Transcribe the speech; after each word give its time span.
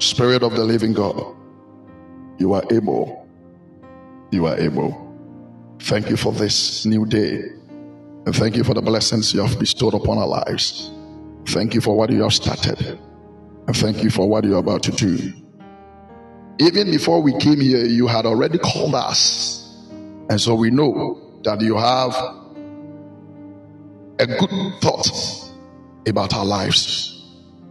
Spirit 0.00 0.42
of 0.42 0.52
the 0.56 0.64
living 0.64 0.94
God, 0.94 1.36
you 2.38 2.54
are 2.54 2.62
able. 2.70 3.28
You 4.30 4.46
are 4.46 4.58
able. 4.58 5.06
Thank 5.80 6.08
you 6.08 6.16
for 6.16 6.32
this 6.32 6.86
new 6.86 7.04
day. 7.04 7.42
And 8.24 8.34
thank 8.34 8.56
you 8.56 8.64
for 8.64 8.72
the 8.72 8.80
blessings 8.80 9.34
you 9.34 9.44
have 9.44 9.58
bestowed 9.58 9.92
upon 9.92 10.16
our 10.16 10.26
lives. 10.26 10.90
Thank 11.48 11.74
you 11.74 11.82
for 11.82 11.94
what 11.98 12.10
you 12.10 12.22
have 12.22 12.32
started. 12.32 12.98
And 13.66 13.76
thank 13.76 14.02
you 14.02 14.08
for 14.08 14.26
what 14.26 14.44
you're 14.44 14.58
about 14.58 14.82
to 14.84 14.92
do. 14.92 15.34
Even 16.60 16.90
before 16.90 17.20
we 17.20 17.36
came 17.38 17.60
here, 17.60 17.84
you 17.84 18.06
had 18.06 18.24
already 18.24 18.56
called 18.56 18.94
us. 18.94 19.84
And 20.30 20.40
so 20.40 20.54
we 20.54 20.70
know 20.70 21.40
that 21.44 21.60
you 21.60 21.76
have 21.76 22.14
a 24.18 24.26
good 24.26 24.80
thought 24.80 25.10
about 26.06 26.32
our 26.32 26.46
lives. 26.46 27.22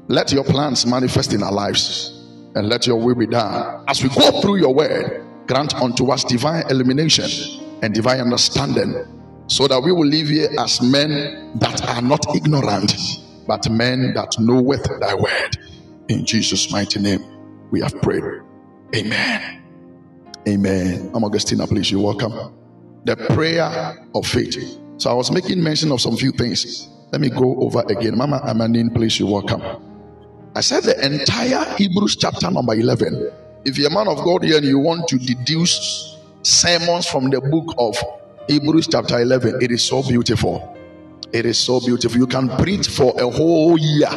Let 0.07 0.31
your 0.31 0.43
plans 0.43 0.85
manifest 0.85 1.33
in 1.33 1.41
our 1.41 1.51
lives 1.51 2.18
and 2.55 2.69
let 2.69 2.87
your 2.87 2.97
will 2.97 3.15
be 3.15 3.27
done. 3.27 3.83
As 3.87 4.01
we 4.03 4.09
go 4.09 4.41
through 4.41 4.57
your 4.57 4.73
word, 4.73 5.25
grant 5.47 5.73
unto 5.75 6.11
us 6.11 6.23
divine 6.23 6.63
illumination 6.69 7.29
and 7.81 7.93
divine 7.93 8.19
understanding 8.19 8.95
so 9.47 9.67
that 9.67 9.81
we 9.81 9.91
will 9.91 10.05
live 10.05 10.27
here 10.27 10.49
as 10.59 10.81
men 10.81 11.57
that 11.59 11.87
are 11.89 12.01
not 12.01 12.25
ignorant, 12.35 12.93
but 13.47 13.69
men 13.69 14.13
that 14.13 14.39
know 14.39 14.61
with 14.61 14.83
thy 14.99 15.13
word. 15.15 15.57
In 16.09 16.25
Jesus' 16.25 16.71
mighty 16.71 16.99
name, 16.99 17.23
we 17.71 17.81
have 17.81 17.99
prayed. 18.01 18.23
Amen. 18.95 19.63
Amen. 20.47 21.11
I'm 21.13 21.23
Augustina, 21.23 21.67
please. 21.67 21.91
You're 21.91 22.01
welcome. 22.03 22.53
The 23.05 23.15
prayer 23.15 23.97
of 24.15 24.25
faith. 24.25 24.79
So 24.97 25.09
I 25.09 25.13
was 25.13 25.31
making 25.31 25.63
mention 25.63 25.91
of 25.91 26.01
some 26.01 26.17
few 26.17 26.31
things. 26.31 26.89
Let 27.11 27.21
me 27.21 27.29
go 27.29 27.55
over 27.61 27.81
again. 27.87 28.17
Mama 28.17 28.41
Amanin, 28.45 28.93
please. 28.93 29.19
You're 29.19 29.31
welcome. 29.31 29.61
I 30.55 30.61
said 30.61 30.83
the 30.83 31.05
entire 31.05 31.75
Hebrews 31.75 32.15
chapter 32.15 32.49
number 32.49 32.73
11. 32.73 33.31
If 33.65 33.77
you're 33.77 33.89
a 33.89 33.93
man 33.93 34.07
of 34.07 34.23
God 34.23 34.43
here 34.43 34.57
and 34.57 34.65
you 34.65 34.79
want 34.79 35.07
to 35.09 35.17
deduce 35.17 36.17
sermons 36.41 37.05
from 37.05 37.29
the 37.29 37.39
book 37.39 37.75
of 37.77 37.95
Hebrews 38.47 38.87
chapter 38.87 39.19
11, 39.19 39.61
it 39.61 39.71
is 39.71 39.83
so 39.83 40.01
beautiful. 40.01 40.75
It 41.31 41.45
is 41.45 41.59
so 41.59 41.79
beautiful. 41.79 42.17
You 42.17 42.27
can 42.27 42.49
preach 42.57 42.87
for 42.87 43.13
a 43.21 43.29
whole 43.29 43.77
year 43.77 44.09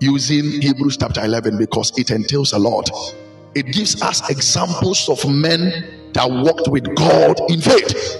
using 0.00 0.60
Hebrews 0.60 0.98
chapter 0.98 1.24
11 1.24 1.56
because 1.56 1.96
it 1.98 2.10
entails 2.10 2.52
a 2.52 2.58
lot. 2.58 2.90
It 3.54 3.66
gives 3.66 4.02
us 4.02 4.28
examples 4.28 5.08
of 5.08 5.24
men 5.30 6.10
that 6.12 6.30
walked 6.30 6.68
with 6.68 6.94
God 6.94 7.40
in 7.50 7.60
faith. 7.60 8.18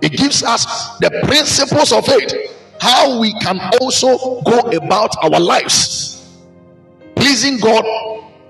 It 0.00 0.12
gives 0.12 0.42
us 0.42 0.64
the 0.98 1.10
principles 1.24 1.92
of 1.92 2.06
faith, 2.06 2.32
how 2.80 3.18
we 3.20 3.32
can 3.40 3.60
also 3.80 4.40
go 4.42 4.60
about 4.60 5.16
our 5.22 5.40
lives, 5.40 6.36
pleasing 7.16 7.58
God 7.58 7.84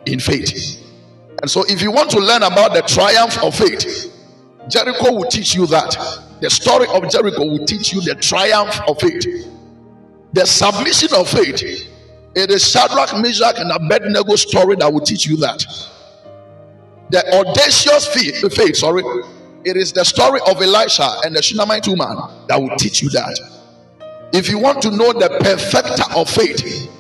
in 0.07 0.21
faith. 0.21 0.85
And 1.41 1.51
so, 1.51 1.65
if 1.69 1.81
you 1.83 1.93
want 1.93 2.11
to 2.11 2.19
learn 2.19 2.43
about 2.43 2.75
the 2.75 2.83
triumph 2.83 3.43
of 3.43 3.55
faith, 3.55 4.13
Jericho 4.69 5.13
will 5.13 5.29
teach 5.29 5.55
you 5.55 5.67
that. 5.67 5.97
The 6.41 6.51
story 6.51 6.87
of 6.89 7.11
Jericho 7.11 7.45
will 7.47 7.65
teach 7.67 7.93
you 7.93 8.01
the 8.01 8.15
triumph 8.15 8.81
of 8.87 9.01
faith, 9.01 9.25
the 10.33 10.47
submission 10.47 11.09
of 11.15 11.29
faith. 11.29 11.89
It 12.35 12.51
is 12.51 12.71
Shadrach, 12.71 13.21
Meshach, 13.21 13.59
and 13.59 13.73
Abednego 13.73 14.37
story 14.37 14.77
that 14.77 14.93
will 14.93 15.01
teach 15.01 15.27
you 15.27 15.37
that. 15.39 15.65
The 17.11 17.27
audacious 17.35 18.07
faith, 18.07 18.55
faith, 18.55 18.77
sorry, 18.77 19.03
it 19.65 19.77
is 19.77 19.93
the 19.93 20.05
story 20.05 20.41
of 20.47 20.61
Elisha 20.61 21.11
and 21.25 21.35
the 21.35 21.43
Shunammite 21.43 21.89
woman 21.89 22.17
that 22.47 22.61
will 22.61 22.77
teach 22.77 23.03
you 23.03 23.09
that. 23.11 23.58
If 24.33 24.49
you 24.49 24.59
want 24.59 24.83
to 24.83 24.91
know 24.91 25.13
the 25.13 25.39
perfecter 25.41 26.05
of 26.15 26.29
faith, 26.29 26.91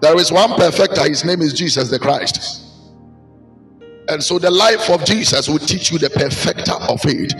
there 0.00 0.16
is 0.18 0.30
one 0.30 0.54
perfecter. 0.54 1.02
His 1.08 1.24
name 1.24 1.42
is 1.42 1.52
Jesus 1.52 1.90
the 1.90 1.98
Christ. 1.98 2.62
And 4.08 4.22
so 4.22 4.38
the 4.38 4.50
life 4.50 4.88
of 4.90 5.04
Jesus 5.04 5.48
will 5.48 5.58
teach 5.58 5.90
you 5.90 5.98
the 5.98 6.10
perfecter 6.10 6.74
of 6.74 7.00
faith. 7.00 7.32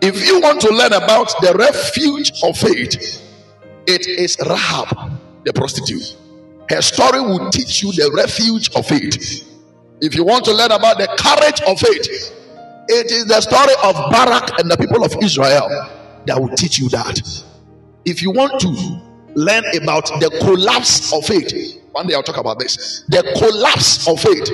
If 0.00 0.26
you 0.26 0.40
want 0.40 0.60
to 0.60 0.70
learn 0.70 0.92
about 0.92 1.34
the 1.40 1.54
refuge 1.58 2.30
of 2.44 2.56
faith, 2.56 3.22
it 3.86 4.06
is 4.06 4.36
Rahab, 4.46 5.18
the 5.44 5.52
prostitute. 5.52 6.16
Her 6.68 6.82
story 6.82 7.20
will 7.20 7.50
teach 7.50 7.82
you 7.82 7.92
the 7.92 8.12
refuge 8.14 8.70
of 8.76 8.86
faith. 8.86 9.48
If 10.00 10.14
you 10.14 10.24
want 10.24 10.44
to 10.44 10.52
learn 10.52 10.72
about 10.72 10.98
the 10.98 11.08
courage 11.18 11.60
of 11.62 11.78
faith, 11.80 12.32
it 12.88 13.10
is 13.10 13.24
the 13.26 13.40
story 13.40 13.74
of 13.82 13.94
Barak 14.12 14.60
and 14.60 14.70
the 14.70 14.76
people 14.76 15.04
of 15.04 15.16
Israel 15.22 15.68
that 16.26 16.40
will 16.40 16.54
teach 16.54 16.78
you 16.78 16.88
that. 16.90 17.20
If 18.06 18.22
you 18.22 18.30
want 18.30 18.60
to 18.60 18.68
learn 19.34 19.64
about 19.82 20.06
the 20.20 20.30
collapse 20.40 21.12
of 21.12 21.24
faith, 21.26 21.82
one 21.90 22.06
day 22.06 22.14
I'll 22.14 22.22
talk 22.22 22.36
about 22.36 22.60
this. 22.60 23.04
The 23.08 23.22
collapse 23.36 24.06
of 24.08 24.20
faith. 24.20 24.48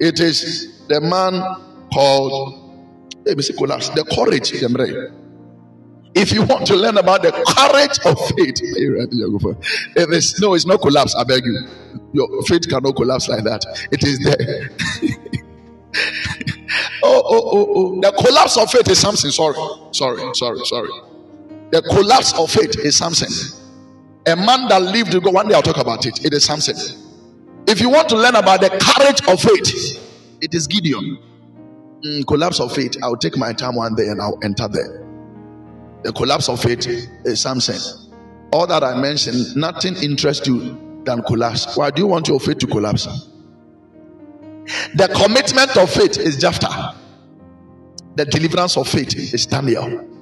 It 0.00 0.20
is 0.20 0.84
the 0.88 1.00
man 1.00 1.32
called, 1.90 2.84
let 3.24 3.36
me 3.38 3.42
say 3.42 3.54
collapse, 3.54 3.88
the 3.88 4.04
courage. 4.04 4.52
If 6.14 6.30
you 6.32 6.42
want 6.44 6.66
to 6.66 6.76
learn 6.76 6.98
about 6.98 7.22
the 7.22 7.32
courage 7.32 7.98
of 8.04 8.18
faith, 8.36 8.60
if 9.96 10.10
it 10.10 10.14
is 10.14 10.38
no, 10.40 10.52
it's 10.54 10.66
not 10.66 10.80
collapse. 10.82 11.14
I 11.16 11.24
beg 11.24 11.44
you. 11.46 11.58
Your 12.12 12.42
faith 12.42 12.68
cannot 12.68 12.94
collapse 12.96 13.28
like 13.28 13.44
that. 13.44 13.64
It 13.90 14.04
is 14.04 14.18
there. 14.22 14.70
oh, 17.02 17.22
oh, 17.24 17.50
oh, 17.52 17.66
oh. 17.76 18.00
The 18.00 18.12
collapse 18.12 18.58
of 18.58 18.70
faith 18.70 18.88
is 18.90 18.98
something. 18.98 19.30
Sorry, 19.30 19.56
sorry, 19.92 20.34
sorry, 20.34 20.58
sorry. 20.66 20.90
The 21.74 21.82
collapse 21.82 22.32
of 22.38 22.52
faith 22.52 22.78
is 22.78 22.96
something. 22.96 23.28
A 24.28 24.36
man 24.36 24.68
that 24.68 24.80
lived 24.80 25.20
go. 25.20 25.30
One 25.32 25.48
day 25.48 25.56
I'll 25.56 25.62
talk 25.62 25.78
about 25.78 26.06
it. 26.06 26.24
It 26.24 26.32
is 26.32 26.44
something. 26.44 26.76
If 27.66 27.80
you 27.80 27.90
want 27.90 28.08
to 28.10 28.16
learn 28.16 28.36
about 28.36 28.60
the 28.60 28.68
courage 28.68 29.20
of 29.26 29.40
faith, 29.40 30.00
it 30.40 30.54
is 30.54 30.68
Gideon. 30.68 31.18
Mm, 32.04 32.28
collapse 32.28 32.60
of 32.60 32.72
faith. 32.72 32.96
I'll 33.02 33.16
take 33.16 33.36
my 33.36 33.52
time 33.52 33.74
one 33.74 33.96
day 33.96 34.06
and 34.06 34.22
I'll 34.22 34.38
enter 34.44 34.68
there. 34.68 35.04
The 36.04 36.12
collapse 36.12 36.48
of 36.48 36.62
faith 36.62 36.86
is 37.24 37.40
something. 37.40 37.80
All 38.52 38.68
that 38.68 38.84
I 38.84 38.96
mentioned, 38.96 39.56
nothing 39.56 39.96
interests 39.96 40.46
you 40.46 41.02
than 41.02 41.22
collapse. 41.24 41.76
Why 41.76 41.90
do 41.90 42.02
you 42.02 42.06
want 42.06 42.28
your 42.28 42.38
faith 42.38 42.58
to 42.58 42.68
collapse? 42.68 43.06
The 44.94 45.08
commitment 45.08 45.76
of 45.76 45.90
faith 45.90 46.18
is 46.18 46.36
Jephthah. 46.36 46.94
The 48.14 48.26
deliverance 48.26 48.76
of 48.76 48.86
faith 48.86 49.16
is 49.34 49.44
Daniel. 49.46 50.13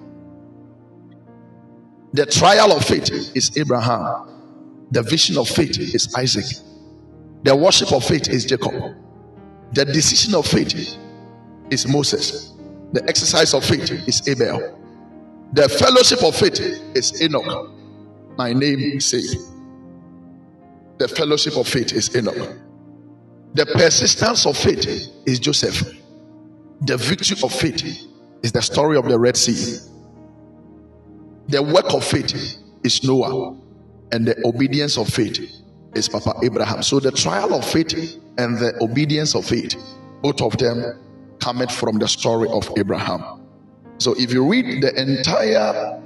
The 2.13 2.27
trial 2.27 2.73
of 2.73 2.85
faith 2.85 3.11
is 3.35 3.57
Abraham. 3.57 4.29
The 4.91 5.03
vision 5.03 5.39
of 5.39 5.49
faith 5.49 5.79
is 5.79 6.15
Isaac. 6.15 6.45
The 7.45 7.57
worship 7.57 7.93
of 7.93 8.05
faith 8.05 8.29
is 8.29 8.45
Jacob. 8.45 8.75
The 9.73 9.87
decision 9.87 10.35
of 10.35 10.47
faith 10.47 10.97
is 11.71 11.89
Moses. 11.89 12.53
The 12.93 13.03
exercise 13.09 13.55
of 13.55 13.65
faith 13.65 13.91
is 14.07 14.29
Abel. 14.29 14.79
The 15.55 15.69
fellowship 15.69 16.23
of 16.23 16.37
faith 16.37 16.61
is 16.95 17.23
Enoch. 17.23 17.71
My 18.37 18.53
name 18.53 18.79
is 18.81 19.07
saved. 19.07 19.39
The 20.99 21.09
fellowship 21.09 21.57
of 21.57 21.67
faith 21.67 21.93
is 21.93 22.15
Enoch. 22.15 22.57
The 23.55 23.67
persistence 23.67 24.47
of 24.47 24.57
faith 24.57 24.87
is 25.27 25.39
Joseph. 25.39 25.97
The 26.83 26.97
victory 26.97 27.37
of 27.43 27.53
faith 27.53 28.07
is 28.43 28.53
the 28.53 28.63
story 28.63 28.97
of 28.99 29.07
the 29.09 29.19
Red 29.19 29.37
Sea. 29.37 29.79
The 31.49 31.63
work 31.63 31.93
of 31.93 32.05
faith 32.05 32.57
is 32.85 33.03
Noah. 33.05 33.57
And 34.13 34.27
the 34.27 34.47
obedience 34.47 34.99
of 34.99 35.09
faith 35.09 35.41
is 35.95 36.09
Papa 36.09 36.35
Abraham. 36.43 36.83
So 36.83 37.01
the 37.01 37.11
trial 37.11 37.55
of 37.55 37.65
faith 37.65 37.93
and 38.39 38.59
the 38.59 38.77
obedience 38.83 39.35
of 39.35 39.45
faith, 39.47 39.77
both 40.23 40.41
of 40.41 40.57
them 40.59 41.01
come 41.41 41.67
from 41.69 41.99
the 41.99 42.09
story 42.09 42.49
of 42.49 42.71
Abraham. 42.77 43.43
So 43.99 44.15
if 44.19 44.33
you 44.33 44.49
read 44.49 44.83
the 44.83 45.01
entire 45.01 45.57
uh, 45.57 46.01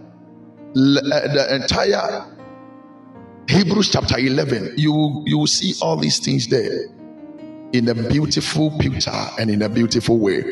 the 0.74 1.48
entire 1.62 2.26
Hebrews 3.48 3.90
chapter 3.90 4.18
11, 4.18 4.74
you 4.76 5.22
you 5.26 5.38
will 5.38 5.46
see 5.46 5.74
all 5.80 5.96
these 5.96 6.18
things 6.18 6.48
there 6.48 6.86
in 7.72 7.88
a 7.88 7.94
beautiful 7.94 8.70
picture 8.78 9.10
and 9.38 9.50
in 9.50 9.62
a 9.62 9.68
beautiful 9.68 10.18
way. 10.18 10.44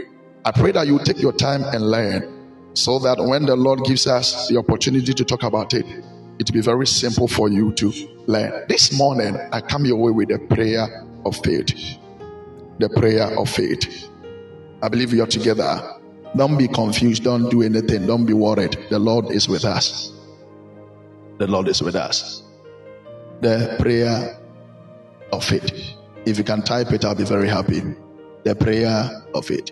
I 0.45 0.53
pray 0.53 0.73
that 0.73 0.87
you 0.87 0.99
take 1.05 1.21
your 1.21 1.33
time 1.33 1.63
and 1.65 1.91
learn 1.91 2.44
so 2.75 2.99
that 2.99 3.19
when 3.19 3.47
the 3.47 3.57
Lord 3.57 3.85
gives 3.85 4.07
us 4.07 4.49
the 4.49 4.59
opportunity 4.59 5.15
to 5.15 5.25
talk 5.25 5.43
about 5.43 5.75
it, 5.75 5.87
it 6.39 6.49
will 6.49 6.55
be 6.55 6.61
very 6.61 6.87
simple 6.87 7.29
for 7.29 7.49
you 7.49 7.73
to 7.75 7.93
learn. 8.27 8.65
This 8.69 8.97
morning, 8.99 9.37
I 9.53 9.61
come 9.61 9.85
your 9.85 9.97
way 9.97 10.11
with 10.11 10.31
a 10.31 10.39
prayer 10.39 11.07
of 11.25 11.37
faith. 11.37 11.73
The 12.81 12.89
prayer 12.89 13.39
of 13.39 13.49
faith. 13.49 14.09
I 14.83 14.89
believe 14.89 15.15
you're 15.15 15.27
together. 15.27 15.81
Don't 16.37 16.59
be 16.59 16.67
confused. 16.67 17.23
Don't 17.23 17.49
do 17.49 17.63
anything. 17.63 18.07
Don't 18.07 18.27
be 18.27 18.33
worried. 18.33 18.77
The 18.91 18.99
Lord 18.99 19.31
is 19.31 19.49
with 19.49 19.65
us. 19.65 20.13
The 21.39 21.47
Lord 21.47 21.69
is 21.69 21.81
with 21.81 21.95
us. 21.95 22.43
The 23.41 23.77
prayer 23.79 24.41
of 25.33 25.45
faith. 25.45 25.71
If 26.27 26.39
you 26.39 26.45
can 26.45 26.63
type 26.63 26.91
it, 26.93 27.05
I'll 27.05 27.15
be 27.15 27.25
very 27.25 27.49
happy. 27.49 27.83
The 28.43 28.57
prayer 28.57 29.23
of 29.33 29.47
faith. 29.47 29.71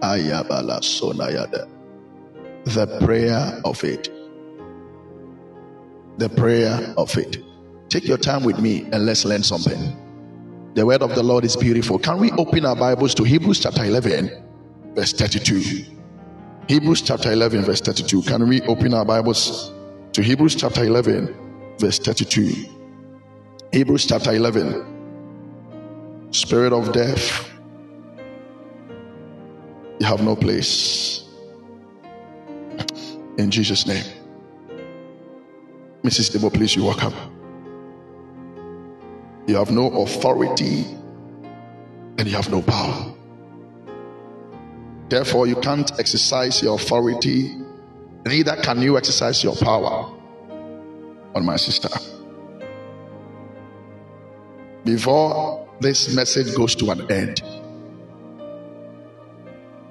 Ayabala 0.00 0.80
Sonayada. 0.80 1.77
The 2.74 2.86
prayer 3.00 3.60
of 3.64 3.82
it. 3.82 4.10
The 6.18 6.28
prayer 6.28 6.94
of 6.98 7.16
it. 7.16 7.38
Take 7.88 8.06
your 8.06 8.18
time 8.18 8.44
with 8.44 8.58
me 8.60 8.82
and 8.92 9.06
let's 9.06 9.24
learn 9.24 9.42
something. 9.42 9.96
The 10.74 10.84
word 10.84 11.02
of 11.02 11.14
the 11.14 11.22
Lord 11.22 11.44
is 11.44 11.56
beautiful. 11.56 11.98
Can 11.98 12.18
we 12.18 12.30
open 12.32 12.66
our 12.66 12.76
Bibles 12.76 13.14
to 13.14 13.24
Hebrews 13.24 13.60
chapter 13.60 13.84
11, 13.84 14.30
verse 14.94 15.12
32? 15.14 15.86
Hebrews 16.68 17.00
chapter 17.02 17.32
11, 17.32 17.62
verse 17.64 17.80
32. 17.80 18.22
Can 18.22 18.46
we 18.46 18.60
open 18.62 18.92
our 18.92 19.04
Bibles 19.06 19.72
to 20.12 20.22
Hebrews 20.22 20.54
chapter 20.54 20.84
11, 20.84 21.34
verse 21.78 21.98
32? 21.98 22.66
Hebrews 23.72 24.06
chapter 24.06 24.32
11. 24.34 26.30
Spirit 26.32 26.74
of 26.74 26.92
death, 26.92 27.48
you 29.98 30.06
have 30.06 30.22
no 30.22 30.36
place. 30.36 31.27
In 33.38 33.52
Jesus' 33.52 33.86
name. 33.86 34.04
Mrs. 36.02 36.36
Debo, 36.36 36.52
please, 36.52 36.74
you 36.74 36.84
walk 36.84 37.04
up. 37.04 37.14
You 39.46 39.56
have 39.56 39.70
no 39.70 39.86
authority 40.02 40.84
and 42.18 42.26
you 42.26 42.34
have 42.34 42.50
no 42.50 42.60
power. 42.60 43.14
Therefore, 45.08 45.46
you 45.46 45.56
can't 45.56 45.90
exercise 45.98 46.62
your 46.62 46.74
authority, 46.74 47.56
neither 48.26 48.56
can 48.56 48.82
you 48.82 48.98
exercise 48.98 49.42
your 49.42 49.54
power 49.56 50.12
on 51.34 51.44
my 51.44 51.56
sister. 51.56 51.88
Before 54.84 55.66
this 55.80 56.14
message 56.14 56.54
goes 56.56 56.74
to 56.74 56.90
an 56.90 57.10
end, 57.10 57.42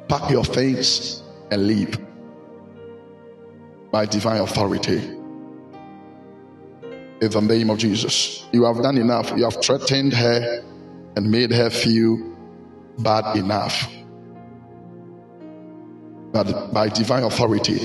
pack 0.09 0.29
your 0.29 0.43
things 0.43 1.23
and 1.49 1.65
leave 1.65 2.06
by 3.91 4.05
divine 4.05 4.41
authority 4.41 5.17
in 7.21 7.31
the 7.31 7.41
name 7.41 7.69
of 7.69 7.77
Jesus. 7.77 8.45
You 8.51 8.65
have 8.65 8.77
done 8.81 8.97
enough. 8.97 9.31
You 9.35 9.43
have 9.45 9.61
threatened 9.63 10.13
her 10.13 10.63
and 11.15 11.31
made 11.31 11.51
her 11.51 11.69
feel 11.69 12.17
bad 12.99 13.37
enough. 13.37 13.89
But 16.31 16.71
by 16.73 16.89
divine 16.89 17.23
authority, 17.23 17.79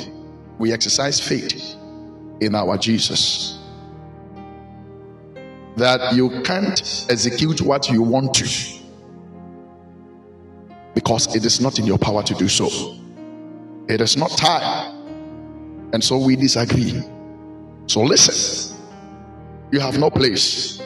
we 0.58 0.72
exercise 0.72 1.20
faith 1.20 1.76
in 2.40 2.54
our 2.54 2.76
Jesus. 2.76 3.58
That 5.76 6.14
you 6.14 6.42
can't 6.42 6.78
execute 7.08 7.62
what 7.62 7.88
you 7.88 8.02
want 8.02 8.34
to 8.34 8.82
because 10.94 11.34
it 11.34 11.44
is 11.46 11.60
not 11.60 11.78
in 11.78 11.86
your 11.86 11.98
power 11.98 12.22
to 12.22 12.34
do 12.34 12.48
so. 12.48 12.68
It 13.88 14.02
is 14.02 14.16
not 14.16 14.30
time. 14.32 15.01
And 15.92 16.02
so 16.02 16.18
we 16.18 16.36
disagree. 16.36 17.02
So 17.86 18.02
listen 18.02 18.72
you 19.72 19.80
have 19.80 19.98
no 19.98 20.10
place. 20.10 20.80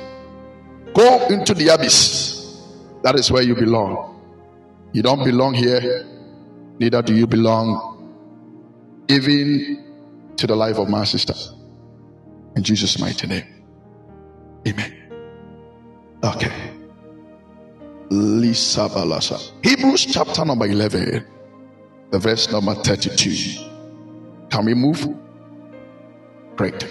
Go 0.94 1.26
into 1.26 1.52
the 1.52 1.68
abyss. 1.68 2.62
That 3.02 3.16
is 3.16 3.30
where 3.30 3.42
you 3.42 3.54
belong. 3.54 4.14
You 4.92 5.02
don't 5.02 5.24
belong 5.24 5.54
here, 5.54 6.06
neither 6.78 7.02
do 7.02 7.14
you 7.14 7.26
belong 7.26 9.04
even 9.08 9.84
to 10.36 10.46
the 10.46 10.56
life 10.56 10.78
of 10.78 10.88
my 10.88 11.04
sister. 11.04 11.34
In 12.54 12.62
Jesus' 12.62 12.98
mighty 12.98 13.26
name. 13.26 13.64
Amen. 14.66 14.92
Okay. 16.24 16.52
Lisa 18.08 18.88
Balasa. 18.88 19.38
Hebrews 19.62 20.06
chapter 20.06 20.44
number 20.44 20.66
11, 20.66 21.26
the 22.10 22.18
verse 22.18 22.50
number 22.50 22.74
32. 22.74 23.75
Can 24.50 24.64
we 24.64 24.74
move? 24.74 25.06
Great 26.56 26.84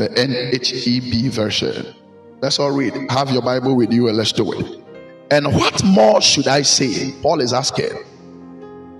the 0.00 0.08
NHEB 0.08 1.30
version. 1.30 1.94
Let's 2.40 2.58
all 2.58 2.70
read. 2.70 2.94
Have 3.10 3.30
your 3.30 3.42
Bible 3.42 3.76
with 3.76 3.92
you 3.92 4.08
and 4.08 4.16
let's 4.16 4.32
do 4.32 4.50
it. 4.52 4.82
And 5.30 5.54
what 5.54 5.84
more 5.84 6.20
should 6.20 6.48
I 6.48 6.62
say? 6.62 7.12
Paul 7.22 7.40
is 7.40 7.52
asking. 7.52 7.92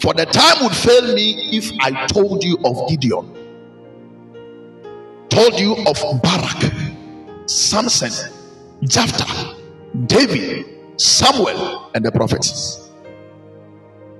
For 0.00 0.14
the 0.14 0.26
time 0.26 0.62
would 0.62 0.76
fail 0.76 1.14
me 1.14 1.56
if 1.56 1.72
I 1.80 2.06
told 2.06 2.44
you 2.44 2.58
of 2.64 2.88
Gideon, 2.88 3.34
told 5.28 5.58
you 5.58 5.76
of 5.86 6.22
Barak, 6.22 6.72
Samson, 7.46 8.32
Jephthah, 8.84 9.56
David, 10.06 10.66
Samuel, 11.00 11.90
and 11.94 12.04
the 12.04 12.12
prophets. 12.12 12.89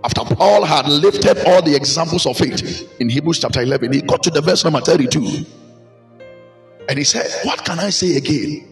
After 0.02 0.34
Paul 0.34 0.64
had 0.64 0.88
lifted 0.88 1.46
all 1.46 1.60
the 1.62 1.74
examples 1.76 2.24
of 2.26 2.36
faith 2.36 2.90
in 3.00 3.10
Hebrews 3.10 3.40
chapter 3.40 3.60
11, 3.60 3.92
he 3.92 4.00
got 4.00 4.22
to 4.22 4.30
the 4.30 4.40
verse 4.40 4.64
number 4.64 4.80
32. 4.80 5.44
And 6.88 6.98
he 6.98 7.04
said, 7.04 7.30
What 7.44 7.64
can 7.64 7.78
I 7.78 7.90
say 7.90 8.16
again? 8.16 8.66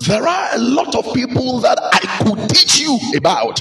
There 0.00 0.26
are 0.26 0.48
a 0.54 0.58
lot 0.58 0.94
of 0.94 1.12
people 1.12 1.58
that 1.60 1.78
I 1.92 2.24
could 2.24 2.48
teach 2.48 2.80
you 2.80 2.98
about. 3.16 3.60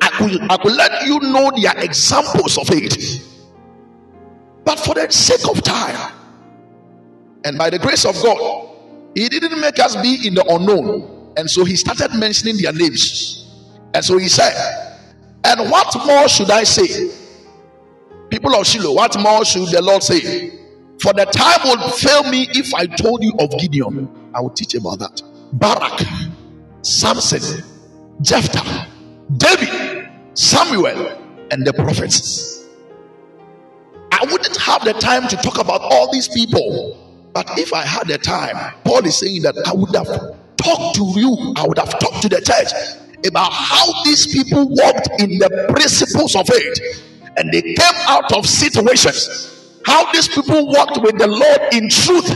I 0.00 0.08
could, 0.08 0.42
I 0.50 0.56
could 0.56 0.74
let 0.74 1.06
you 1.06 1.20
know 1.20 1.52
their 1.56 1.78
examples 1.78 2.58
of 2.58 2.66
it. 2.70 3.22
But 4.64 4.80
for 4.80 4.94
the 4.94 5.08
sake 5.10 5.48
of 5.48 5.62
time, 5.62 6.12
and 7.44 7.56
by 7.56 7.70
the 7.70 7.78
grace 7.78 8.04
of 8.04 8.20
God, 8.22 8.70
He 9.14 9.28
didn't 9.28 9.60
make 9.60 9.78
us 9.78 9.94
be 9.96 10.26
in 10.26 10.34
the 10.34 10.44
unknown. 10.48 11.32
And 11.36 11.48
so 11.48 11.64
He 11.64 11.76
started 11.76 12.12
mentioning 12.18 12.56
their 12.56 12.72
names. 12.72 13.48
And 13.94 14.04
so 14.04 14.18
He 14.18 14.28
said, 14.28 14.91
And 15.44 15.70
what 15.70 15.94
more 16.06 16.28
should 16.28 16.50
I 16.50 16.64
say? 16.64 17.10
People 18.30 18.54
of 18.54 18.66
Shiloh, 18.66 18.94
what 18.94 19.18
more 19.20 19.44
should 19.44 19.68
the 19.68 19.82
Lord 19.82 20.02
say? 20.02 20.50
For 21.00 21.12
the 21.12 21.24
time 21.26 21.60
would 21.68 21.94
fail 21.94 22.22
me 22.30 22.48
if 22.52 22.72
I 22.74 22.86
told 22.86 23.22
you 23.24 23.32
of 23.40 23.50
Gideon. 23.58 24.08
I 24.34 24.40
will 24.40 24.50
teach 24.50 24.74
about 24.74 25.00
that. 25.00 25.20
Barak, 25.52 26.00
Samson, 26.82 27.64
Jephthah, 28.22 28.86
David, 29.36 30.08
Samuel, 30.34 31.18
and 31.50 31.66
the 31.66 31.72
prophets. 31.72 32.64
I 34.12 34.24
wouldn't 34.30 34.56
have 34.58 34.84
the 34.84 34.92
time 34.94 35.26
to 35.28 35.36
talk 35.36 35.58
about 35.58 35.80
all 35.82 36.10
these 36.12 36.28
people. 36.28 36.98
But 37.32 37.58
if 37.58 37.72
I 37.72 37.82
had 37.82 38.06
the 38.06 38.18
time, 38.18 38.74
Paul 38.84 39.04
is 39.06 39.18
saying 39.18 39.42
that 39.42 39.56
I 39.66 39.72
would 39.74 39.94
have 39.96 40.06
talked 40.56 40.96
to 40.96 41.04
you, 41.16 41.54
I 41.56 41.66
would 41.66 41.78
have 41.78 41.98
talked 41.98 42.22
to 42.22 42.28
the 42.28 42.40
church 42.40 43.01
about 43.26 43.52
how 43.52 43.86
these 44.04 44.26
people 44.32 44.68
walked 44.68 45.08
in 45.20 45.38
the 45.38 45.66
principles 45.70 46.34
of 46.36 46.46
faith 46.46 47.02
and 47.36 47.52
they 47.52 47.62
came 47.62 47.96
out 48.08 48.32
of 48.32 48.46
situations 48.46 49.52
how 49.84 50.10
these 50.12 50.28
people 50.28 50.66
walked 50.66 51.00
with 51.02 51.18
the 51.18 51.26
Lord 51.26 51.74
in 51.74 51.88
truth 51.88 52.30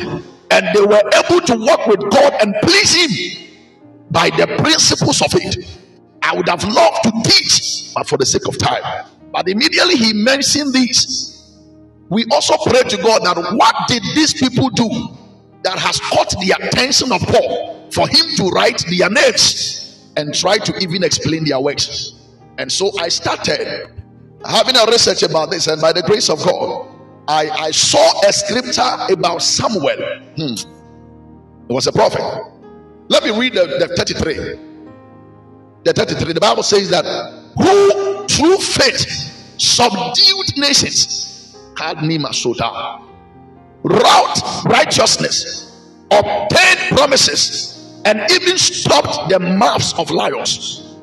and 0.51 0.67
they 0.75 0.81
were 0.81 1.03
able 1.15 1.41
to 1.47 1.57
walk 1.57 1.87
with 1.87 2.01
God 2.11 2.35
and 2.41 2.55
please 2.63 2.95
Him 2.95 3.45
by 4.11 4.31
the 4.31 4.47
principles 4.59 5.23
of 5.23 5.31
it. 5.35 5.67
I 6.23 6.35
would 6.35 6.49
have 6.49 6.65
loved 6.65 7.05
to 7.05 7.13
teach, 7.25 7.93
but 7.95 8.09
for 8.09 8.17
the 8.19 8.27
sake 8.27 8.47
of 8.49 8.59
time. 8.59 9.07
But 9.33 9.49
immediately 9.49 9.97
he 9.97 10.13
mentioned 10.13 10.73
this. 10.73 11.57
We 12.09 12.25
also 12.33 12.55
pray 12.65 12.83
to 12.83 12.97
God 13.03 13.23
that 13.25 13.37
what 13.55 13.75
did 13.89 14.03
these 14.15 14.33
people 14.33 14.71
do 14.71 14.89
that 15.63 15.79
has 15.79 16.01
caught 16.01 16.31
the 16.31 16.55
attention 16.61 17.13
of 17.13 17.21
Paul 17.23 17.91
for 17.91 18.09
him 18.09 18.27
to 18.37 18.49
write 18.49 18.85
their 18.89 19.11
names 19.11 19.86
and 20.17 20.35
try 20.35 20.59
to 20.59 20.77
even 20.79 21.05
explain 21.05 21.45
their 21.45 21.61
works? 21.61 22.13
And 22.59 22.71
so 22.71 22.91
I 22.99 23.09
started 23.09 23.91
having 24.45 24.77
a 24.77 24.87
research 24.87 25.23
about 25.23 25.51
this, 25.51 25.67
and 25.67 25.81
by 25.81 25.93
the 25.93 26.03
grace 26.03 26.31
of 26.31 26.39
God, 26.39 26.89
I, 27.29 27.51
I 27.51 27.71
saw 27.73 28.21
a 28.27 28.33
scripture 28.33 28.83
about 29.13 29.43
Samuel. 29.43 29.97
Hmm. 30.37 30.55
He 31.69 31.75
was 31.75 31.87
a 31.87 31.93
prophet. 31.93 32.23
Let 33.09 33.25
me 33.25 33.31
read 33.39 33.55
the, 33.55 33.67
the 33.67 33.89
33. 33.97 34.35
The 35.85 35.93
33. 35.93 36.33
The 36.33 36.41
Bible 36.41 36.63
says 36.63 36.91
that 36.91 37.05
who 37.57 38.27
through 38.29 38.59
faith 38.59 39.55
subdued 39.59 40.59
nations 40.59 41.57
had 41.79 41.99
Nimasota, 41.99 43.03
wrought 43.83 44.65
righteousness, 44.67 45.91
obtained 46.11 46.97
promises, 46.97 47.76
and 48.07 48.21
even 48.31 48.57
stopped 48.57 49.29
the 49.31 49.41
mouths 49.41 49.93
of 49.99 50.11
lions. 50.11 50.97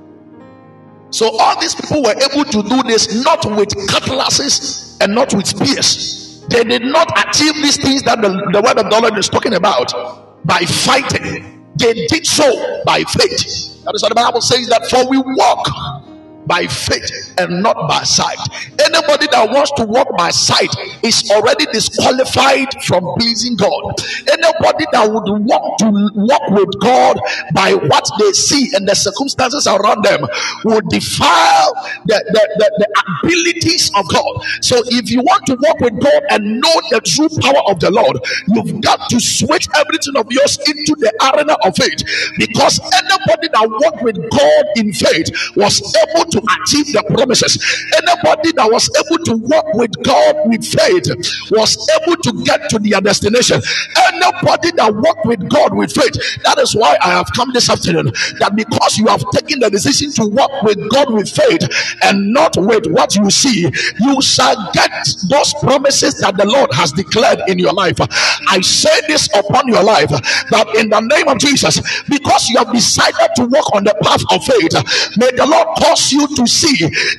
So 1.12 1.38
all 1.38 1.60
these 1.62 1.76
people 1.76 2.02
were 2.04 2.16
able 2.16 2.46
to 2.46 2.64
do 2.64 2.84
this 2.84 3.24
not 3.24 3.46
with 3.46 3.70
cutlasses 3.88 4.98
and 5.02 5.14
not 5.14 5.34
with 5.34 5.46
spears. 5.46 6.46
They 6.50 6.64
did 6.64 6.84
not 6.84 7.08
achieve 7.28 7.56
these 7.56 7.78
things 7.78 8.04
that 8.04 8.22
the, 8.22 8.30
the 8.54 8.62
word 8.62 8.80
of 8.80 8.90
the 8.90 9.00
Lord 9.02 9.18
is 9.18 9.30
talking 9.30 9.54
about 9.54 10.46
by 10.46 10.60
fighting. 10.60 11.66
They 11.76 12.08
did 12.08 12.26
so 12.26 12.84
by 12.86 13.04
faith. 13.04 13.84
That 13.84 13.94
is 13.96 14.02
what 14.02 14.10
the 14.10 14.16
Bible 14.16 14.42
says 14.42 14.68
that 14.70 14.88
for 14.90 15.10
we 15.10 15.18
walk 15.20 15.68
by 16.48 16.68
faith 16.68 17.34
and 17.38 17.62
not 17.64 17.76
by 17.88 18.04
sight. 18.04 18.38
Anybody 18.80 19.28
that 19.32 19.50
wants 19.52 19.72
to 19.78 19.86
walk 19.86 20.08
by 20.18 20.30
sight 20.32 20.70
is 21.04 21.30
already 21.32 21.66
disqualified 21.72 22.68
from 22.86 23.04
pleasing 23.20 23.56
God. 23.56 23.82
Anybody 24.28 24.86
that 24.92 25.08
would 25.08 25.30
want 25.46 25.80
to 25.80 25.90
walk 26.16 26.46
with 26.52 26.70
God 26.82 27.20
by 27.54 27.74
what 27.74 28.06
they 28.20 28.32
see 28.32 28.70
and 28.76 28.88
the 28.88 28.96
circumstances 28.96 29.68
around 29.68 30.04
them 30.04 30.22
would 30.66 30.88
defile 30.90 31.74
the, 32.06 32.18
the, 32.34 32.44
the, 32.60 32.68
the 32.80 32.90
abilities 33.24 33.92
of 33.96 34.06
God. 34.10 34.34
So 34.62 34.82
if 34.88 35.10
you 35.10 35.22
want 35.22 35.46
to 35.48 35.58
walk 35.60 35.80
with 35.80 36.00
God 36.02 36.22
and 36.32 36.62
know 36.62 36.76
the 36.92 37.02
true 37.06 37.30
power 37.42 37.62
of 37.70 37.80
the 37.80 37.92
Lord, 37.92 38.18
you've 38.54 38.82
got 38.82 39.00
to 39.10 39.20
switch 39.20 39.68
everything 39.76 40.16
of 40.18 40.28
yours 40.32 40.58
into 40.68 40.96
the 41.00 41.12
arena 41.34 41.56
of 41.66 41.76
faith 41.76 42.02
because 42.38 42.80
anybody 42.80 43.48
that 43.54 43.66
walked 43.70 44.04
with 44.04 44.18
God 44.32 44.66
in 44.78 44.92
faith 44.94 45.30
was 45.56 45.80
able 46.10 46.26
to 46.34 46.40
achieve 46.40 46.88
the 46.94 47.04
promises. 47.14 47.58
Anybody 47.96 48.52
that 48.58 48.70
was 48.70 48.90
able 48.98 49.24
to 49.26 49.34
walk 49.48 49.66
with 49.74 49.94
God 50.04 50.36
with 50.46 50.66
faith 50.66 51.08
was 51.52 51.78
able 52.02 52.18
to 52.24 52.32
get 52.44 52.70
to 52.70 52.80
their 52.80 53.02
destination. 53.02 53.62
Anybody 54.12 54.72
that 54.78 54.94
walked 54.94 55.26
with 55.26 55.48
God 55.50 55.74
with 55.76 55.94
faith, 55.94 56.14
that 56.44 56.58
is 56.60 56.76
why 56.76 56.98
I 57.04 57.12
have 57.12 57.28
come 57.36 57.52
this 57.54 57.70
afternoon. 57.70 58.12
That 58.40 58.54
because 58.56 58.98
you 58.98 59.08
have 59.08 59.24
taken 59.32 59.60
the 59.60 59.70
decision 59.70 60.12
to 60.24 60.28
walk 60.30 60.52
with 60.64 60.80
God 60.92 61.14
with 61.14 61.30
faith 61.30 61.64
and 62.04 62.34
not 62.34 62.58
with 62.58 62.88
what 62.88 63.16
you 63.16 63.30
see, 63.30 63.70
you 64.00 64.22
shall 64.22 64.56
get 64.74 64.92
those 65.30 65.54
promises 65.62 66.20
that 66.20 66.38
the 66.38 66.46
Lord 66.46 66.74
has 66.74 66.92
declared 66.92 67.42
in 67.48 67.60
your 67.60 67.74
life. 67.74 67.98
I 68.50 68.62
say 68.62 68.94
this 69.08 69.30
upon 69.36 69.68
your 69.68 69.84
life 69.84 70.10
that 70.10 70.68
in 70.78 70.90
the 70.90 71.02
name 71.02 71.28
of 71.28 71.38
Jesus, 71.40 71.80
because 72.10 72.50
you 72.50 72.58
have 72.58 72.72
decided 72.74 73.30
to 73.38 73.46
walk 73.46 73.74
on 73.76 73.84
the 73.84 73.96
path 74.02 74.24
of 74.32 74.44
faith, 74.44 74.74
may 75.18 75.32
the 75.36 75.46
Lord 75.46 75.68
cause 75.78 76.12
you 76.12 76.23
to 76.28 76.48
see 76.48 76.76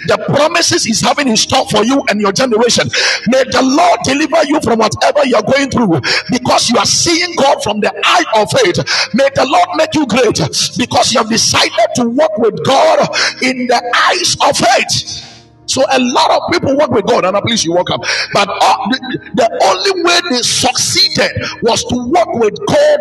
the 0.07 0.19
promises 0.29 0.85
He's 0.85 1.01
having 1.01 1.29
in 1.29 1.37
store 1.37 1.67
for 1.69 1.85
you 1.85 2.03
and 2.09 2.21
your 2.21 2.33
generation. 2.33 2.89
May 3.29 3.45
the 3.45 3.63
Lord 3.63 4.01
deliver 4.05 4.45
you 4.47 4.61
from 4.61 4.79
whatever 4.79 5.25
you 5.27 5.37
are 5.37 5.43
going 5.43 5.71
through 5.71 6.01
because 6.31 6.71
you 6.71 6.79
are 6.79 6.87
seeing 6.87 7.35
God 7.37 7.63
from 7.63 7.81
the 7.81 7.93
eye 8.05 8.25
of 8.37 8.51
faith. 8.51 8.79
May 9.15 9.29
the 9.35 9.47
Lord 9.47 9.69
make 9.77 9.95
you 9.95 10.07
great 10.07 10.39
because 10.79 11.13
you 11.13 11.19
have 11.19 11.29
decided 11.29 11.89
to 11.97 12.09
walk 12.09 12.37
with 12.39 12.65
God 12.65 13.01
in 13.43 13.67
the 13.67 13.81
eyes 14.09 14.37
of 14.49 14.57
faith. 14.57 15.25
So 15.67 15.83
a 15.91 15.99
lot 15.99 16.31
of 16.31 16.43
people 16.53 16.77
work 16.77 16.91
with 16.91 17.07
God, 17.07 17.25
and 17.25 17.37
at 17.37 17.45
least 17.45 17.65
you 17.65 17.73
walk 17.73 17.91
up. 17.91 18.01
But 18.33 18.49
uh, 18.49 18.77
the, 18.91 19.31
the 19.35 19.49
only 19.65 20.03
way 20.05 20.21
they 20.31 20.43
succeeded 20.43 21.31
was 21.63 21.83
to 21.85 21.97
work 22.11 22.29
with 22.35 22.55
God 22.67 23.01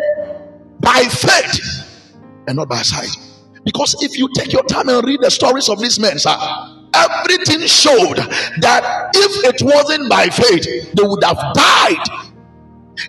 by 0.79 1.03
faith 1.09 1.89
and 2.47 2.57
not 2.57 2.69
by 2.69 2.81
sight. 2.81 3.09
Because 3.63 3.95
if 4.01 4.17
you 4.17 4.29
take 4.35 4.51
your 4.51 4.63
time 4.63 4.89
and 4.89 5.05
read 5.05 5.21
the 5.21 5.31
stories 5.31 5.69
of 5.69 5.79
these 5.79 5.99
men, 5.99 6.19
sir, 6.19 6.35
everything 6.93 7.65
showed 7.67 8.17
that 8.59 9.11
if 9.15 9.45
it 9.45 9.61
wasn't 9.63 10.09
by 10.09 10.27
faith, 10.27 10.91
they 10.93 11.03
would 11.03 11.23
have 11.23 11.37
died. 11.53 12.29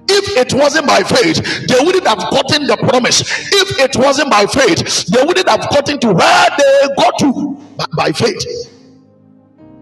If 0.08 0.37
it 0.37 0.54
wasn't 0.54 0.87
by 0.87 1.02
faith, 1.02 1.66
they 1.66 1.84
wouldn't 1.84 2.06
have 2.06 2.18
gotten 2.30 2.66
the 2.66 2.76
promise. 2.76 3.20
If 3.52 3.78
it 3.78 3.96
wasn't 3.96 4.30
by 4.30 4.46
faith, 4.46 5.06
they 5.06 5.23
wouldn't 5.23 5.49
have 5.49 5.68
gotten 5.70 6.00
to 6.00 6.12
where 6.12 6.49
they 6.56 6.94
got 6.96 7.18
to 7.18 7.61
by, 7.96 8.12
faith. 8.12 8.70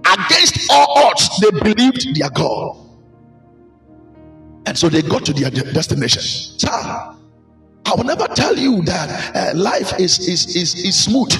Against 0.04 0.70
all 0.70 1.06
odds, 1.06 1.28
they 1.40 1.50
believed 1.50 2.16
their 2.16 2.30
God. 2.30 2.78
And 4.66 4.76
so 4.76 4.88
they 4.88 5.02
got 5.02 5.24
to 5.26 5.32
their 5.32 5.50
destination. 5.50 6.22
Sir, 6.22 7.11
I 7.84 7.94
will 7.94 8.04
never 8.04 8.26
tell 8.28 8.56
you 8.56 8.82
that 8.82 9.36
uh, 9.36 9.58
life 9.58 9.98
is, 9.98 10.18
is, 10.20 10.56
is, 10.56 10.74
is 10.74 11.04
smooth. 11.04 11.32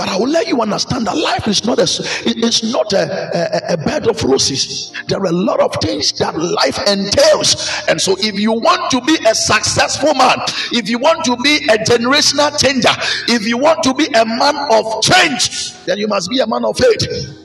But 0.00 0.08
I 0.08 0.16
will 0.16 0.30
let 0.30 0.48
you 0.48 0.62
understand 0.62 1.06
that 1.08 1.16
life 1.18 1.46
is 1.46 1.66
not 1.66 1.78
a 1.78 1.82
it's 2.24 2.62
not 2.62 2.90
a, 2.94 3.68
a, 3.68 3.74
a, 3.74 3.76
bed 3.76 4.08
of 4.08 4.24
roses. 4.24 4.94
There 5.08 5.20
are 5.20 5.26
a 5.26 5.30
lot 5.30 5.60
of 5.60 5.74
things 5.82 6.12
that 6.12 6.34
life 6.38 6.78
entails. 6.88 7.82
And 7.86 8.00
so 8.00 8.16
if 8.18 8.40
you 8.40 8.50
want 8.50 8.90
to 8.92 9.02
be 9.02 9.18
a 9.28 9.34
successful 9.34 10.14
man, 10.14 10.38
if 10.72 10.88
you 10.88 10.98
want 10.98 11.26
to 11.26 11.36
be 11.44 11.56
a 11.68 11.76
generational 11.76 12.58
changer, 12.58 12.88
if 13.28 13.46
you 13.46 13.58
want 13.58 13.82
to 13.82 13.92
be 13.92 14.06
a 14.06 14.24
man 14.24 14.56
of 14.72 15.02
change, 15.02 15.74
then 15.84 15.98
you 15.98 16.08
must 16.08 16.30
be 16.30 16.40
a 16.40 16.46
man 16.46 16.64
of 16.64 16.78
faith. 16.78 17.36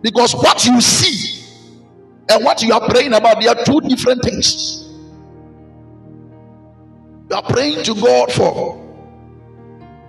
Because 0.00 0.32
what 0.32 0.64
you 0.64 0.80
see 0.80 1.42
and 2.30 2.44
what 2.44 2.62
you 2.62 2.72
are 2.72 2.88
praying 2.88 3.14
about, 3.14 3.40
they 3.40 3.48
are 3.48 3.64
two 3.64 3.80
different 3.80 4.22
things. 4.22 4.85
You 7.30 7.36
are 7.36 7.42
praying 7.42 7.82
to 7.84 7.94
God 7.94 8.32
for 8.32 8.82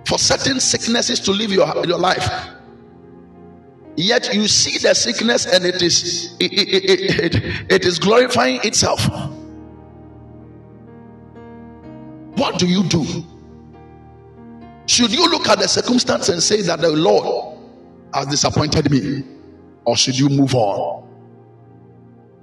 for 0.06 0.18
certain 0.18 0.58
sicknesses 0.58 1.20
to 1.20 1.32
live 1.32 1.52
your, 1.52 1.66
your 1.86 1.98
life. 1.98 2.26
Yet 3.96 4.32
you 4.32 4.48
see 4.48 4.78
the 4.78 4.94
sickness 4.94 5.44
and 5.44 5.66
it 5.66 5.82
is 5.82 6.34
it, 6.40 6.52
it, 6.52 7.34
it, 7.34 7.72
it 7.72 7.84
is 7.84 7.98
glorifying 7.98 8.60
itself. 8.62 9.06
What 12.36 12.58
do 12.58 12.66
you 12.66 12.84
do? 12.84 13.04
Should 14.86 15.12
you 15.12 15.28
look 15.28 15.48
at 15.48 15.58
the 15.58 15.68
circumstance 15.68 16.28
and 16.28 16.42
say 16.42 16.62
that 16.62 16.80
the 16.80 16.88
Lord 16.88 17.58
has 18.14 18.28
disappointed 18.28 18.90
me? 18.90 19.24
Or 19.84 19.96
should 19.96 20.18
you 20.18 20.28
move 20.28 20.54
on? 20.54 21.06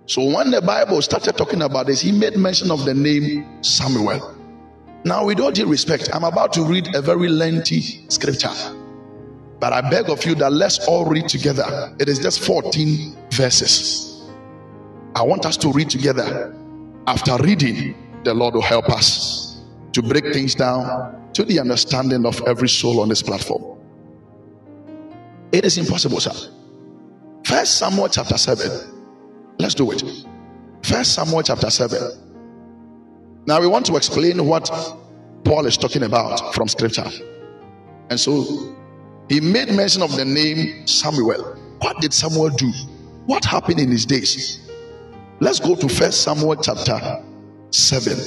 So 0.08 0.24
when 0.24 0.52
the 0.52 0.62
Bible 0.62 1.02
started 1.02 1.38
talking 1.38 1.62
about 1.62 1.88
this, 1.88 2.02
he 2.02 2.12
made 2.12 2.36
mention 2.36 2.70
of 2.70 2.86
the 2.86 2.94
name 2.94 3.64
Samuel. 3.64 4.35
Now, 5.06 5.24
with 5.24 5.40
all 5.40 5.52
due 5.52 5.68
respect, 5.68 6.10
I'm 6.14 6.24
about 6.24 6.52
to 6.54 6.64
read 6.64 6.96
a 6.96 7.02
very 7.02 7.30
lengthy 7.30 8.10
scripture. 8.10 8.50
But 9.60 9.72
I 9.72 9.88
beg 9.88 10.10
of 10.10 10.26
you 10.26 10.34
that 10.36 10.52
let's 10.52 10.88
all 10.88 11.06
read 11.06 11.30
together. 11.30 11.96
It 12.00 12.10
is 12.10 12.18
just 12.18 12.44
14 12.44 13.16
verses. 13.30 14.32
I 15.16 15.22
want 15.22 15.46
us 15.46 15.58
to 15.58 15.72
read 15.72 15.92
together. 15.92 16.52
After 17.06 17.38
reading, 17.38 17.96
the 18.24 18.34
Lord 18.34 18.56
will 18.56 18.64
help 18.64 18.90
us 18.90 19.62
to 19.94 20.02
break 20.02 20.34
things 20.34 20.56
down 20.56 21.32
to 21.34 21.46
the 21.46 21.60
understanding 21.60 22.26
of 22.26 22.42
every 22.48 22.68
soul 22.68 23.00
on 23.00 23.08
this 23.08 23.22
platform. 23.22 23.78
It 25.52 25.66
is 25.66 25.78
impossible, 25.78 26.20
sir. 26.20 26.34
First 27.46 27.78
Samuel 27.78 28.10
chapter 28.10 28.40
7. 28.40 29.56
Let's 29.60 29.76
do 29.76 29.92
it. 29.92 30.04
First 30.82 31.14
Samuel 31.14 31.44
chapter 31.44 31.70
7. 31.70 32.25
Now 33.48 33.62
we 33.62 33.68
want 33.68 33.86
to 33.88 33.96
explain 33.96 34.44
what 34.46 34.70
Paul 35.44 35.68
is 35.68 35.78
talking 35.78 36.04
about 36.04 36.56
from 36.56 36.68
scripture. 36.68 37.06
And 38.10 38.20
so 38.20 38.76
he 39.30 39.40
made 39.40 39.70
mention 39.72 40.02
of 40.02 40.16
the 40.16 40.26
name 40.26 40.88
Samuel. 40.88 41.56
What 41.80 42.02
did 42.02 42.14
Samuel 42.14 42.50
do? 42.50 42.72
What 43.26 43.46
happened 43.46 43.80
in 43.80 43.92
his 43.92 44.06
days? 44.06 44.68
Let's 45.40 45.60
go 45.60 45.76
to 45.76 45.90
First 45.90 46.24
Samuel 46.24 46.56
chapter 46.56 47.24
7, 47.72 48.18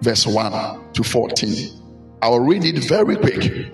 verse 0.00 0.26
1 0.26 0.92
to 0.92 1.02
14. 1.02 1.70
I'll 2.20 2.40
read 2.40 2.64
it 2.64 2.84
very 2.84 3.16
quick. 3.16 3.72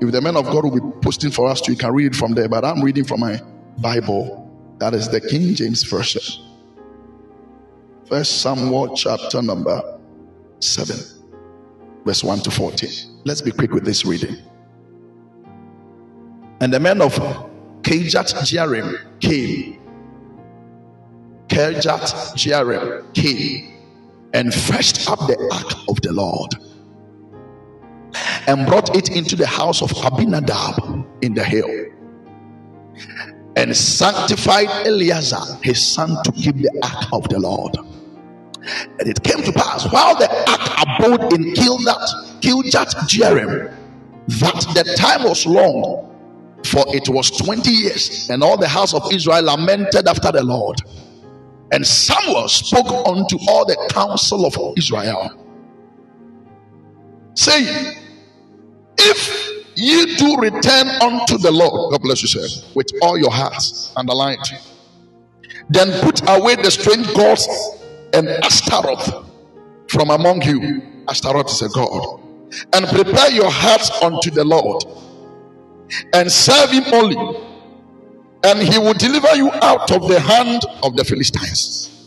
If 0.00 0.12
the 0.12 0.20
man 0.20 0.36
of 0.36 0.44
God 0.46 0.64
will 0.64 0.70
be 0.72 1.00
posting 1.00 1.30
for 1.30 1.48
us, 1.48 1.66
you 1.66 1.76
can 1.76 1.92
read 1.92 2.06
it 2.12 2.16
from 2.16 2.34
there. 2.34 2.48
But 2.48 2.64
I'm 2.64 2.82
reading 2.82 3.04
from 3.04 3.20
my 3.20 3.40
Bible. 3.78 4.76
That 4.78 4.94
is 4.94 5.08
the 5.08 5.20
King 5.20 5.54
James 5.54 5.82
Version. 5.82 6.22
First 8.10 8.42
Samuel 8.42 8.96
chapter 8.96 9.40
number 9.40 9.80
7, 10.58 10.96
verse 12.04 12.24
1 12.24 12.40
to 12.40 12.50
14. 12.50 13.20
Let's 13.24 13.40
be 13.40 13.52
quick 13.52 13.70
with 13.70 13.84
this 13.84 14.04
reading. 14.04 14.36
And 16.60 16.74
the 16.74 16.80
men 16.80 17.00
of 17.00 17.14
Kirjath 17.82 18.34
Jearim 18.42 18.98
came. 19.20 19.80
Kirjath 21.46 22.34
Jearim 22.34 23.14
came 23.14 23.78
and 24.34 24.52
fetched 24.52 25.08
up 25.08 25.20
the 25.20 25.38
ark 25.52 25.88
of 25.88 26.00
the 26.02 26.12
Lord 26.12 26.52
and 28.48 28.66
brought 28.66 28.96
it 28.96 29.10
into 29.10 29.36
the 29.36 29.46
house 29.46 29.82
of 29.82 29.92
Abinadab 29.92 31.06
in 31.22 31.34
the 31.34 31.44
hill 31.44 31.70
and 33.54 33.76
sanctified 33.76 34.68
Eleazar 34.84 35.60
his 35.62 35.80
son 35.80 36.20
to 36.24 36.32
keep 36.32 36.56
the 36.56 36.70
ark 36.82 37.06
of 37.12 37.28
the 37.28 37.38
Lord. 37.38 37.76
And 38.62 39.08
it 39.08 39.22
came 39.22 39.42
to 39.42 39.52
pass 39.52 39.90
while 39.90 40.16
the 40.16 40.28
ark 40.50 40.98
abode 40.98 41.32
in 41.32 41.54
Kildat, 41.54 42.40
Kirjath 42.40 42.94
Jearim, 43.08 43.74
that 44.40 44.66
the 44.74 44.94
time 44.96 45.24
was 45.24 45.46
long, 45.46 46.06
for 46.64 46.84
it 46.88 47.08
was 47.08 47.30
20 47.30 47.70
years, 47.70 48.28
and 48.28 48.42
all 48.42 48.56
the 48.56 48.68
house 48.68 48.92
of 48.92 49.10
Israel 49.12 49.42
lamented 49.42 50.06
after 50.06 50.30
the 50.30 50.42
Lord. 50.42 50.78
And 51.72 51.86
Samuel 51.86 52.48
spoke 52.48 53.06
unto 53.06 53.38
all 53.48 53.64
the 53.64 53.76
council 53.90 54.44
of 54.44 54.54
Israel, 54.76 55.30
saying, 57.34 57.96
If 58.98 59.64
ye 59.76 60.16
do 60.16 60.36
return 60.36 60.88
unto 61.00 61.38
the 61.38 61.50
Lord, 61.50 61.92
God 61.92 62.02
bless 62.02 62.22
you, 62.22 62.28
sir, 62.28 62.70
with 62.74 62.90
all 63.00 63.16
your 63.16 63.30
hearts, 63.30 63.92
underline 63.96 64.38
it, 64.40 64.60
then 65.70 65.88
put 66.02 66.20
away 66.28 66.56
the 66.56 66.70
strange 66.70 67.06
gods 67.14 67.48
and 68.14 68.28
Ashtaroth 68.44 69.30
from 69.88 70.10
among 70.10 70.42
you. 70.42 70.82
Ashtaroth 71.08 71.50
is 71.50 71.62
a 71.62 71.68
god. 71.70 72.20
And 72.74 72.86
prepare 72.88 73.30
your 73.32 73.50
hearts 73.50 73.90
unto 74.02 74.30
the 74.30 74.44
Lord 74.44 74.84
and 76.14 76.30
serve 76.32 76.70
him 76.70 76.84
only. 76.94 77.36
and 78.44 78.60
he 78.60 78.78
will 78.78 78.94
deliver 78.94 79.34
you 79.36 79.50
out 79.62 79.90
of 79.92 80.08
the 80.08 80.20
hand 80.20 80.62
of 80.82 80.96
the 80.96 81.04
Philistines. 81.04 82.04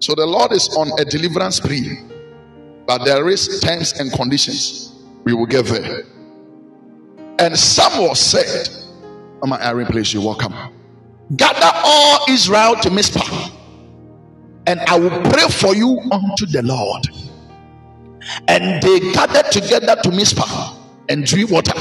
So 0.00 0.14
the 0.14 0.26
Lord 0.26 0.52
is 0.52 0.68
on 0.76 0.90
a 1.00 1.04
deliverance 1.04 1.58
spree, 1.58 1.98
but 2.86 3.04
there 3.04 3.28
is 3.28 3.60
terms 3.60 3.94
and 4.00 4.12
conditions. 4.12 4.94
We 5.24 5.34
will 5.34 5.46
get 5.46 5.66
there. 5.66 6.04
And 7.38 7.58
Samuel 7.58 8.14
said, 8.14 8.68
Mama 9.42 9.58
Aaron, 9.62 9.86
please, 9.86 10.14
you 10.14 10.22
welcome. 10.22 10.54
Gather 11.36 11.70
all 11.84 12.26
Israel 12.30 12.76
to 12.76 12.90
Mizpah, 12.90 13.50
and 14.66 14.80
I 14.80 14.98
will 14.98 15.10
pray 15.30 15.48
for 15.48 15.74
you 15.74 15.98
unto 16.10 16.46
the 16.46 16.62
Lord. 16.62 17.06
And 18.48 18.82
they 18.82 19.00
gathered 19.12 19.52
together 19.52 19.96
to 20.02 20.10
Mizpah 20.10 20.74
and 21.08 21.24
drew 21.24 21.46
water 21.46 21.78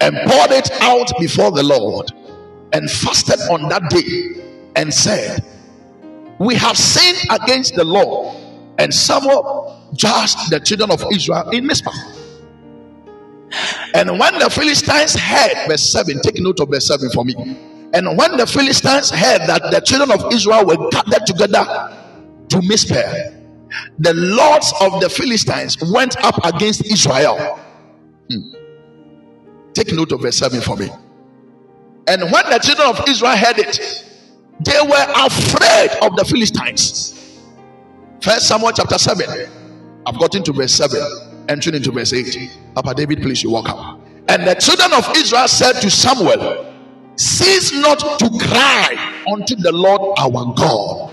and 0.00 0.16
poured 0.26 0.50
it 0.52 0.70
out 0.82 1.10
before 1.18 1.50
the 1.50 1.62
Lord 1.62 2.12
and 2.72 2.90
fasted 2.90 3.40
on 3.50 3.68
that 3.70 3.88
day 3.88 4.42
and 4.76 4.92
said, 4.92 5.42
We 6.38 6.54
have 6.56 6.76
sinned 6.76 7.18
against 7.30 7.74
the 7.74 7.84
Lord. 7.84 8.36
And 8.78 8.94
Samuel 8.94 9.90
judged 9.94 10.50
the 10.50 10.60
children 10.60 10.90
of 10.90 11.02
Israel 11.12 11.50
in 11.50 11.66
Mizpah. 11.66 11.90
And 13.94 14.18
when 14.18 14.38
the 14.38 14.50
Philistines 14.50 15.14
heard, 15.14 15.68
verse 15.68 15.82
7, 15.90 16.20
take 16.20 16.40
note 16.40 16.60
of 16.60 16.68
verse 16.68 16.86
7 16.86 17.10
for 17.10 17.24
me. 17.24 17.34
And 17.94 18.18
when 18.18 18.36
the 18.36 18.46
Philistines 18.46 19.10
heard 19.10 19.40
that 19.48 19.62
the 19.72 19.80
children 19.80 20.12
of 20.12 20.32
Israel 20.32 20.66
were 20.66 20.90
gathered 20.90 21.26
together 21.26 21.64
to 22.50 22.62
Mizpah, 22.62 23.12
the 23.98 24.14
lords 24.14 24.72
of 24.80 25.00
the 25.00 25.08
Philistines 25.08 25.76
went 25.92 26.16
up 26.24 26.44
against 26.44 26.84
Israel. 26.86 27.36
Hmm. 28.30 28.52
Take 29.74 29.92
note 29.92 30.12
of 30.12 30.22
verse 30.22 30.36
7 30.36 30.60
for 30.60 30.76
me. 30.76 30.88
And 32.06 32.22
when 32.22 32.50
the 32.50 32.58
children 32.58 32.88
of 32.88 33.08
Israel 33.08 33.36
heard 33.36 33.58
it, 33.58 34.04
they 34.60 34.80
were 34.80 35.06
afraid 35.26 35.90
of 36.02 36.16
the 36.16 36.24
Philistines. 36.24 37.40
First 38.22 38.48
Samuel 38.48 38.72
chapter 38.72 38.98
7. 38.98 39.50
I've 40.06 40.18
gotten 40.18 40.42
to 40.44 40.52
verse 40.52 40.72
7, 40.72 41.00
entering 41.48 41.76
into 41.76 41.92
verse 41.92 42.12
8. 42.12 42.50
Papa 42.74 42.94
David, 42.94 43.22
please, 43.22 43.42
you 43.42 43.50
walk 43.50 43.68
up. 43.68 44.00
And 44.28 44.46
the 44.46 44.54
children 44.54 44.92
of 44.92 45.16
Israel 45.16 45.48
said 45.48 45.74
to 45.74 45.90
Samuel, 45.90 46.64
Cease 47.16 47.72
not 47.72 47.98
to 48.18 48.30
cry 48.40 49.22
unto 49.30 49.54
the 49.56 49.72
Lord 49.72 50.18
our 50.18 50.54
God 50.54 51.07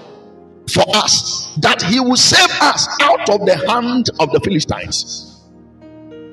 for 0.72 0.84
us, 0.95 1.55
that 1.57 1.81
he 1.81 2.00
will 2.00 2.15
save 2.15 2.50
us 2.62 2.88
out 3.01 3.29
of 3.29 3.45
the 3.45 3.55
hand 3.67 4.10
of 4.19 4.31
the 4.31 4.39
Philistines. 4.39 5.43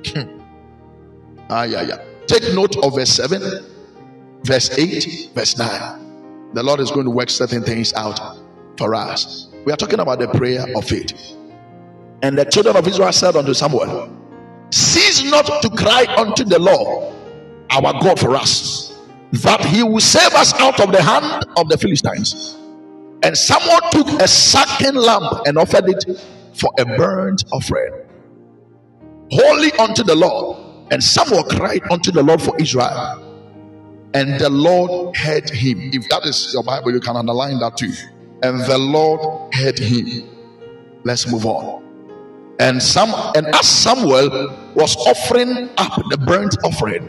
Hmm. 0.06 0.40
ah, 1.50 1.64
yeah, 1.64 1.82
yeah. 1.82 2.04
Take 2.26 2.54
note 2.54 2.76
of 2.82 2.94
verse 2.94 3.10
7, 3.10 3.40
verse 4.44 4.76
8, 4.78 5.30
verse 5.34 5.58
9. 5.58 6.50
The 6.54 6.62
Lord 6.62 6.80
is 6.80 6.90
going 6.90 7.04
to 7.06 7.10
work 7.10 7.30
certain 7.30 7.62
things 7.62 7.92
out 7.94 8.20
for 8.78 8.94
us. 8.94 9.48
We 9.64 9.72
are 9.72 9.76
talking 9.76 10.00
about 10.00 10.18
the 10.18 10.28
prayer 10.28 10.64
of 10.76 10.84
faith. 10.84 11.12
And 12.22 12.38
the 12.38 12.44
children 12.44 12.76
of 12.76 12.86
Israel 12.86 13.12
said 13.12 13.36
unto 13.36 13.54
Samuel, 13.54 14.18
Cease 14.70 15.24
not 15.30 15.62
to 15.62 15.70
cry 15.70 16.06
unto 16.16 16.44
the 16.44 16.58
Lord 16.58 17.14
our 17.70 17.92
God 18.00 18.18
for 18.18 18.36
us, 18.36 18.98
that 19.32 19.64
he 19.64 19.82
will 19.82 20.00
save 20.00 20.32
us 20.34 20.52
out 20.60 20.80
of 20.80 20.92
the 20.92 21.02
hand 21.02 21.44
of 21.56 21.68
the 21.68 21.76
Philistines. 21.76 22.56
And 23.22 23.38
Samuel 23.38 23.80
took 23.90 24.08
a 24.20 24.26
second 24.26 24.96
lamp 24.96 25.46
and 25.46 25.56
offered 25.56 25.88
it 25.88 26.04
for 26.54 26.70
a 26.78 26.84
burnt 26.84 27.44
offering, 27.52 27.92
holy 29.30 29.72
unto 29.72 30.02
the 30.02 30.14
Lord. 30.14 30.58
And 30.90 31.02
Samuel 31.02 31.44
cried 31.44 31.82
unto 31.90 32.10
the 32.10 32.22
Lord 32.22 32.42
for 32.42 32.54
Israel. 32.60 33.28
And 34.14 34.38
the 34.38 34.50
Lord 34.50 35.16
heard 35.16 35.48
him. 35.48 35.90
If 35.92 36.08
that 36.10 36.26
is 36.26 36.52
your 36.52 36.62
Bible, 36.62 36.92
you 36.92 37.00
can 37.00 37.16
underline 37.16 37.58
that 37.60 37.78
too. 37.78 37.92
And 38.42 38.60
the 38.60 38.76
Lord 38.76 39.54
heard 39.54 39.78
him. 39.78 40.28
Let's 41.04 41.30
move 41.30 41.46
on. 41.46 41.82
And 42.58 42.82
some 42.82 43.14
and 43.34 43.46
as 43.54 43.66
Samuel 43.66 44.54
was 44.74 44.96
offering 44.96 45.70
up 45.78 45.94
the 46.10 46.18
burnt 46.18 46.56
offering, 46.64 47.08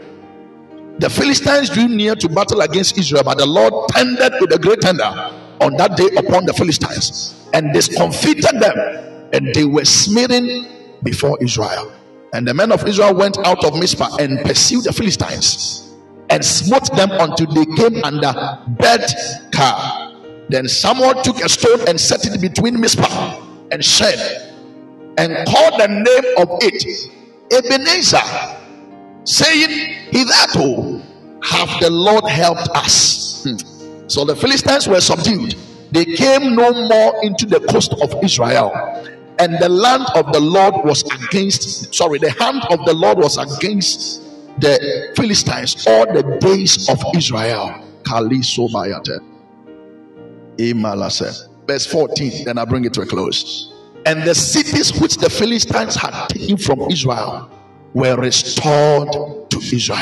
the 0.98 1.10
Philistines 1.10 1.68
drew 1.68 1.88
near 1.88 2.14
to 2.14 2.28
battle 2.28 2.60
against 2.60 2.96
Israel, 2.96 3.22
but 3.24 3.36
the 3.36 3.46
Lord 3.46 3.88
tended 3.90 4.32
with 4.40 4.54
a 4.54 4.58
great 4.58 4.80
tender 4.80 5.43
on 5.60 5.76
that 5.76 5.96
day 5.96 6.08
upon 6.16 6.46
the 6.46 6.52
Philistines 6.52 7.48
and 7.52 7.72
discomfited 7.72 8.60
them, 8.60 9.28
and 9.32 9.54
they 9.54 9.64
were 9.64 9.84
smitten 9.84 10.66
before 11.02 11.38
Israel. 11.40 11.92
And 12.32 12.46
the 12.46 12.54
men 12.54 12.72
of 12.72 12.86
Israel 12.86 13.14
went 13.14 13.38
out 13.46 13.64
of 13.64 13.74
Mizpah 13.78 14.16
and 14.18 14.40
pursued 14.40 14.84
the 14.84 14.92
Philistines 14.92 15.94
and 16.30 16.44
smote 16.44 16.94
them 16.96 17.10
until 17.12 17.46
they 17.54 17.64
came 17.76 18.02
under 18.02 18.32
Beth 18.78 19.52
Car. 19.52 20.12
Then 20.48 20.66
Samuel 20.66 21.22
took 21.22 21.40
a 21.40 21.48
stone 21.48 21.86
and 21.88 22.00
set 22.00 22.26
it 22.26 22.40
between 22.40 22.80
Mizpah 22.80 23.40
and 23.70 23.84
Shen 23.84 24.52
and 25.16 25.46
called 25.46 25.80
the 25.80 25.88
name 25.88 26.34
of 26.38 26.58
it 26.60 27.10
Ebenezer, 27.52 28.18
saying, 29.24 29.94
Hitherto 30.10 31.02
have 31.42 31.68
the 31.80 31.90
Lord 31.90 32.24
helped 32.28 32.68
us. 32.74 33.44
Hmm. 33.44 33.73
So 34.14 34.24
the 34.24 34.36
Philistines 34.36 34.86
were 34.86 35.00
subdued. 35.00 35.56
They 35.90 36.04
came 36.04 36.54
no 36.54 36.72
more 36.72 37.24
into 37.24 37.46
the 37.46 37.58
coast 37.58 37.94
of 38.00 38.14
Israel 38.22 38.70
and 39.40 39.58
the 39.58 39.68
land 39.68 40.06
of 40.14 40.32
the 40.32 40.38
Lord 40.38 40.84
was 40.84 41.02
against, 41.02 41.92
sorry, 41.92 42.20
the 42.20 42.30
hand 42.30 42.62
of 42.70 42.84
the 42.86 42.94
Lord 42.94 43.18
was 43.18 43.38
against 43.38 44.22
the 44.60 45.12
Philistines 45.16 45.84
all 45.88 46.06
the 46.06 46.22
days 46.38 46.88
of 46.88 47.02
Israel. 47.16 47.74
Verse 51.66 51.86
14, 51.86 52.44
then 52.44 52.58
I 52.58 52.64
bring 52.66 52.84
it 52.84 52.94
to 52.94 53.00
a 53.00 53.06
close. 53.06 53.72
And 54.06 54.22
the 54.22 54.34
cities 54.36 54.96
which 55.00 55.16
the 55.16 55.28
Philistines 55.28 55.96
had 55.96 56.28
taken 56.28 56.56
from 56.56 56.82
Israel 56.82 57.50
were 57.94 58.14
restored 58.14 59.10
to 59.50 59.58
Israel. 59.58 59.98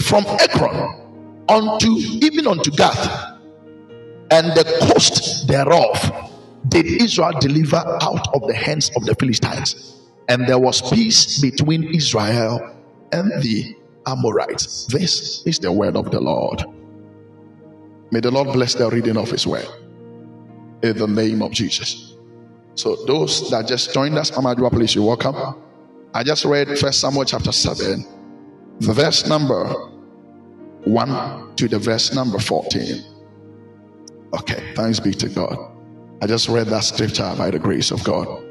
From 0.00 0.26
Ekron 0.26 1.05
unto 1.48 1.88
even 1.96 2.46
unto 2.46 2.70
Gath, 2.70 3.38
and 4.30 4.48
the 4.52 4.64
coast 4.92 5.46
thereof 5.48 6.32
did 6.68 6.86
Israel 6.86 7.38
deliver 7.40 7.76
out 7.76 8.34
of 8.34 8.46
the 8.46 8.54
hands 8.54 8.90
of 8.96 9.04
the 9.04 9.14
Philistines. 9.14 9.92
And 10.28 10.46
there 10.46 10.58
was 10.58 10.82
peace 10.90 11.40
between 11.40 11.94
Israel 11.94 12.74
and 13.12 13.30
the 13.42 13.76
Amorites. 14.06 14.86
This 14.86 15.44
is 15.46 15.60
the 15.60 15.70
word 15.70 15.96
of 15.96 16.10
the 16.10 16.20
Lord. 16.20 16.64
May 18.10 18.20
the 18.20 18.30
Lord 18.30 18.52
bless 18.52 18.74
the 18.74 18.88
reading 18.90 19.16
of 19.16 19.30
his 19.30 19.46
word. 19.46 19.66
In 20.82 20.98
the 20.98 21.06
name 21.06 21.42
of 21.42 21.52
Jesus. 21.52 22.14
So 22.74 22.96
those 23.06 23.50
that 23.50 23.66
just 23.66 23.94
joined 23.94 24.18
us, 24.18 24.30
Amadua, 24.32 24.70
please, 24.70 24.94
you're 24.94 25.06
welcome. 25.06 25.36
I 26.12 26.22
just 26.22 26.44
read 26.44 26.78
First 26.78 27.00
Samuel 27.00 27.24
chapter 27.24 27.52
7, 27.52 28.04
the 28.80 28.92
verse 28.92 29.26
number 29.26 29.74
1 30.86 31.56
to 31.56 31.66
the 31.66 31.80
verse 31.80 32.14
number 32.14 32.38
14. 32.38 33.02
Okay, 34.34 34.72
thanks 34.76 35.00
be 35.00 35.10
to 35.10 35.28
God. 35.28 35.58
I 36.22 36.28
just 36.28 36.48
read 36.48 36.68
that 36.68 36.84
scripture 36.84 37.34
by 37.36 37.50
the 37.50 37.58
grace 37.58 37.90
of 37.90 38.04
God. 38.04 38.44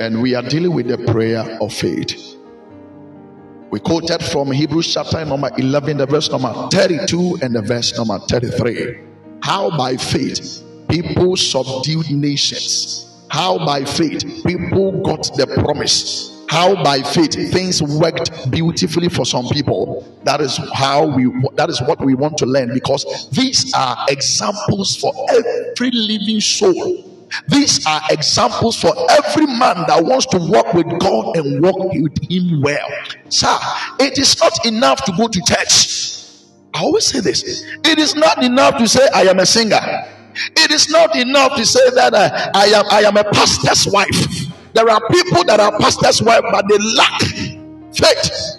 And 0.00 0.22
we 0.22 0.36
are 0.36 0.42
dealing 0.42 0.72
with 0.72 0.86
the 0.86 0.98
prayer 1.12 1.58
of 1.60 1.74
faith. 1.74 2.36
We 3.70 3.80
quoted 3.80 4.24
from 4.24 4.52
Hebrews 4.52 4.94
chapter 4.94 5.24
number 5.24 5.50
11, 5.58 5.96
the 5.96 6.06
verse 6.06 6.30
number 6.30 6.52
32 6.70 7.40
and 7.42 7.56
the 7.56 7.62
verse 7.62 7.96
number 7.98 8.20
33. 8.20 9.00
How 9.42 9.76
by 9.76 9.96
faith 9.96 10.62
people 10.88 11.36
subdued 11.36 12.08
nations. 12.10 13.26
How 13.30 13.58
by 13.66 13.84
faith 13.84 14.44
people 14.46 15.02
got 15.02 15.24
the 15.36 15.46
promise 15.64 16.37
how 16.48 16.82
by 16.82 17.02
faith 17.02 17.34
things 17.52 17.82
worked 17.82 18.50
beautifully 18.50 19.08
for 19.08 19.24
some 19.26 19.46
people 19.48 20.06
that 20.24 20.40
is 20.40 20.58
how 20.72 21.06
we 21.06 21.24
that 21.54 21.68
is 21.68 21.80
what 21.82 22.00
we 22.04 22.14
want 22.14 22.36
to 22.38 22.46
learn 22.46 22.72
because 22.72 23.28
these 23.30 23.72
are 23.74 23.96
examples 24.08 24.96
for 24.96 25.12
every 25.30 25.90
living 25.90 26.40
soul 26.40 27.04
these 27.48 27.86
are 27.86 28.00
examples 28.10 28.80
for 28.80 28.92
every 29.10 29.46
man 29.46 29.84
that 29.86 30.02
wants 30.02 30.26
to 30.26 30.38
walk 30.38 30.72
with 30.74 30.86
God 30.98 31.36
and 31.36 31.62
walk 31.62 31.92
with 31.92 32.16
Him 32.30 32.62
well. 32.62 32.88
Sir, 33.28 33.54
it 34.00 34.18
is 34.18 34.40
not 34.40 34.64
enough 34.64 35.04
to 35.04 35.12
go 35.16 35.28
to 35.28 35.40
church. 35.46 36.08
I 36.74 36.80
always 36.80 37.04
say 37.04 37.20
this 37.20 37.64
it 37.84 37.98
is 37.98 38.14
not 38.14 38.42
enough 38.42 38.78
to 38.78 38.88
say, 38.88 39.06
I 39.14 39.22
am 39.22 39.38
a 39.40 39.46
singer. 39.46 39.80
It 40.56 40.70
is 40.70 40.88
not 40.88 41.16
enough 41.16 41.56
to 41.56 41.66
say 41.66 41.90
that 41.90 42.14
uh, 42.14 42.50
I 42.54 42.66
am 42.66 42.84
I 42.90 43.00
am 43.00 43.16
a 43.16 43.24
pastor's 43.24 43.92
wife. 43.92 44.26
There 44.74 44.88
are 44.88 45.00
people 45.08 45.44
that 45.44 45.60
are 45.60 45.78
pastors' 45.78 46.22
wife, 46.22 46.42
but 46.50 46.64
they 46.68 46.78
lack 46.96 47.20
faith. 47.94 48.58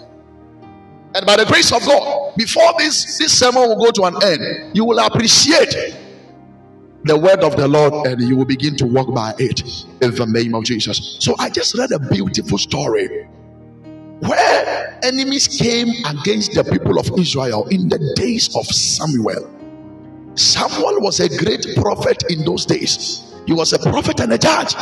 And 1.14 1.26
by 1.26 1.36
the 1.36 1.44
grace 1.44 1.72
of 1.72 1.84
God, 1.84 2.34
before 2.36 2.72
this, 2.78 3.18
this 3.18 3.36
sermon 3.36 3.62
will 3.62 3.84
go 3.84 3.90
to 3.90 4.04
an 4.04 4.22
end, 4.22 4.76
you 4.76 4.84
will 4.84 4.98
appreciate 5.00 5.74
the 7.04 7.18
word 7.18 7.42
of 7.42 7.56
the 7.56 7.66
Lord 7.66 8.06
and 8.06 8.20
you 8.20 8.36
will 8.36 8.44
begin 8.44 8.76
to 8.76 8.86
walk 8.86 9.12
by 9.14 9.34
it 9.38 9.60
in 10.02 10.14
the 10.14 10.26
name 10.26 10.54
of 10.54 10.64
Jesus. 10.64 11.16
So 11.20 11.34
I 11.38 11.48
just 11.50 11.76
read 11.76 11.90
a 11.92 11.98
beautiful 11.98 12.58
story 12.58 13.26
where 14.20 15.00
enemies 15.02 15.48
came 15.48 15.88
against 16.06 16.52
the 16.52 16.62
people 16.62 16.98
of 16.98 17.10
Israel 17.18 17.66
in 17.68 17.88
the 17.88 17.98
days 18.16 18.54
of 18.54 18.66
Samuel. 18.66 19.50
Samuel 20.34 21.00
was 21.00 21.20
a 21.20 21.28
great 21.42 21.66
prophet 21.76 22.22
in 22.28 22.44
those 22.44 22.66
days. 22.66 23.34
He 23.46 23.52
was 23.52 23.72
a 23.72 23.78
prophet 23.78 24.20
and 24.20 24.32
a 24.32 24.38
judge. 24.38 24.74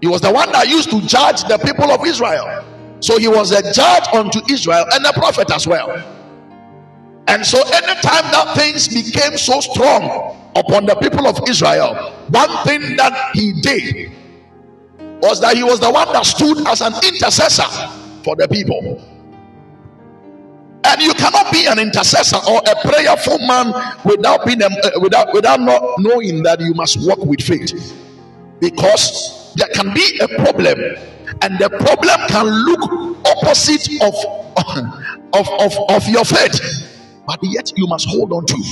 He 0.00 0.08
was 0.08 0.20
the 0.20 0.32
one 0.32 0.50
that 0.52 0.68
used 0.68 0.90
to 0.90 1.00
judge 1.06 1.44
the 1.44 1.58
people 1.58 1.90
of 1.90 2.04
Israel. 2.06 2.64
So 3.00 3.18
he 3.18 3.28
was 3.28 3.50
a 3.52 3.62
judge 3.72 4.04
unto 4.14 4.40
Israel 4.50 4.84
and 4.92 5.04
a 5.04 5.12
prophet 5.12 5.50
as 5.50 5.66
well. 5.66 6.02
And 7.28 7.46
so, 7.46 7.58
anytime 7.62 8.26
that 8.32 8.54
things 8.56 8.88
became 8.88 9.38
so 9.38 9.60
strong 9.60 10.36
upon 10.56 10.86
the 10.86 10.96
people 10.96 11.28
of 11.28 11.48
Israel, 11.48 11.94
one 12.28 12.50
thing 12.64 12.96
that 12.96 13.30
he 13.34 13.60
did 13.62 14.10
was 15.22 15.40
that 15.40 15.56
he 15.56 15.62
was 15.62 15.78
the 15.80 15.90
one 15.90 16.12
that 16.12 16.26
stood 16.26 16.66
as 16.66 16.80
an 16.80 16.92
intercessor 17.04 17.68
for 18.24 18.34
the 18.36 18.48
people. 18.48 19.00
And 20.82 21.02
you 21.02 21.14
cannot 21.14 21.52
be 21.52 21.66
an 21.66 21.78
intercessor 21.78 22.38
or 22.50 22.60
a 22.66 22.88
prayerful 22.88 23.38
man 23.46 23.72
without 24.04 24.44
being 24.44 24.60
without 25.00 25.32
without 25.32 25.60
not 25.60 26.00
knowing 26.00 26.42
that 26.42 26.60
you 26.60 26.74
must 26.74 26.98
walk 27.06 27.18
with 27.18 27.42
faith, 27.42 27.94
because 28.60 29.39
there 29.56 29.68
can 29.74 29.94
be 29.94 30.20
a 30.22 30.28
problem, 30.28 30.78
and 31.42 31.58
the 31.58 31.70
problem 31.70 32.20
can 32.28 32.46
look 32.46 33.26
opposite 33.26 33.88
of 34.02 34.14
of 35.34 35.48
of, 35.60 35.78
of 35.90 36.08
your 36.08 36.24
faith, 36.24 37.22
but 37.26 37.38
yet 37.42 37.72
you 37.76 37.86
must 37.88 38.08
hold 38.08 38.32
on 38.32 38.46
to. 38.46 38.62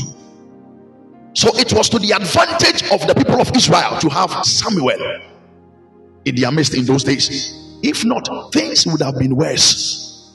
So 1.34 1.48
it 1.58 1.72
was 1.72 1.88
to 1.90 1.98
the 1.98 2.12
advantage 2.12 2.84
of 2.92 3.06
the 3.08 3.14
people 3.14 3.40
of 3.40 3.54
Israel 3.56 3.98
to 4.00 4.08
have 4.10 4.44
Samuel 4.46 5.20
in 6.24 6.36
their 6.36 6.52
midst 6.52 6.74
in 6.74 6.84
those 6.86 7.04
days. 7.04 7.78
If 7.82 8.04
not, 8.04 8.28
things 8.52 8.86
would 8.86 9.02
have 9.02 9.18
been 9.18 9.36
worse. 9.36 10.32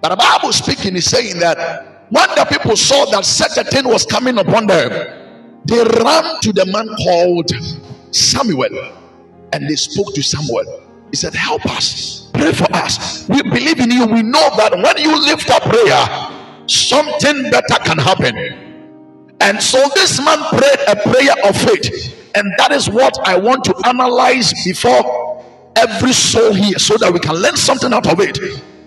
But 0.00 0.10
the 0.10 0.16
Bible 0.16 0.52
speaking 0.52 0.96
is 0.96 1.06
saying 1.10 1.38
that 1.40 2.06
when 2.10 2.28
the 2.36 2.46
people 2.46 2.76
saw 2.76 3.06
that 3.06 3.24
such 3.24 3.58
a 3.58 3.64
thing 3.64 3.88
was 3.88 4.06
coming 4.06 4.38
upon 4.38 4.66
them, 4.68 4.90
they 5.66 5.78
ran 5.78 6.40
to 6.42 6.52
the 6.52 6.66
man 6.66 6.88
called 7.04 7.50
Samuel 8.14 8.92
and 9.52 9.68
they 9.68 9.76
spoke 9.76 10.14
to 10.14 10.22
Samuel. 10.22 10.82
He 11.10 11.16
said, 11.16 11.34
Help 11.34 11.64
us, 11.66 12.28
pray 12.34 12.52
for 12.52 12.66
us. 12.74 13.28
We 13.28 13.42
believe 13.42 13.80
in 13.80 13.90
you. 13.90 14.06
We 14.06 14.22
know 14.22 14.50
that 14.56 14.72
when 14.72 14.98
you 14.98 15.20
lift 15.20 15.50
up 15.50 15.62
prayer, 15.62 16.68
something 16.68 17.50
better 17.50 17.76
can 17.84 17.98
happen. 17.98 18.64
And 19.40 19.62
so 19.62 19.82
this 19.94 20.18
man 20.18 20.38
prayed 20.50 20.80
a 20.88 20.96
prayer 20.96 21.34
of 21.44 21.56
faith. 21.56 22.30
And 22.34 22.52
that 22.58 22.72
is 22.72 22.88
what 22.88 23.18
I 23.26 23.38
want 23.38 23.64
to 23.64 23.74
analyze 23.86 24.52
before 24.64 25.44
every 25.76 26.12
soul 26.12 26.52
here 26.52 26.78
so 26.78 26.96
that 26.98 27.12
we 27.12 27.18
can 27.18 27.34
learn 27.36 27.56
something 27.56 27.92
out 27.92 28.06
of 28.10 28.20
it 28.20 28.38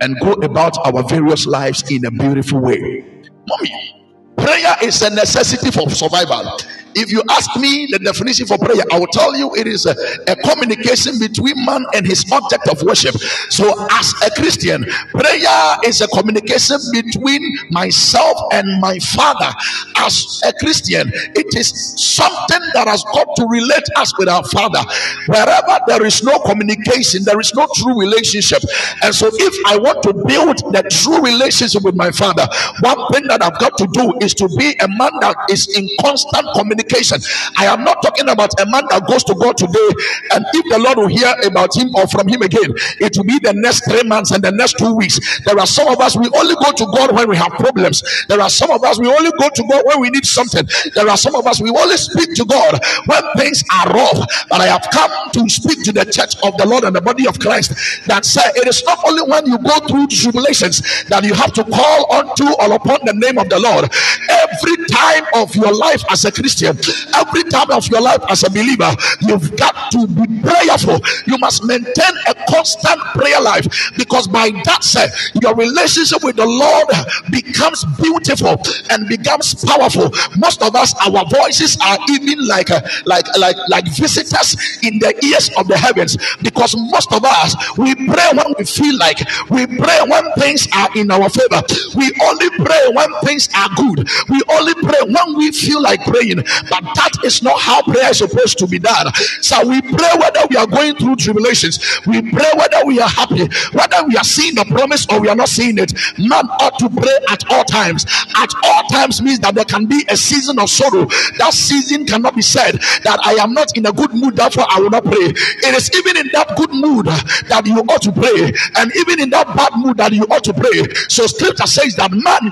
and 0.02 0.20
go 0.20 0.34
about 0.34 0.78
our 0.86 1.04
various 1.08 1.46
lives 1.46 1.90
in 1.92 2.06
a 2.06 2.12
beautiful 2.12 2.60
way. 2.60 3.06
Mommy, 3.48 4.06
prayer 4.38 4.76
is 4.84 5.02
a 5.02 5.10
necessity 5.10 5.72
for 5.72 5.90
survival. 5.90 6.58
If 7.00 7.14
you 7.14 7.24
ask 7.30 7.56
me 7.56 7.88
the 7.90 8.00
definition 8.00 8.46
for 8.46 8.58
prayer, 8.58 8.84
I 8.92 9.00
will 9.00 9.08
tell 9.08 9.32
you 9.38 9.56
it 9.56 9.68
is 9.68 9.86
a, 9.86 9.96
a, 10.28 10.36
communication 10.36 11.18
between 11.18 11.56
man 11.64 11.86
and 11.96 12.06
his 12.06 12.28
object 12.30 12.68
of 12.68 12.84
worship. 12.84 13.16
So, 13.50 13.72
as 13.92 14.14
a 14.26 14.30
Christian, 14.36 14.84
prayer 15.16 15.78
is 15.86 16.02
a 16.02 16.08
communication 16.12 16.76
between 16.92 17.40
myself 17.72 18.36
and 18.52 18.68
my 18.82 19.00
Father. 19.16 19.48
As 19.96 20.42
a 20.44 20.52
Christian, 20.60 21.08
it 21.40 21.56
is 21.56 21.72
something 21.96 22.64
that 22.74 22.88
has 22.92 23.04
got 23.16 23.28
to 23.38 23.48
relate 23.48 23.88
us 23.96 24.12
with 24.20 24.28
our 24.28 24.44
Father. 24.52 24.84
Wherever 25.28 25.80
there 25.88 26.06
is 26.06 26.22
no 26.22 26.38
communication, 26.40 27.24
there 27.24 27.40
is 27.40 27.54
no 27.56 27.66
true 27.76 27.98
relationship. 27.98 28.60
And 29.04 29.16
so, 29.16 29.32
if 29.32 29.56
I 29.72 29.78
want 29.78 30.04
to 30.04 30.12
build 30.12 30.60
the 30.76 30.84
true 30.92 31.24
relationship 31.24 31.84
with 31.84 31.96
my 31.96 32.12
Father, 32.12 32.44
one 32.84 33.00
thing 33.14 33.24
that 33.32 33.42
I've 33.42 33.58
got 33.58 33.78
to 33.78 33.88
do 33.88 34.20
is 34.20 34.34
to 34.36 34.50
be 34.60 34.76
a 34.84 34.88
man 34.90 35.16
that 35.24 35.38
is 35.50 35.64
in 35.78 35.88
constant 36.04 36.44
communication 36.56 36.89
communication. 36.90 37.20
I 37.58 37.66
am 37.66 37.84
not 37.84 38.02
talking 38.02 38.30
about 38.30 38.52
a 38.60 38.66
man 38.66 38.84
that 38.90 39.06
goes 39.08 39.24
to 39.26 39.36
God 39.36 39.58
today, 39.58 39.90
and 40.34 40.46
if 40.54 40.66
the 40.70 40.80
Lord 40.80 40.98
will 40.98 41.08
hear 41.12 41.34
about 41.46 41.76
him 41.78 41.94
or 41.96 42.08
from 42.08 42.28
him 42.28 42.42
again, 42.42 42.74
it 43.00 43.14
will 43.18 43.26
be 43.26 43.40
the 43.40 43.54
next 43.56 43.86
three 43.90 44.04
months 44.08 44.32
and 44.32 44.44
the 44.44 44.52
next 44.52 44.78
two 44.78 44.94
weeks. 44.96 45.20
There 45.46 45.58
are 45.60 45.68
some 45.68 45.88
of 45.88 46.00
us, 46.02 46.16
we 46.18 46.30
only 46.36 46.56
go 46.56 46.72
to 46.72 46.86
God 46.96 47.14
when 47.16 47.30
we 47.30 47.38
have 47.38 47.52
problems. 47.54 48.04
There 48.28 48.42
are 48.42 48.50
some 48.50 48.72
of 48.72 48.84
us, 48.84 49.00
we 49.00 49.08
only 49.08 49.32
go 49.40 49.50
to 49.50 49.64
God 49.70 49.84
when 49.86 50.02
we 50.02 50.10
need 50.10 50.26
something. 50.26 50.66
There 50.96 51.10
are 51.10 51.18
some 51.18 51.36
of 51.36 51.46
us, 51.48 51.62
we 51.62 51.70
only 51.70 51.98
speak 51.98 52.34
to 52.36 52.46
God 52.46 52.80
when 53.06 53.22
things 53.38 53.64
are 53.74 53.94
rough. 53.94 54.20
But 54.50 54.62
I 54.62 54.68
have 54.68 54.86
come 54.92 55.12
to 55.34 55.50
speak 55.50 55.84
to 55.86 55.92
the 55.92 56.06
church 56.06 56.36
of 56.44 56.58
the 56.58 56.66
Lord 56.68 56.84
and 56.84 56.96
the 56.96 57.02
body 57.02 57.28
of 57.28 57.40
Christ 57.40 57.74
that 58.08 58.26
say 58.26 58.44
it 58.56 58.68
is 58.68 58.84
not 58.86 59.00
only 59.06 59.24
when 59.24 59.46
you 59.46 59.58
go 59.60 59.78
through 59.88 60.08
tribulations 60.08 60.82
that 61.10 61.24
you 61.24 61.34
have 61.34 61.54
to 61.54 61.64
call 61.64 62.14
unto 62.14 62.46
or 62.62 62.74
upon 62.76 63.00
the 63.06 63.14
name 63.14 63.38
of 63.38 63.50
the 63.50 63.60
Lord. 63.60 63.90
Every 64.30 64.76
time 65.00 65.26
of 65.36 65.56
your 65.56 65.74
life 65.76 66.04
as 66.12 66.26
a 66.26 66.32
Christian, 66.32 66.78
Every 67.16 67.44
time 67.46 67.72
of 67.72 67.88
your 67.90 68.02
life 68.02 68.22
as 68.30 68.44
a 68.44 68.50
believer, 68.50 68.92
you've 69.22 69.56
got 69.58 69.92
to 69.92 70.08
be 70.08 70.26
prayerful. 70.42 71.00
You 71.28 71.38
must 71.40 71.66
maintain 71.66 72.14
a 72.28 72.36
constant 72.50 73.00
prayer 73.16 73.42
life 73.42 73.68
because 73.98 74.28
by 74.28 74.52
that 74.66 74.84
said, 74.84 75.10
your 75.42 75.56
relationship 75.56 76.24
with 76.24 76.36
the 76.38 76.46
Lord 76.46 76.88
becomes 77.32 77.86
beautiful 78.02 78.62
and 78.92 79.08
becomes 79.08 79.56
powerful. 79.66 80.12
Most 80.38 80.62
of 80.64 80.76
us, 80.76 80.94
our 81.08 81.26
voices 81.30 81.78
are 81.84 81.98
even 82.12 82.46
like 82.48 82.70
like 83.06 83.26
like 83.38 83.58
like 83.70 83.86
visitors 83.96 84.56
in 84.84 85.00
the 85.00 85.14
ears 85.26 85.50
of 85.58 85.68
the 85.68 85.78
heavens 85.78 86.18
because 86.44 86.76
most 86.78 87.12
of 87.14 87.24
us 87.26 87.56
we 87.78 87.96
pray 87.96 88.30
when 88.34 88.54
we 88.58 88.66
feel 88.66 88.98
like 88.98 89.20
we 89.50 89.66
pray 89.68 90.00
when 90.08 90.26
things 90.38 90.68
are 90.76 90.90
in 90.96 91.12
our 91.12 91.30
favor. 91.30 91.62
We 91.96 92.12
only 92.24 92.50
pray 92.64 92.84
when 92.94 93.10
things 93.24 93.50
are 93.56 93.70
good. 93.76 94.08
We 94.30 94.42
only 94.52 94.74
pray 94.90 95.02
when 95.06 95.38
we 95.38 95.52
feel 95.52 95.82
like 95.82 96.02
praying. 96.06 96.38
But 96.70 96.84
that 96.98 97.12
is 97.24 97.44
not 97.44 97.60
how 97.62 97.82
prayer 97.84 98.10
is 98.10 98.20
supposed 98.20 98.58
to 98.60 98.68
be 98.68 98.80
done. 98.80 99.14
So 99.42 99.68
we 99.68 99.82
pray 99.82 100.14
whether 100.20 100.46
we 100.50 100.58
are 100.58 100.68
going 100.68 100.96
through 100.96 101.18
tribulations, 101.18 101.80
we 102.08 102.22
pray 102.22 102.52
whether 102.58 102.86
we 102.86 103.00
are 103.00 103.10
happy, 103.10 103.48
whether 103.74 104.00
we 104.08 104.16
are 104.18 104.24
seeing 104.24 104.56
the 104.56 104.66
promise 104.66 105.06
or 105.12 105.22
we 105.22 105.30
are 105.30 105.36
not 105.36 105.50
seeing 105.50 105.78
it. 105.78 105.94
Man 106.18 106.48
ought 106.60 106.80
to 106.80 106.90
pray 106.90 107.18
at 107.30 107.44
all 107.52 107.64
times. 107.64 108.06
At 108.38 108.50
all 108.64 108.84
times 108.90 109.22
means 109.22 109.40
that 109.40 109.56
there 109.56 109.66
can 109.66 109.86
be 109.86 110.06
a 110.10 110.18
season 110.18 110.60
of 110.60 110.70
sorrow. 110.70 111.06
That 111.38 111.54
season 111.54 112.06
cannot 112.06 112.36
be 112.36 112.42
said 112.42 112.74
that 113.04 113.20
I 113.24 113.34
am 113.44 113.54
not 113.54 113.78
in 113.78 113.86
a 113.86 113.92
good 113.92 114.14
mood, 114.14 114.36
therefore 114.36 114.66
I 114.70 114.80
will 114.80 114.90
not 114.90 115.04
pray. 115.04 115.34
It 115.34 115.76
is 115.76 115.92
even 115.96 116.18
in 116.18 116.30
that 116.34 116.56
good 116.58 116.72
mood 116.72 117.06
that 117.06 117.64
you 117.66 117.80
ought 117.80 118.02
to 118.04 118.12
pray, 118.12 118.52
and 118.78 118.92
even 118.96 119.20
in 119.22 119.30
that 119.32 119.48
bad 119.56 119.72
mood 119.78 119.98
that 119.98 120.12
you 120.14 120.24
ought 120.30 120.44
to 120.46 120.54
pray. 120.54 120.84
So 121.08 121.28
scripture 121.28 121.68
says 121.68 121.96
that 121.96 122.12
man, 122.12 122.44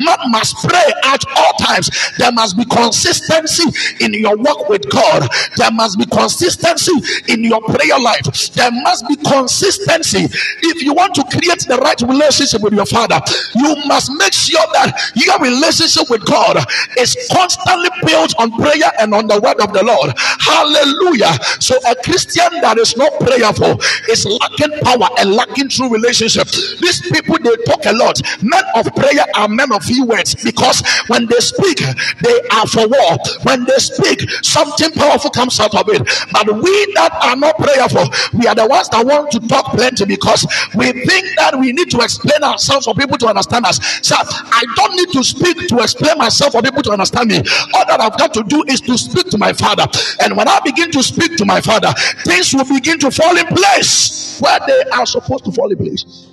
man 0.00 0.18
must 0.30 0.56
pray 0.66 0.86
at 1.10 1.24
all 1.36 1.52
times. 1.58 1.90
There 2.18 2.32
must 2.32 2.56
be 2.56 2.64
consistency 2.64 3.66
in 4.04 4.14
your 4.14 4.36
work 4.36 4.68
with 4.68 4.88
God. 4.90 5.28
There 5.56 5.70
must 5.72 5.98
be 5.98 6.06
consistency 6.06 6.92
in 7.28 7.44
your 7.44 7.60
prayer 7.62 7.98
life. 7.98 8.24
There 8.54 8.70
must 8.70 9.06
be 9.08 9.16
consistency. 9.16 10.26
If 10.62 10.82
you 10.82 10.94
want 10.94 11.14
to 11.16 11.24
create 11.24 11.66
the 11.68 11.78
right 11.82 12.00
relationship 12.00 12.62
with 12.62 12.72
your 12.72 12.86
Father, 12.86 13.20
you 13.56 13.76
must 13.86 14.10
make 14.18 14.32
sure 14.32 14.64
that 14.72 14.94
your 15.16 15.38
relationship 15.38 16.08
with 16.10 16.24
God 16.26 16.58
is 16.98 17.16
constantly 17.32 17.90
built 18.06 18.34
on 18.38 18.52
prayer 18.52 18.90
and 19.00 19.14
on 19.14 19.26
the 19.26 19.40
word 19.40 19.60
of 19.60 19.72
the 19.72 19.82
Lord. 19.84 20.12
Hallelujah. 20.40 21.34
So 21.60 21.76
a 21.88 21.94
Christian 22.04 22.48
that 22.62 22.78
is 22.78 22.96
not 22.96 23.12
prayerful 23.20 23.80
is 24.08 24.26
lacking 24.26 24.78
power 24.84 25.08
and 25.18 25.32
lacking 25.34 25.68
true 25.68 25.90
relationship. 25.90 26.46
These 26.80 27.02
people 27.10 27.38
they 27.42 27.56
talk 27.64 27.84
a 27.86 27.92
lot. 27.92 28.20
Men 28.42 28.62
of 28.74 28.86
prayer 28.94 29.24
are 29.34 29.48
men 29.48 29.72
of 29.72 29.82
few 29.84 30.04
words 30.06 30.34
because 30.42 30.82
when 31.08 31.26
they 31.26 31.40
speak, 31.40 31.78
they 31.78 32.38
are 32.52 32.66
for 32.66 32.88
war. 32.88 33.18
When 33.42 33.64
they 33.64 33.78
speak, 33.78 34.28
something 34.42 34.92
powerful 34.92 35.30
comes 35.30 35.58
out 35.60 35.74
of 35.74 35.88
it. 35.88 36.02
But 36.32 36.46
we 36.62 36.74
that 36.94 37.12
are 37.22 37.36
not 37.36 37.56
prayerful, 37.56 38.06
we 38.38 38.46
are 38.46 38.54
the 38.54 38.66
ones 38.66 38.88
that 38.90 39.04
want 39.04 39.30
to 39.32 39.40
talk 39.48 39.72
plenty 39.72 40.04
because 40.04 40.46
we 40.74 40.92
think 40.92 41.26
that 41.36 41.58
we 41.58 41.72
need 41.72 41.90
to 41.90 41.98
explain 42.00 42.42
ourselves 42.42 42.86
for 42.86 42.94
people 42.94 43.18
to 43.18 43.26
understand 43.26 43.66
us. 43.66 43.78
So 44.02 44.16
I 44.18 44.64
don't 44.76 44.94
need 44.96 45.10
to 45.12 45.24
speak 45.24 45.68
to 45.68 45.78
explain 45.78 46.18
myself 46.18 46.52
for 46.52 46.62
people 46.62 46.82
to 46.82 46.92
understand 46.92 47.30
me. 47.30 47.38
All 47.74 47.86
that 47.86 48.00
I've 48.00 48.18
got 48.18 48.34
to 48.34 48.42
do 48.44 48.64
is 48.68 48.80
to 48.82 48.98
speak 48.98 49.30
to 49.30 49.38
my 49.38 49.52
father. 49.52 49.86
And 50.22 50.36
when 50.36 50.48
I 50.48 50.60
begin 50.60 50.90
to 50.92 51.02
speak 51.02 51.36
to 51.36 51.44
my 51.44 51.60
father, 51.60 51.92
things 52.24 52.52
will 52.54 52.64
begin 52.68 52.98
to 53.00 53.10
fall 53.10 53.36
in 53.36 53.46
place 53.46 54.40
where 54.40 54.58
they 54.66 54.82
are 54.90 55.06
supposed 55.06 55.44
to 55.44 55.52
fall 55.52 55.70
in 55.70 55.78
place. 55.78 56.29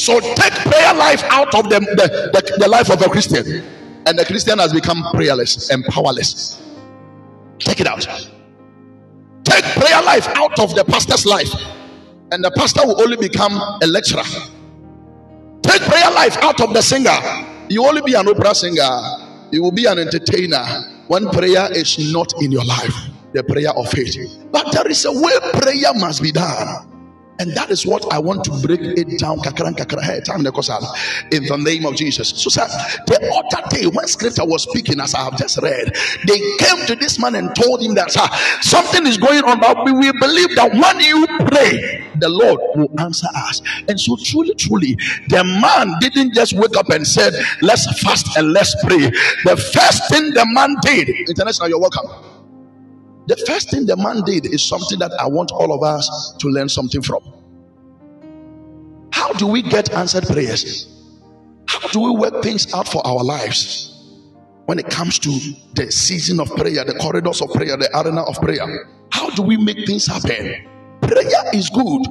So 0.00 0.18
take 0.18 0.54
prayer 0.54 0.94
life 0.94 1.22
out 1.24 1.54
of 1.54 1.68
the, 1.68 1.80
the, 1.80 2.30
the, 2.32 2.56
the 2.60 2.68
life 2.68 2.90
of 2.90 3.02
a 3.02 3.08
Christian 3.10 3.80
and 4.06 4.18
the 4.18 4.24
Christian 4.24 4.58
has 4.58 4.72
become 4.72 5.04
prayerless 5.12 5.70
and 5.70 5.84
powerless. 5.84 6.60
Take 7.58 7.80
it 7.80 7.86
out. 7.86 8.06
Take 9.44 9.64
prayer 9.64 10.02
life 10.02 10.26
out 10.36 10.58
of 10.58 10.74
the 10.74 10.84
pastor's 10.84 11.26
life, 11.26 11.52
and 12.32 12.42
the 12.42 12.50
pastor 12.52 12.86
will 12.86 13.00
only 13.02 13.16
become 13.16 13.52
a 13.52 13.86
lecturer. 13.86 14.24
Take 15.62 15.82
prayer 15.82 16.10
life 16.12 16.36
out 16.38 16.60
of 16.60 16.72
the 16.72 16.82
singer. 16.82 17.16
You 17.68 17.82
will 17.82 17.90
only 17.90 18.02
be 18.02 18.14
an 18.14 18.26
opera 18.26 18.54
singer. 18.54 18.90
You 19.52 19.62
will 19.62 19.72
be 19.72 19.84
an 19.84 19.98
entertainer 19.98 20.64
when 21.08 21.28
prayer 21.28 21.68
is 21.72 22.12
not 22.12 22.32
in 22.42 22.50
your 22.50 22.64
life. 22.64 22.94
The 23.32 23.44
prayer 23.44 23.70
of 23.70 23.88
faith. 23.90 24.16
But 24.50 24.72
there 24.72 24.88
is 24.88 25.04
a 25.04 25.12
way 25.12 25.32
prayer 25.60 25.92
must 25.94 26.22
be 26.22 26.32
done. 26.32 26.89
And 27.40 27.54
that 27.54 27.70
is 27.70 27.86
what 27.86 28.12
I 28.12 28.18
want 28.18 28.44
to 28.44 28.50
break 28.60 28.80
it 28.82 29.18
down. 29.18 29.38
In 31.32 31.44
the 31.44 31.56
name 31.56 31.86
of 31.86 31.96
Jesus. 31.96 32.28
So, 32.28 32.50
sir, 32.50 32.66
the 33.06 33.16
other 33.16 33.68
day 33.74 33.86
when 33.86 34.06
scripture 34.06 34.44
was 34.44 34.64
speaking, 34.64 35.00
as 35.00 35.14
I 35.14 35.24
have 35.24 35.38
just 35.38 35.56
read, 35.62 35.94
they 36.26 36.38
came 36.58 36.84
to 36.86 36.96
this 36.96 37.18
man 37.18 37.34
and 37.34 37.54
told 37.56 37.82
him 37.82 37.94
that, 37.94 38.10
sir, 38.10 38.26
something 38.60 39.06
is 39.06 39.16
going 39.16 39.42
on, 39.44 39.58
but 39.58 39.84
we 39.86 40.12
believe 40.20 40.54
that 40.56 40.70
when 40.72 41.00
you 41.00 41.26
pray, 41.48 42.04
the 42.16 42.28
Lord 42.28 42.60
will 42.76 43.00
answer 43.00 43.28
us. 43.34 43.62
And 43.88 43.98
so, 43.98 44.16
truly, 44.22 44.54
truly, 44.54 44.96
the 45.28 45.42
man 45.42 45.94
didn't 46.00 46.34
just 46.34 46.52
wake 46.52 46.76
up 46.76 46.90
and 46.90 47.06
said, 47.06 47.32
Let's 47.62 47.86
fast 48.02 48.36
and 48.36 48.52
let's 48.52 48.76
pray. 48.84 49.10
The 49.44 49.56
first 49.56 50.10
thing 50.10 50.32
the 50.34 50.44
man 50.52 50.76
did, 50.82 51.08
International, 51.28 51.70
you're 51.70 51.80
welcome. 51.80 52.39
The 53.30 53.36
first 53.46 53.70
thing 53.70 53.86
the 53.86 53.96
man 53.96 54.22
did 54.22 54.52
is 54.52 54.60
something 54.60 54.98
that 54.98 55.12
I 55.12 55.28
want 55.28 55.52
all 55.52 55.72
of 55.72 55.84
us 55.84 56.34
to 56.40 56.48
learn 56.48 56.68
something 56.68 57.00
from. 57.00 57.22
How 59.12 59.32
do 59.34 59.46
we 59.46 59.62
get 59.62 59.92
answered 59.92 60.26
prayers? 60.26 60.88
How 61.68 61.86
do 61.90 62.00
we 62.00 62.10
work 62.10 62.42
things 62.42 62.74
out 62.74 62.88
for 62.88 63.06
our 63.06 63.22
lives? 63.22 63.86
When 64.66 64.80
it 64.80 64.90
comes 64.90 65.20
to 65.20 65.30
the 65.74 65.92
season 65.92 66.40
of 66.40 66.50
prayer, 66.56 66.84
the 66.84 66.98
corridors 67.00 67.40
of 67.40 67.52
prayer, 67.52 67.76
the 67.76 67.88
arena 67.96 68.22
of 68.22 68.34
prayer, 68.40 68.66
how 69.12 69.30
do 69.30 69.42
we 69.42 69.56
make 69.56 69.86
things 69.86 70.08
happen? 70.08 70.66
Prayer 71.00 71.54
is 71.54 71.70
good, 71.70 72.02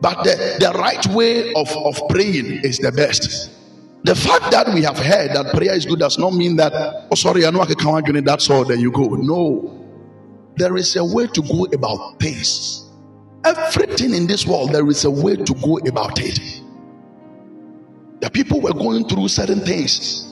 but 0.00 0.22
the, 0.22 0.58
the 0.60 0.70
right 0.78 1.04
way 1.08 1.54
of, 1.54 1.68
of 1.76 2.00
praying 2.08 2.60
is 2.62 2.78
the 2.78 2.92
best. 2.92 3.50
The 4.04 4.14
fact 4.14 4.52
that 4.52 4.72
we 4.72 4.82
have 4.82 4.98
heard 4.98 5.32
that 5.34 5.52
prayer 5.52 5.74
is 5.74 5.86
good 5.86 5.98
does 5.98 6.18
not 6.18 6.34
mean 6.34 6.54
that, 6.54 6.72
oh, 7.10 7.16
sorry, 7.16 7.44
I 7.44 7.50
know 7.50 7.62
I 7.62 7.66
can 7.66 8.04
do 8.04 8.16
it, 8.16 8.24
that's 8.24 8.48
all, 8.48 8.64
then 8.64 8.78
you 8.78 8.92
go. 8.92 9.06
No. 9.06 9.75
There 10.56 10.76
is 10.76 10.96
a 10.96 11.04
way 11.04 11.26
to 11.26 11.42
go 11.42 11.66
about 11.66 12.18
things. 12.18 12.90
Everything 13.44 14.14
in 14.14 14.26
this 14.26 14.46
world, 14.46 14.72
there 14.72 14.88
is 14.88 15.04
a 15.04 15.10
way 15.10 15.36
to 15.36 15.54
go 15.54 15.78
about 15.78 16.20
it. 16.20 16.40
The 18.20 18.30
people 18.30 18.60
were 18.60 18.72
going 18.72 19.06
through 19.08 19.28
certain 19.28 19.60
things 19.60 20.26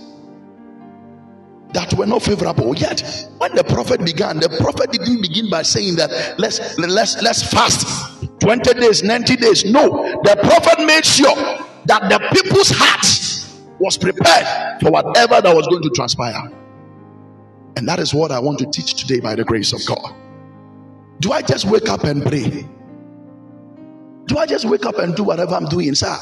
that 1.74 1.92
were 1.94 2.06
not 2.06 2.22
favorable. 2.22 2.74
Yet, 2.74 3.28
when 3.38 3.54
the 3.54 3.64
prophet 3.64 4.04
began, 4.04 4.38
the 4.40 4.48
prophet 4.60 4.92
didn't 4.92 5.20
begin 5.20 5.50
by 5.50 5.62
saying 5.62 5.96
that 5.96 6.38
let's 6.38 6.78
let's 6.78 7.20
let's 7.22 7.42
fast 7.52 8.40
20 8.40 8.74
days, 8.74 9.02
90 9.02 9.36
days. 9.36 9.64
No, 9.64 9.90
the 10.24 10.36
prophet 10.42 10.84
made 10.86 11.04
sure 11.04 11.34
that 11.86 12.08
the 12.08 12.18
people's 12.32 12.70
hearts 12.70 13.60
was 13.78 13.98
prepared 13.98 14.80
for 14.80 14.90
whatever 14.90 15.40
that 15.40 15.54
was 15.54 15.66
going 15.68 15.82
to 15.82 15.90
transpire. 15.90 16.50
And 17.76 17.88
that 17.88 17.98
is 17.98 18.14
what 18.14 18.30
I 18.30 18.38
want 18.38 18.58
to 18.60 18.70
teach 18.70 18.94
today 18.94 19.20
by 19.20 19.34
the 19.34 19.44
grace 19.44 19.72
of 19.72 19.84
God. 19.86 20.14
Do 21.20 21.32
I 21.32 21.42
just 21.42 21.64
wake 21.64 21.88
up 21.88 22.04
and 22.04 22.22
pray? 22.22 22.66
Do 24.26 24.38
I 24.38 24.46
just 24.46 24.64
wake 24.64 24.86
up 24.86 24.98
and 24.98 25.14
do 25.14 25.22
whatever 25.22 25.54
I'm 25.54 25.66
doing? 25.66 25.94
Sir, 25.94 26.16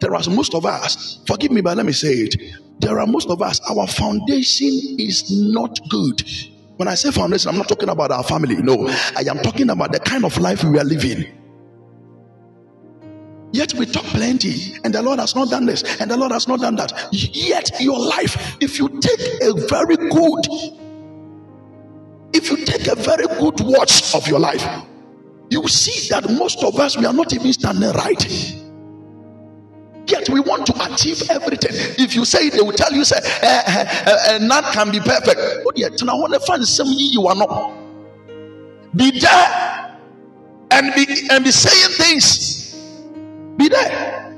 there 0.00 0.14
are 0.14 0.22
most 0.28 0.54
of 0.54 0.64
us, 0.66 1.20
forgive 1.26 1.50
me, 1.50 1.60
but 1.60 1.76
let 1.76 1.86
me 1.86 1.92
say 1.92 2.12
it. 2.12 2.36
There 2.80 2.98
are 2.98 3.06
most 3.06 3.30
of 3.30 3.40
us, 3.42 3.60
our 3.70 3.86
foundation 3.86 4.96
is 4.98 5.30
not 5.30 5.78
good. 5.88 6.22
When 6.76 6.88
I 6.88 6.94
say 6.94 7.10
foundation, 7.10 7.50
I'm 7.50 7.58
not 7.58 7.68
talking 7.68 7.88
about 7.88 8.10
our 8.10 8.24
family. 8.24 8.56
No, 8.56 8.88
I 8.88 9.24
am 9.28 9.38
talking 9.38 9.70
about 9.70 9.92
the 9.92 10.00
kind 10.00 10.24
of 10.24 10.36
life 10.38 10.64
we 10.64 10.78
are 10.78 10.84
living. 10.84 11.24
Yet 13.52 13.74
we 13.74 13.84
talk 13.86 14.04
plenty, 14.04 14.74
and 14.82 14.94
the 14.94 15.02
Lord 15.02 15.20
has 15.20 15.34
not 15.36 15.50
done 15.50 15.66
this, 15.66 16.00
and 16.00 16.10
the 16.10 16.16
Lord 16.16 16.32
has 16.32 16.48
not 16.48 16.60
done 16.60 16.76
that. 16.76 16.92
Yet 17.12 17.80
your 17.80 18.00
life, 18.00 18.56
if 18.60 18.78
you 18.78 18.88
take 19.00 19.20
a 19.42 19.52
very 19.68 19.96
good, 19.96 20.80
if 22.34 22.50
you 22.50 22.64
take 22.64 22.86
a 22.86 22.94
very 22.94 23.26
good 23.26 23.60
watch 23.60 24.14
of 24.14 24.26
your 24.26 24.40
life, 24.40 24.64
you 25.50 25.66
see 25.68 26.08
that 26.08 26.30
most 26.30 26.62
of 26.64 26.78
us 26.78 26.96
we 26.96 27.04
are 27.04 27.12
not 27.12 27.32
even 27.32 27.52
standing 27.52 27.90
right. 27.92 28.58
Yet 30.06 30.28
we 30.30 30.40
want 30.40 30.66
to 30.66 30.92
achieve 30.92 31.22
everything. 31.30 31.70
If 32.02 32.14
you 32.14 32.24
say 32.24 32.48
it, 32.48 32.54
they 32.54 32.60
will 32.60 32.72
tell 32.72 32.92
you, 32.92 33.04
say, 33.04 33.18
eh, 33.42 33.62
eh, 33.66 34.14
eh, 34.26 34.38
none 34.38 34.64
can 34.72 34.90
be 34.90 34.98
perfect. 34.98 35.64
But 35.64 35.78
yet, 35.78 35.92
I 36.02 36.14
want 36.14 36.32
to 36.34 36.40
find 36.40 36.66
some 36.66 36.88
you 36.90 37.26
are 37.28 37.36
not. 37.36 37.72
Be 38.96 39.18
there 39.18 39.98
and 40.70 40.94
be 40.94 41.06
and 41.30 41.44
be 41.44 41.50
saying 41.50 41.96
things. 41.96 42.74
Be 43.56 43.68
there. 43.68 44.36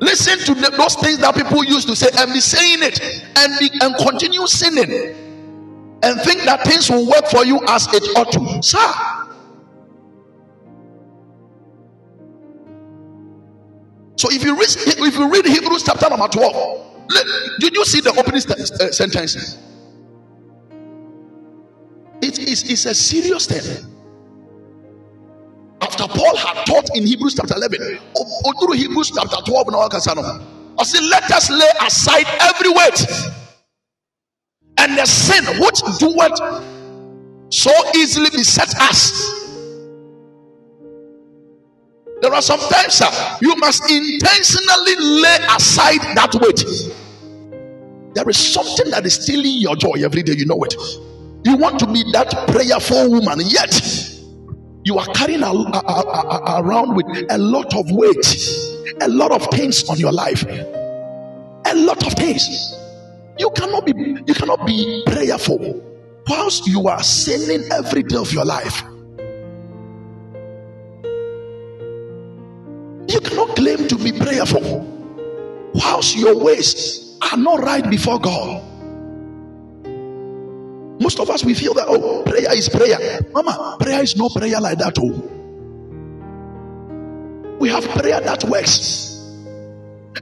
Listen 0.00 0.38
to 0.40 0.60
the, 0.60 0.70
those 0.76 0.96
things 0.96 1.18
that 1.18 1.34
people 1.34 1.64
used 1.64 1.88
to 1.88 1.96
say 1.96 2.08
and 2.18 2.32
be 2.32 2.40
saying 2.40 2.82
it 2.82 3.00
and 3.36 3.58
be 3.58 3.70
and 3.80 3.96
continue 3.96 4.46
sinning 4.46 5.31
and 6.02 6.20
think 6.22 6.42
that 6.44 6.64
things 6.64 6.90
will 6.90 7.08
work 7.08 7.26
for 7.28 7.44
you 7.44 7.60
as 7.68 7.86
it 7.94 8.04
ought 8.16 8.32
to. 8.32 8.62
Sir, 8.62 8.92
So 14.16 14.30
if 14.30 14.44
you 14.44 14.54
read 14.54 14.68
if 14.70 15.16
you 15.16 15.28
read 15.30 15.46
Hebrews 15.46 15.82
chapter 15.84 16.08
number 16.08 16.28
12, 16.28 17.08
did 17.60 17.74
you 17.74 17.84
see 17.84 18.00
the 18.00 18.10
opening 18.10 18.42
uh, 18.50 18.92
sentence? 18.92 19.58
It 22.22 22.38
is 22.38 22.70
it's 22.70 22.86
a 22.86 22.94
serious 22.94 23.46
thing. 23.46 23.86
After 25.80 26.08
Paul 26.08 26.36
had 26.36 26.64
taught 26.66 26.96
in 26.96 27.06
Hebrews 27.06 27.34
chapter 27.36 27.56
11, 27.56 27.98
or 28.14 28.54
through 28.60 28.74
Hebrews 28.74 29.12
chapter 29.14 29.36
12, 29.44 29.68
I 30.78 30.84
said, 30.84 31.02
Let 31.04 31.30
us 31.32 31.50
lay 31.50 31.70
aside 31.86 32.26
every 32.40 32.70
weight 32.70 33.41
and 34.82 34.98
the 34.98 35.06
sin 35.06 35.44
which 35.60 35.80
doeth 35.98 36.38
so 37.50 37.70
easily 37.96 38.30
beset 38.30 38.74
us 38.80 39.42
there 42.22 42.32
are 42.32 42.40
some 42.40 42.60
times 42.60 42.94
sir, 42.94 43.10
you 43.40 43.56
must 43.56 43.90
intentionally 43.90 44.94
lay 44.96 45.38
aside 45.56 46.00
that 46.14 46.32
weight. 46.40 46.64
There 48.14 48.28
is 48.30 48.36
something 48.36 48.92
that 48.92 49.04
is 49.04 49.14
stealing 49.14 49.60
your 49.60 49.74
joy 49.74 50.04
every 50.04 50.22
day, 50.22 50.34
you 50.36 50.46
know 50.46 50.62
it. 50.62 50.72
You 51.44 51.56
want 51.56 51.80
to 51.80 51.86
be 51.88 52.04
that 52.12 52.30
prayerful 52.46 53.10
woman, 53.10 53.40
yet 53.40 53.74
you 54.84 54.98
are 54.98 55.06
carrying 55.06 55.42
a, 55.42 55.50
a, 55.50 55.80
a, 55.80 56.62
around 56.62 56.94
with 56.94 57.06
a 57.28 57.38
lot 57.38 57.74
of 57.74 57.90
weight, 57.90 58.96
a 59.00 59.08
lot 59.08 59.32
of 59.32 59.44
things 59.50 59.88
on 59.88 59.98
your 59.98 60.12
life, 60.12 60.44
a 60.44 61.74
lot 61.74 62.06
of 62.06 62.12
things. 62.12 62.72
You 63.38 63.50
cannot 63.56 63.86
be 63.86 63.92
you 64.26 64.34
cannot 64.34 64.66
be 64.66 65.02
prayerful 65.06 65.82
whilst 66.28 66.66
you 66.66 66.86
are 66.88 67.02
sinning 67.02 67.70
every 67.72 68.02
day 68.02 68.16
of 68.16 68.32
your 68.32 68.44
life. 68.44 68.82
You 73.08 73.20
cannot 73.20 73.56
claim 73.56 73.88
to 73.88 73.96
be 73.96 74.12
prayerful 74.12 74.80
whilst 75.74 76.16
your 76.16 76.38
ways 76.38 77.18
are 77.30 77.36
not 77.36 77.60
right 77.60 77.88
before 77.88 78.18
God. 78.20 78.62
Most 81.00 81.18
of 81.18 81.30
us 81.30 81.44
we 81.44 81.54
feel 81.54 81.74
that 81.74 81.86
oh, 81.88 82.22
prayer 82.24 82.54
is 82.54 82.68
prayer. 82.68 83.20
Mama, 83.32 83.76
prayer 83.80 84.02
is 84.02 84.16
no 84.16 84.28
prayer 84.28 84.60
like 84.60 84.78
that. 84.78 84.96
Oh, 85.00 85.28
we 87.58 87.68
have 87.68 87.88
prayer 87.90 88.20
that 88.20 88.44
works, 88.44 89.16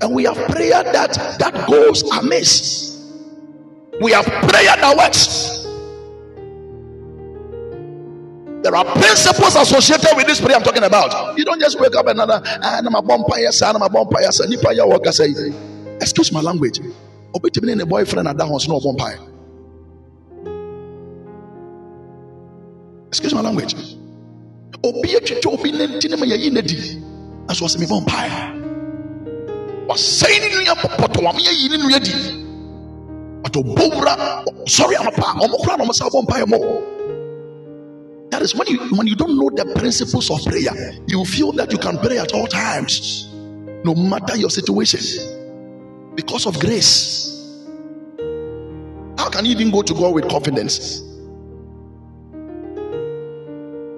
and 0.01 0.15
we 0.15 0.25
have 0.25 0.37
prayer 0.49 0.83
that 0.83 1.13
that 1.39 1.67
goes 1.69 2.03
amiss. 2.13 2.90
We 4.01 4.13
have 4.13 4.25
prayer 4.25 4.77
that 4.77 4.97
works, 4.97 5.61
There 8.63 8.75
are 8.77 8.85
principles 8.85 9.57
associated 9.57 10.17
with 10.17 10.27
this 10.27 10.41
prayer 10.41 10.57
I'm 10.57 10.63
talking 10.63 10.83
about. 10.83 11.39
You 11.39 11.45
don't 11.47 11.61
just 11.61 11.81
wake 11.81 11.95
up 11.97 12.07
and 12.07 12.21
another 12.21 12.43
ah, 12.45 12.79
I'm 12.79 12.95
a 12.95 13.01
vampire, 13.01 13.49
I'm 13.65 13.83
a 13.83 13.89
vampire, 13.89 14.29
nipa 14.49 14.87
work 14.87 15.07
say. 15.07 15.33
Excuse 15.97 16.31
my 16.31 16.41
language. 16.41 16.79
Obetimi 17.35 17.75
ne 17.77 17.85
boyfriend 17.85 18.29
at 18.29 18.37
that 18.37 18.47
house 18.47 18.69
no 18.69 18.79
vampire. 18.79 19.19
Excuse 23.09 23.35
my 23.35 23.41
language. 23.41 23.75
Obi 24.85 25.15
etwitwa 25.15 25.55
obi 25.55 25.73
ne 25.73 25.87
ntine 25.87 26.19
ma 26.19 26.27
yayi 26.27 26.53
ne 26.53 26.61
di. 26.61 27.03
Aso 27.49 27.67
se 27.67 27.79
me 27.79 27.87
vampire. 27.87 28.61
Wasɛe 29.89 30.39
ne 30.39 30.65
nua 30.65 30.75
pɔpɔtɔ 30.75 31.23
wa 31.23 31.33
yayi 31.33 31.69
ne 31.71 31.77
nua 31.79 31.99
di. 31.99 32.50
Mo. 36.47 36.83
That 38.31 38.43
is 38.43 38.55
when 38.55 38.69
you 38.69 38.79
when 38.97 39.07
you 39.07 39.17
don't 39.17 39.37
know 39.39 39.51
the 39.51 39.73
principles 39.79 40.31
of 40.31 40.45
prayer, 40.45 40.73
you 41.07 41.25
feel 41.25 41.53
that 41.53 41.73
you 41.73 41.79
can 41.79 41.99
pray 41.99 42.19
at 42.19 42.33
all 42.33 42.47
times, 42.47 43.29
no 43.85 43.95
matter 43.95 44.37
your 44.37 44.51
situation, 44.51 45.01
because 46.15 46.47
of 46.47 46.59
grace. 46.61 47.49
How 49.19 49.29
can 49.31 49.45
you 49.45 49.53
even 49.53 49.71
go 49.71 49.83
to 49.83 49.95
God 49.95 50.15
with 50.15 50.29
confidence? 50.31 51.03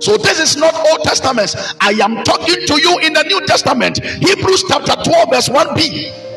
So 0.01 0.17
this 0.17 0.41
is 0.41 0.57
not 0.57 0.75
Old 0.75 1.05
Testament. 1.05 1.55
I 1.81 1.91
am 2.03 2.25
talking 2.25 2.67
to 2.67 2.83
you 2.83 2.99
in 3.01 3.13
the 3.13 3.23
New 3.25 3.47
Testament. 3.47 4.03
Hebrews 4.05 4.65
chapter 4.69 4.95
12, 5.05 5.31
verse 5.31 5.49
1b. 5.49 6.32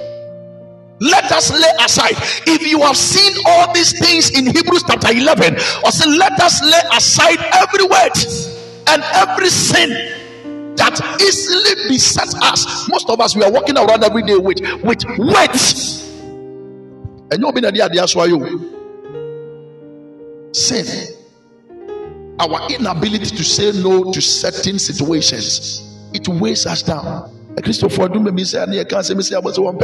Let 0.99 1.31
us 1.31 1.51
lay 1.51 1.71
aside. 1.83 2.15
If 2.47 2.65
you 2.65 2.81
have 2.81 2.95
seen 2.95 3.33
all 3.47 3.73
these 3.73 3.97
things 3.99 4.31
in 4.37 4.45
Hebrews 4.45 4.83
chapter 4.87 5.11
11, 5.11 5.55
or 5.55 5.91
say, 5.91 6.09
let 6.09 6.39
us 6.39 6.63
lay 6.63 6.81
aside 6.95 7.39
every 7.53 7.83
word 7.83 8.15
and 8.87 9.03
every 9.13 9.49
sin 9.49 9.89
that 10.77 10.99
easily 11.21 11.89
besets 11.89 12.35
us. 12.41 12.89
Most 12.89 13.09
of 13.09 13.19
us 13.19 13.35
we 13.35 13.43
are 13.43 13.51
walking 13.51 13.77
around 13.77 14.03
every 14.03 14.23
day 14.23 14.37
with 14.37 14.59
with 14.83 15.03
weight. 15.17 16.01
And 17.31 17.41
you'll 17.41 17.51
be 17.51 17.61
the 17.61 17.71
you 18.29 18.75
sin. 20.53 21.15
Our 22.39 22.69
inability 22.69 23.35
to 23.35 23.43
say 23.43 23.71
no 23.81 24.11
to 24.11 24.21
certain 24.21 24.77
situations, 24.77 26.09
it 26.13 26.27
weighs 26.27 26.65
us 26.65 26.83
down. 26.83 27.31
Christopher 27.63 28.09
do 28.09 28.19
me 28.19 28.43
say 28.43 28.61
I 28.61 28.83
can't 28.83 29.05
say 29.05 29.35
I 29.35 29.39
was 29.39 29.59
one 29.59 29.77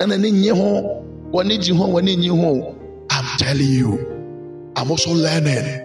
And 0.00 0.10
one 0.10 0.22
need 0.22 1.66
you 1.66 1.74
home, 1.74 1.92
one 1.92 2.08
in 2.08 2.22
you 2.22 2.36
home. 2.36 3.06
I'm 3.10 3.38
telling 3.38 3.66
you, 3.66 4.72
I'm 4.76 4.90
also 4.90 5.12
learning. 5.12 5.84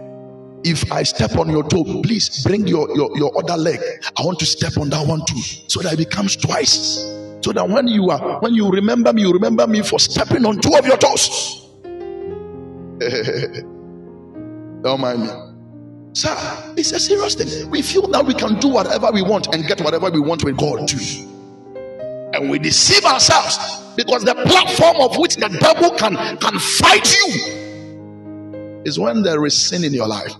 If 0.63 0.91
I 0.91 1.03
step 1.03 1.35
on 1.37 1.49
your 1.49 1.63
toe, 1.67 1.83
please 2.03 2.43
bring 2.43 2.67
your, 2.67 2.87
your, 2.95 3.09
your 3.17 3.37
other 3.37 3.57
leg. 3.57 3.79
I 4.15 4.23
want 4.23 4.39
to 4.39 4.45
step 4.45 4.77
on 4.77 4.89
that 4.91 5.05
one 5.07 5.25
too, 5.25 5.41
so 5.67 5.81
that 5.81 5.93
it 5.93 5.97
becomes 5.97 6.35
twice. 6.35 6.99
So 7.41 7.51
that 7.53 7.67
when 7.67 7.87
you 7.87 8.09
are 8.11 8.39
when 8.39 8.53
you 8.53 8.69
remember 8.69 9.11
me, 9.11 9.23
you 9.23 9.31
remember 9.33 9.67
me 9.67 9.81
for 9.81 9.99
stepping 9.99 10.45
on 10.45 10.61
two 10.61 10.73
of 10.75 10.85
your 10.85 10.97
toes. 10.97 11.67
Don't 14.83 15.01
mind 15.01 15.23
me. 15.23 15.29
Sir, 16.13 16.35
it's 16.77 16.91
a 16.93 16.99
serious 16.99 17.35
thing. 17.35 17.69
We 17.69 17.81
feel 17.81 18.07
that 18.09 18.25
we 18.25 18.33
can 18.35 18.59
do 18.59 18.69
whatever 18.69 19.11
we 19.11 19.23
want 19.23 19.53
and 19.53 19.67
get 19.67 19.81
whatever 19.81 20.09
we 20.11 20.19
want 20.21 20.43
with 20.43 20.55
God 20.57 20.87
too. 20.87 21.32
And 22.33 22.49
we 22.49 22.59
deceive 22.59 23.05
ourselves 23.05 23.57
because 23.95 24.23
the 24.23 24.35
platform 24.35 24.97
of 24.99 25.17
which 25.17 25.35
the 25.35 25.49
devil 25.59 25.91
can, 25.91 26.15
can 26.37 26.59
fight 26.59 27.15
you 27.15 28.81
is 28.85 28.99
when 28.99 29.21
there 29.21 29.45
is 29.45 29.57
sin 29.57 29.83
in 29.83 29.93
your 29.93 30.07
life. 30.07 30.33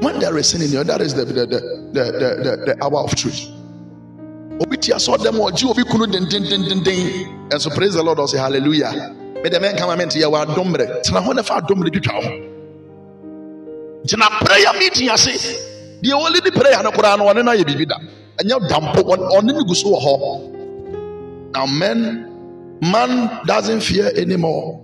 When 0.00 0.18
there 0.18 0.36
is 0.36 0.50
sin 0.50 0.62
in 0.62 0.70
your 0.70 0.84
that 0.84 1.00
is 1.00 1.14
the 1.14 1.24
the, 1.24 1.46
the, 1.46 1.60
the, 1.92 2.02
the, 2.42 2.74
the 2.74 2.84
hour 2.84 3.04
of 3.04 3.14
truth. 3.14 3.48
Obi 4.60 4.76
tia 4.76 4.98
saw 4.98 5.16
them 5.16 5.38
or 5.40 5.48
obi 5.48 5.84
kunu. 5.84 6.06
And 7.52 7.62
so 7.62 7.70
praise 7.70 7.94
the 7.94 8.02
Lord 8.02 8.18
or 8.18 8.28
say 8.28 8.38
hallelujah. 8.38 9.14
The 9.42 9.60
man 9.60 9.76
come 9.76 10.00
and 10.00 10.12
say, 10.12 10.26
"Wa 10.26 10.44
dombre." 10.44 11.02
Tena 11.04 11.22
ho 11.22 11.32
na 11.32 11.42
fa 11.42 11.62
dombre 11.62 11.88
twitwa 11.88 12.22
ho 12.22 12.56
gyina 14.06 14.26
prayer 14.40 14.72
meeting 14.78 15.10
ase 15.10 15.34
deɛ 16.02 16.14
wɔle 16.14 16.40
di 16.42 16.50
prayer 16.50 16.82
no 16.82 16.90
koraa 16.92 17.16
no 17.18 17.24
ɔne 17.26 17.44
no 17.44 17.50
ayɛ 17.52 17.64
biribi 17.64 17.86
ɛnyɛ 18.40 18.68
dampo 18.68 19.00
ɔne 19.02 19.52
no 19.52 19.64
gu 19.64 19.74
so 19.74 19.88
wɔ 19.90 20.00
hɔ. 20.04 20.52
Now 21.54 21.66
men 21.66 22.28
man 22.82 23.40
doesn't 23.46 23.80
fear 23.80 24.12
anymore. 24.16 24.80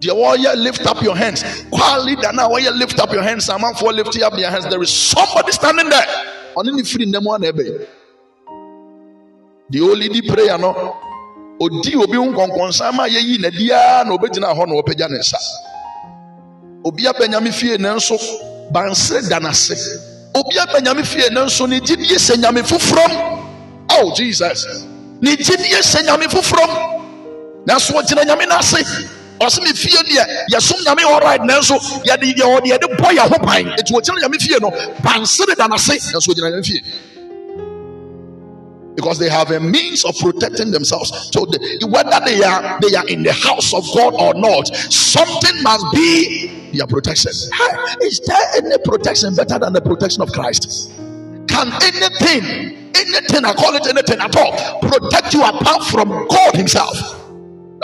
Deɛ 0.00 0.12
wɔyɛ 0.14 0.56
lift 0.62 0.86
up 0.86 1.02
your 1.02 1.16
hands. 1.16 1.42
Kwaa 1.70 2.04
leader 2.04 2.32
na 2.32 2.48
wɔyɛ 2.48 2.76
lift 2.78 2.98
up 3.00 3.12
your 3.12 3.22
hands. 3.22 3.48
Amanfoɔ 3.48 3.92
lift 3.94 4.20
up 4.22 4.34
their 4.34 4.50
hands. 4.50 4.66
There 4.68 4.82
is 4.82 4.90
somebody 4.92 5.52
standing 5.52 5.88
there. 5.88 6.06
Ɔne 6.56 6.74
ne 6.74 6.82
firi 6.82 7.06
nnam 7.06 7.26
ana 7.34 7.52
ɛbɛyɛ. 7.52 7.86
Deɛ 9.72 9.80
ɔle 9.80 10.12
di 10.12 10.22
prayer 10.22 10.58
no 10.58 10.94
odi 11.60 11.96
obi 11.96 12.16
nkɔnkɔnsa 12.18 12.92
ma 12.94 13.06
yɛyi 13.08 13.38
n'adiara 13.38 14.04
na 14.06 14.14
obɛgyina 14.16 14.54
hɔ 14.54 14.68
na 14.68 14.74
ɔpɛgya 14.82 15.08
ne 15.10 15.18
nsa. 15.18 15.38
Obi 16.84 17.04
abɛnyame 17.04 17.52
fie 17.52 17.76
nanso 17.78 18.16
bansere 18.70 19.28
da 19.28 19.40
obi 20.34 20.58
aba 20.58 20.80
nyame 20.80 21.04
fie 21.04 21.30
ne 21.30 21.44
nso 21.44 21.66
ne 21.68 21.80
gyidie 21.80 22.18
sɛ 22.18 22.36
nyame 22.36 22.62
foforɔ 22.62 23.06
oh 23.90 24.12
jesus. 24.14 24.84
Ne 25.20 25.36
gyidie 25.36 25.80
sɛ 25.80 26.02
nyame 26.04 26.26
foforɔ 26.26 26.66
nanso 27.66 27.92
ɔgyina 27.94 28.24
nyame 28.24 28.46
n'ase. 28.46 28.82
Ɔsɛ 29.40 29.62
me 29.62 29.72
fie 29.72 29.96
deɛ 29.96 30.24
yɛsom 30.52 30.84
nyame 30.84 31.02
ɔright 31.02 31.40
nanso 31.46 31.78
yɛde 32.04 32.34
yɛde 32.34 32.66
yɛde 32.66 32.96
bɔ 32.98 33.08
yɛ 33.16 33.28
ho 33.28 33.38
ban. 33.38 33.66
Eti 33.78 33.92
ɔgyina 33.92 34.22
nyame 34.22 34.40
fie 34.40 34.58
no 34.60 34.70
bansere 35.02 35.54
da 35.56 35.68
n'ase 35.68 36.12
nanso 36.12 36.32
ɔgyina 36.32 36.50
nyame 36.50 36.66
fie. 36.66 36.82
Because 38.96 39.18
they 39.18 39.28
have 39.28 39.50
a 39.50 39.58
means 39.58 40.04
of 40.04 40.16
protecting 40.18 40.70
themselves. 40.70 41.10
So 41.32 41.44
the, 41.46 41.88
whether 41.90 42.24
they 42.24 42.44
are 42.44 42.78
they 42.80 42.94
are 42.94 43.06
in 43.08 43.24
the 43.24 43.32
house 43.32 43.74
of 43.74 43.84
God 43.92 44.14
or 44.14 44.34
not, 44.34 44.68
something 44.68 45.62
must 45.64 45.84
be 45.92 46.63
their 46.74 46.86
protection. 46.86 47.32
Is 48.02 48.20
there 48.26 48.46
any 48.56 48.76
protection 48.84 49.34
better 49.34 49.58
than 49.58 49.72
the 49.72 49.80
protection 49.80 50.22
of 50.22 50.32
Christ? 50.32 50.90
Can 51.48 51.72
anything, 51.82 52.92
anything, 52.94 53.44
I 53.44 53.52
call 53.54 53.74
it 53.74 53.86
anything 53.86 54.20
at 54.20 54.34
all, 54.36 54.80
protect 54.80 55.34
you 55.34 55.42
apart 55.42 55.84
from 55.84 56.08
God 56.28 56.54
Himself? 56.56 57.20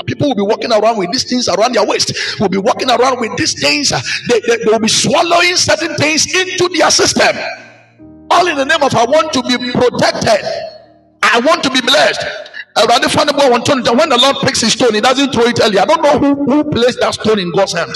People 0.06 0.28
will 0.28 0.34
be 0.34 0.42
walking 0.42 0.72
around 0.72 0.98
with 0.98 1.12
these 1.12 1.24
things 1.24 1.48
around 1.48 1.74
their 1.74 1.86
waist, 1.86 2.12
will 2.40 2.48
be 2.48 2.58
walking 2.58 2.90
around 2.90 3.20
with 3.20 3.36
these 3.36 3.60
things, 3.60 3.90
they, 4.28 4.40
they, 4.40 4.56
they 4.64 4.70
will 4.70 4.80
be 4.80 4.88
swallowing 4.88 5.56
certain 5.56 5.94
things 5.96 6.26
into 6.34 6.68
their 6.76 6.90
system. 6.90 7.36
All 8.30 8.46
in 8.46 8.56
the 8.56 8.64
name 8.64 8.82
of 8.82 8.94
I 8.94 9.04
want 9.04 9.32
to 9.34 9.42
be 9.42 9.58
protected, 9.72 10.44
I 11.22 11.40
want 11.40 11.62
to 11.64 11.70
be 11.70 11.80
blessed. 11.80 12.24
When 12.76 13.00
the 14.08 14.18
Lord 14.22 14.36
picks 14.42 14.60
his 14.62 14.72
stone, 14.72 14.94
he 14.94 15.00
doesn't 15.00 15.32
throw 15.32 15.44
it 15.44 15.60
early. 15.62 15.78
I 15.78 15.84
don't 15.84 16.02
know 16.02 16.18
who, 16.18 16.44
who 16.44 16.70
placed 16.70 17.00
that 17.00 17.14
stone 17.14 17.38
in 17.38 17.50
God's 17.52 17.74
hand. 17.74 17.92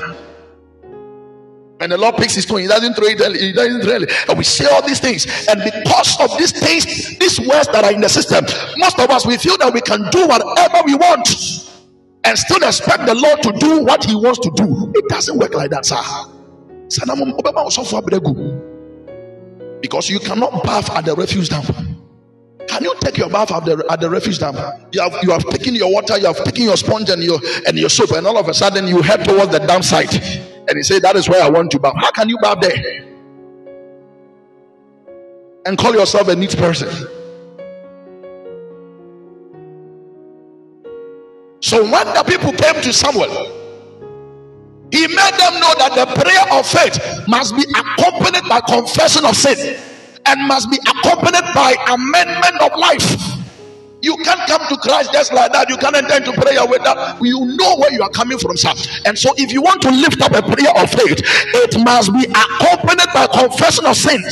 And 1.84 1.92
the 1.92 1.98
Lord 1.98 2.16
picks 2.16 2.34
his 2.34 2.44
stone, 2.44 2.60
he 2.60 2.66
doesn't 2.66 2.94
throw 2.94 3.04
it, 3.04 3.20
he 3.36 3.52
doesn't 3.52 3.84
really. 3.84 4.06
And 4.26 4.38
we 4.38 4.44
say 4.44 4.64
all 4.64 4.80
these 4.80 5.00
things. 5.00 5.26
And 5.48 5.62
because 5.62 6.18
of 6.18 6.30
these 6.38 6.50
things, 6.50 7.18
these 7.18 7.38
words 7.40 7.68
that 7.68 7.84
are 7.84 7.92
in 7.92 8.00
the 8.00 8.08
system, 8.08 8.46
most 8.78 8.98
of 8.98 9.10
us 9.10 9.26
we 9.26 9.36
feel 9.36 9.58
that 9.58 9.70
we 9.74 9.82
can 9.82 10.08
do 10.08 10.26
whatever 10.26 10.80
we 10.86 10.94
want 10.94 11.28
and 12.24 12.38
still 12.38 12.62
expect 12.64 13.04
the 13.04 13.14
Lord 13.14 13.42
to 13.42 13.52
do 13.58 13.84
what 13.84 14.02
he 14.02 14.14
wants 14.14 14.38
to 14.38 14.50
do. 14.56 14.92
It 14.94 15.10
doesn't 15.10 15.36
work 15.36 15.52
like 15.52 15.68
that, 15.72 15.84
sir. 15.84 16.00
Because 19.82 20.08
you 20.08 20.20
cannot 20.20 20.64
bath 20.64 20.88
at 20.88 21.04
the 21.04 21.14
refuse 21.14 21.50
dump. 21.50 21.66
Can 22.66 22.82
you 22.82 22.94
take 23.00 23.18
your 23.18 23.28
bath 23.28 23.52
at 23.52 23.66
the, 23.66 23.84
at 23.90 24.00
the 24.00 24.08
refuse 24.08 24.38
dump? 24.38 24.56
You 24.90 25.02
have 25.02 25.22
you 25.22 25.32
have 25.32 25.44
taken 25.50 25.74
your 25.74 25.92
water, 25.92 26.16
you 26.16 26.24
have 26.24 26.42
taken 26.44 26.62
your 26.62 26.78
sponge 26.78 27.10
and 27.10 27.22
your 27.22 27.38
and 27.66 27.78
your 27.78 27.90
soap, 27.90 28.12
and 28.12 28.26
all 28.26 28.38
of 28.38 28.48
a 28.48 28.54
sudden 28.54 28.88
you 28.88 29.02
head 29.02 29.22
towards 29.22 29.52
the 29.52 29.58
dump 29.58 29.84
site 29.84 30.53
and 30.68 30.76
he 30.76 30.82
said, 30.82 31.02
That 31.02 31.16
is 31.16 31.28
where 31.28 31.42
I 31.42 31.50
want 31.50 31.70
to 31.72 31.78
bow. 31.78 31.92
How 31.96 32.10
can 32.12 32.28
you 32.28 32.38
bow 32.40 32.54
there? 32.56 33.04
And 35.66 35.78
call 35.78 35.94
yourself 35.94 36.28
a 36.28 36.36
neat 36.36 36.56
person. 36.56 36.88
So 41.60 41.82
when 41.82 42.06
the 42.14 42.24
people 42.26 42.52
came 42.52 42.82
to 42.82 42.92
Samuel, 42.92 43.62
he 44.92 45.08
made 45.08 45.34
them 45.38 45.54
know 45.60 45.74
that 45.78 45.92
the 45.96 46.06
prayer 46.20 46.58
of 46.58 46.66
faith 46.66 47.26
must 47.28 47.56
be 47.56 47.64
accompanied 47.74 48.48
by 48.48 48.60
confession 48.60 49.24
of 49.24 49.36
sin 49.36 49.76
and 50.26 50.48
must 50.48 50.70
be 50.70 50.78
accompanied 50.78 51.44
by 51.54 51.74
amendment 51.90 52.60
of 52.62 52.78
life. 52.78 53.33
You 54.04 54.16
can't 54.18 54.46
come 54.46 54.60
to 54.68 54.76
Christ 54.76 55.12
just 55.14 55.32
like 55.32 55.52
that. 55.52 55.70
You 55.70 55.78
can't 55.78 55.96
enter 55.96 56.16
into 56.16 56.32
prayer 56.32 56.66
with 56.66 56.84
that. 56.84 57.18
You 57.22 57.40
know 57.56 57.76
where 57.76 57.90
you 57.90 58.02
are 58.02 58.10
coming 58.10 58.36
from, 58.38 58.54
sir. 58.56 58.72
And 59.06 59.18
so, 59.18 59.32
if 59.38 59.50
you 59.50 59.62
want 59.62 59.80
to 59.82 59.90
lift 59.90 60.20
up 60.20 60.32
a 60.32 60.42
prayer 60.42 60.72
of 60.76 60.90
faith, 60.90 61.22
it 61.64 61.82
must 61.82 62.12
be 62.12 62.24
accompanied 62.24 63.08
by 63.14 63.26
confession 63.28 63.86
of 63.86 63.96
sin. 63.96 64.22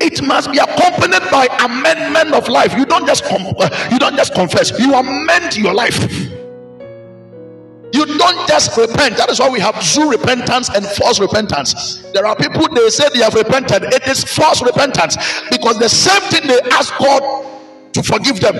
It 0.00 0.22
must 0.22 0.52
be 0.52 0.58
accompanied 0.58 1.30
by 1.30 1.48
amendment 1.60 2.32
of 2.34 2.48
life. 2.48 2.76
You 2.76 2.86
don't 2.86 3.06
just 3.06 3.24
com- 3.24 3.54
uh, 3.58 3.88
you 3.90 3.98
don't 3.98 4.16
just 4.16 4.34
confess. 4.34 4.78
You 4.78 4.94
amend 4.94 5.56
your 5.56 5.74
life. 5.74 5.98
You 7.92 8.06
don't 8.06 8.48
just 8.48 8.76
repent. 8.76 9.16
That 9.18 9.28
is 9.30 9.38
why 9.38 9.50
we 9.50 9.60
have 9.60 9.78
true 9.80 10.10
repentance 10.10 10.70
and 10.70 10.86
false 10.86 11.20
repentance. 11.20 12.00
There 12.12 12.26
are 12.26 12.34
people 12.34 12.66
they 12.68 12.88
say 12.88 13.08
they 13.12 13.20
have 13.20 13.34
repented. 13.34 13.84
It 13.84 14.06
is 14.08 14.24
false 14.24 14.62
repentance 14.62 15.16
because 15.50 15.78
the 15.78 15.88
same 15.88 16.22
thing 16.30 16.48
they 16.48 16.60
ask 16.70 16.96
God 16.98 17.22
to 17.92 18.02
forgive 18.02 18.40
them. 18.40 18.56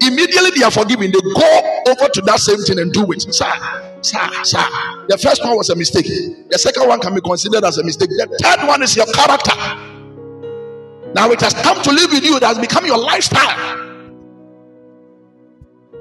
Immediately 0.00 0.50
they 0.58 0.64
are 0.64 0.70
forgiven. 0.70 1.12
They 1.12 1.20
go 1.20 1.82
over 1.88 2.08
to 2.12 2.20
that 2.22 2.38
same 2.40 2.58
thing 2.58 2.80
and 2.80 2.92
do 2.92 3.10
it. 3.12 3.22
Sir, 3.22 3.50
sir, 4.02 4.18
sir. 4.42 4.64
The 5.08 5.18
first 5.18 5.44
one 5.44 5.56
was 5.56 5.70
a 5.70 5.76
mistake. 5.76 6.06
The 6.50 6.58
second 6.58 6.88
one 6.88 7.00
can 7.00 7.14
be 7.14 7.20
considered 7.20 7.64
as 7.64 7.78
a 7.78 7.84
mistake. 7.84 8.10
The 8.10 8.38
third 8.42 8.66
one 8.66 8.82
is 8.82 8.96
your 8.96 9.06
character. 9.06 9.54
Now 11.14 11.30
it 11.30 11.40
has 11.40 11.54
come 11.54 11.80
to 11.82 11.92
live 11.92 12.10
with 12.10 12.24
you. 12.24 12.36
It 12.36 12.42
has 12.42 12.58
become 12.58 12.84
your 12.84 12.98
lifestyle. 12.98 13.85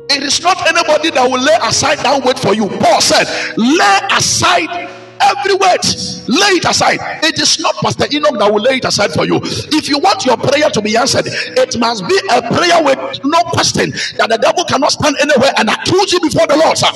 It 0.09 0.23
is 0.23 0.41
not 0.41 0.65
anybody 0.67 1.09
that 1.11 1.29
will 1.29 1.41
lay 1.41 1.57
aside 1.63 1.99
that 1.99 2.23
word 2.23 2.39
for 2.39 2.53
you. 2.53 2.69
Paul 2.69 3.01
said, 3.01 3.25
lay 3.57 3.99
aside 4.11 4.89
every 5.19 5.55
word. 5.55 5.81
Lay 6.27 6.61
it 6.61 6.65
aside. 6.65 6.99
It 7.23 7.39
is 7.39 7.59
not 7.59 7.75
Pastor 7.75 8.05
Enoch 8.13 8.37
that 8.37 8.53
will 8.53 8.61
lay 8.61 8.77
it 8.77 8.85
aside 8.85 9.11
for 9.11 9.25
you. 9.25 9.39
If 9.43 9.89
you 9.89 9.97
want 9.99 10.25
your 10.25 10.37
prayer 10.37 10.69
to 10.69 10.81
be 10.81 10.95
answered, 10.97 11.25
it 11.25 11.77
must 11.79 12.07
be 12.07 12.19
a 12.31 12.41
prayer 12.41 12.83
with 12.83 13.23
no 13.23 13.41
question 13.49 13.91
that 14.17 14.29
the 14.29 14.37
devil 14.37 14.63
cannot 14.65 14.91
stand 14.91 15.15
anywhere 15.19 15.53
and 15.57 15.69
accuse 15.69 16.13
you 16.13 16.19
before 16.21 16.47
the 16.47 16.57
Lord, 16.57 16.77
sir. 16.77 16.91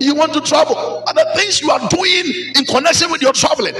You 0.00 0.14
want 0.14 0.32
to 0.32 0.40
travel, 0.40 0.76
are 0.76 1.14
the 1.14 1.30
things 1.36 1.60
you 1.60 1.70
are 1.70 1.88
doing 1.88 2.52
in 2.56 2.64
connection 2.64 3.10
with 3.10 3.22
your 3.22 3.32
traveling 3.32 3.74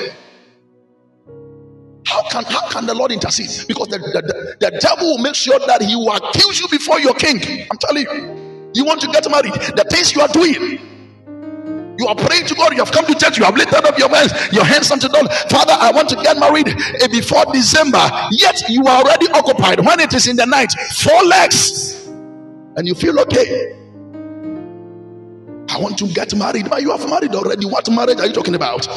how 2.11 2.23
can 2.31 2.45
how 2.45 2.69
can 2.71 2.87
the 2.87 2.95
Lord 2.95 3.13
intercede? 3.13 3.69
Because 3.69 3.89
the, 3.89 3.99
the, 3.99 4.23
the, 4.23 4.71
the 4.71 4.79
devil 4.81 5.07
will 5.17 5.19
make 5.23 5.37
sure 5.37 5.59
that 5.61 5.83
he 5.83 5.97
will 5.97 6.13
accuse 6.13 6.61
you 6.61 6.69
before 6.69 7.01
your 7.01 7.15
king. 7.15 7.67
I'm 7.71 7.79
telling 7.79 8.05
you. 8.05 8.73
You 8.75 8.85
want 8.85 9.01
to 9.03 9.09
get 9.09 9.29
married, 9.31 9.55
the 9.55 9.87
things 9.91 10.15
you 10.15 10.23
are 10.23 10.29
doing. 10.29 10.81
You 11.99 12.09
are 12.09 12.17
praying 12.17 12.47
to 12.47 12.55
God. 12.57 12.73
You 12.73 12.79
have 12.79 12.93
come 12.93 13.07
to 13.07 13.15
church. 13.15 13.39
You 13.39 13.45
have 13.45 13.57
lifted 13.57 13.85
up 13.87 13.99
your 13.99 14.09
hands, 14.11 14.33
your 14.53 14.65
hands 14.65 14.91
unto 14.91 15.09
God. 15.09 15.33
Father, 15.51 15.75
I 15.79 15.93
want 15.93 16.09
to 16.11 16.17
get 16.17 16.39
married 16.39 16.69
eh, 16.69 17.09
before 17.09 17.45
December. 17.53 18.01
Yet 18.33 18.69
you 18.71 18.85
are 18.87 19.03
already 19.03 19.29
occupied. 19.33 19.81
When 19.85 20.01
it 20.01 20.15
is 20.15 20.27
in 20.29 20.37
the 20.37 20.47
night, 20.47 20.73
four 20.97 21.23
legs, 21.25 22.09
and 22.77 22.89
you 22.89 22.95
feel 22.95 23.19
okay. 23.21 23.77
I 25.71 25.79
want 25.81 25.99
to 25.99 26.09
get 26.09 26.35
married, 26.37 26.71
but 26.71 26.83
you 26.83 26.91
have 26.91 27.09
married 27.09 27.35
already. 27.35 27.67
What 27.67 27.91
marriage 27.91 28.21
are 28.21 28.27
you 28.27 28.33
talking 28.35 28.55
about? 28.57 28.89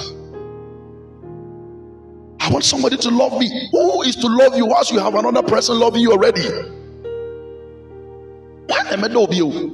I 2.43 2.49
want 2.49 2.65
somebody 2.65 2.97
to 2.97 3.09
love 3.09 3.39
me. 3.39 3.69
Who 3.71 4.01
is 4.01 4.17
to 4.17 4.27
love 4.27 4.57
you 4.57 4.65
once 4.65 4.91
you 4.91 4.99
have 4.99 5.15
another 5.15 5.43
person 5.43 5.79
loving 5.79 6.01
you 6.01 6.11
already? 6.11 6.43
Why 8.67 8.79
am 8.91 9.03
I 9.03 9.07
love 9.07 9.33
you? 9.33 9.71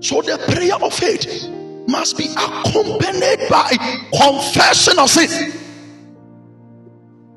So 0.00 0.20
the 0.20 0.36
prayer 0.52 0.74
of 0.74 0.92
faith 0.92 1.48
must 1.88 2.18
be 2.18 2.26
accompanied 2.26 3.48
by 3.48 3.70
confession 4.12 4.98
of 4.98 5.08
sin. 5.08 5.52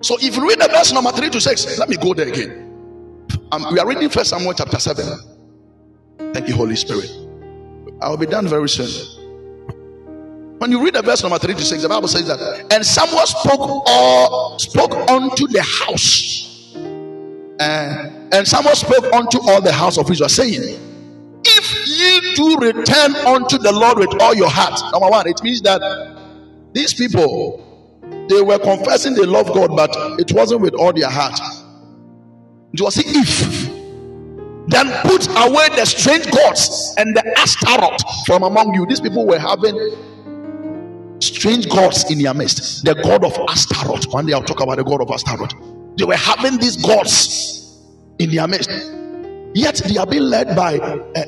So 0.02 0.18
if 0.20 0.36
you 0.36 0.48
read 0.48 0.60
the 0.60 0.68
verse 0.68 0.92
number 0.92 1.12
three 1.12 1.30
to 1.30 1.40
six, 1.40 1.80
let 1.80 1.88
me 1.88 1.96
go 1.96 2.14
there 2.14 2.28
again. 2.28 2.68
Um, 3.54 3.68
we 3.72 3.80
are 3.80 3.88
reading 3.88 4.10
First 4.10 4.32
Samuel 4.32 4.54
chapter 4.54 4.80
seven. 4.80 5.06
Thank 6.34 6.50
you, 6.50 6.56
Holy 6.56 6.76
Spirit. 6.76 7.10
I 8.02 8.10
will 8.10 8.18
be 8.18 8.26
done 8.26 8.48
very 8.48 8.68
soon. 8.68 9.21
When 10.62 10.70
you 10.70 10.84
read 10.84 10.94
the 10.94 11.02
verse 11.02 11.24
number 11.24 11.40
three 11.40 11.56
to 11.56 11.66
six, 11.66 11.82
the 11.82 11.90
Bible 11.90 12.08
says 12.08 12.28
that, 12.28 12.40
and 12.72 12.86
Samuel 12.86 13.26
spoke 13.26 13.84
all 13.88 14.60
spoke 14.60 14.94
unto 15.10 15.48
the 15.48 15.64
house, 15.64 16.76
uh, 17.60 18.12
and 18.32 18.48
Samuel 18.48 18.76
spoke 18.76 19.12
unto 19.12 19.40
all 19.50 19.60
the 19.60 19.72
house 19.72 19.98
of 19.98 20.12
Israel, 20.12 20.30
saying, 20.30 20.62
If 21.44 21.88
ye 21.88 22.36
do 22.36 22.60
return 22.60 23.16
unto 23.26 23.58
the 23.58 23.72
Lord 23.72 23.98
with 23.98 24.22
all 24.22 24.36
your 24.36 24.52
heart, 24.52 24.80
number 24.92 25.10
one, 25.10 25.28
it 25.28 25.42
means 25.42 25.64
that 25.64 25.82
these 26.74 26.94
people 26.94 27.66
they 28.30 28.44
were 28.44 28.60
confessing 28.60 29.16
they 29.16 29.26
love 29.26 29.48
God, 29.48 29.76
but 29.76 29.90
it 30.20 30.32
wasn't 30.32 30.62
with 30.62 30.76
all 30.76 30.94
their 30.94 31.10
heart. 31.10 31.40
It 32.72 32.82
was 32.82 33.00
if 33.04 33.72
then 34.68 34.92
put 35.02 35.28
away 35.28 35.70
the 35.76 35.86
strange 35.86 36.30
gods 36.30 36.94
and 37.00 37.18
the 37.18 37.40
Ashtaroth 37.40 38.00
from 38.28 38.44
among 38.44 38.76
you. 38.76 38.86
These 38.86 39.02
people 39.02 39.26
were 39.26 39.40
having 39.40 39.76
strange 41.22 41.70
gods 41.70 42.10
in 42.12 42.20
their 42.22 42.34
midst. 42.34 42.84
The 42.84 42.96
god 42.96 43.24
of 43.24 43.38
Astaroth. 43.50 44.08
One 44.12 44.26
day 44.26 44.34
I'll 44.34 44.44
talk 44.44 44.62
about 44.62 44.78
the 44.78 44.84
god 44.84 45.02
of 45.02 45.10
Astaroth. 45.12 45.54
They 45.98 46.06
were 46.06 46.16
having 46.16 46.58
these 46.58 46.78
gods 46.78 47.80
in 48.20 48.32
their 48.32 48.48
midst. 48.48 48.70
Yet 49.54 49.76
they 49.88 49.98
are 49.98 50.08
being 50.08 50.24
led 50.24 50.56
by 50.56 50.74
a, 50.74 51.00
a, 51.16 51.20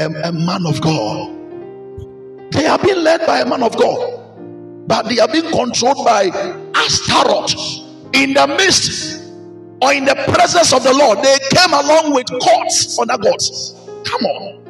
a, 0.00 0.28
a, 0.28 0.32
man 0.32 0.66
of 0.66 0.80
God. 0.80 1.30
They 2.50 2.66
are 2.66 2.78
being 2.78 2.98
led 2.98 3.24
by 3.26 3.40
a 3.40 3.46
man 3.46 3.62
of 3.62 3.76
God. 3.76 4.18
But 4.88 5.08
they 5.08 5.20
are 5.20 5.28
being 5.28 5.50
controlled 5.52 6.04
by 6.04 6.30
Astaroth 6.74 7.54
in 8.12 8.34
the 8.34 8.46
midst 8.58 9.22
or 9.80 9.92
in 9.92 10.04
the 10.04 10.16
presence 10.34 10.72
of 10.72 10.82
the 10.82 10.92
Lord. 10.92 11.18
They 11.22 11.38
came 11.50 11.72
along 11.72 12.12
with 12.12 12.26
gods, 12.28 12.98
other 13.00 13.18
gods. 13.22 13.74
Come 14.04 14.24
on. 14.26 14.62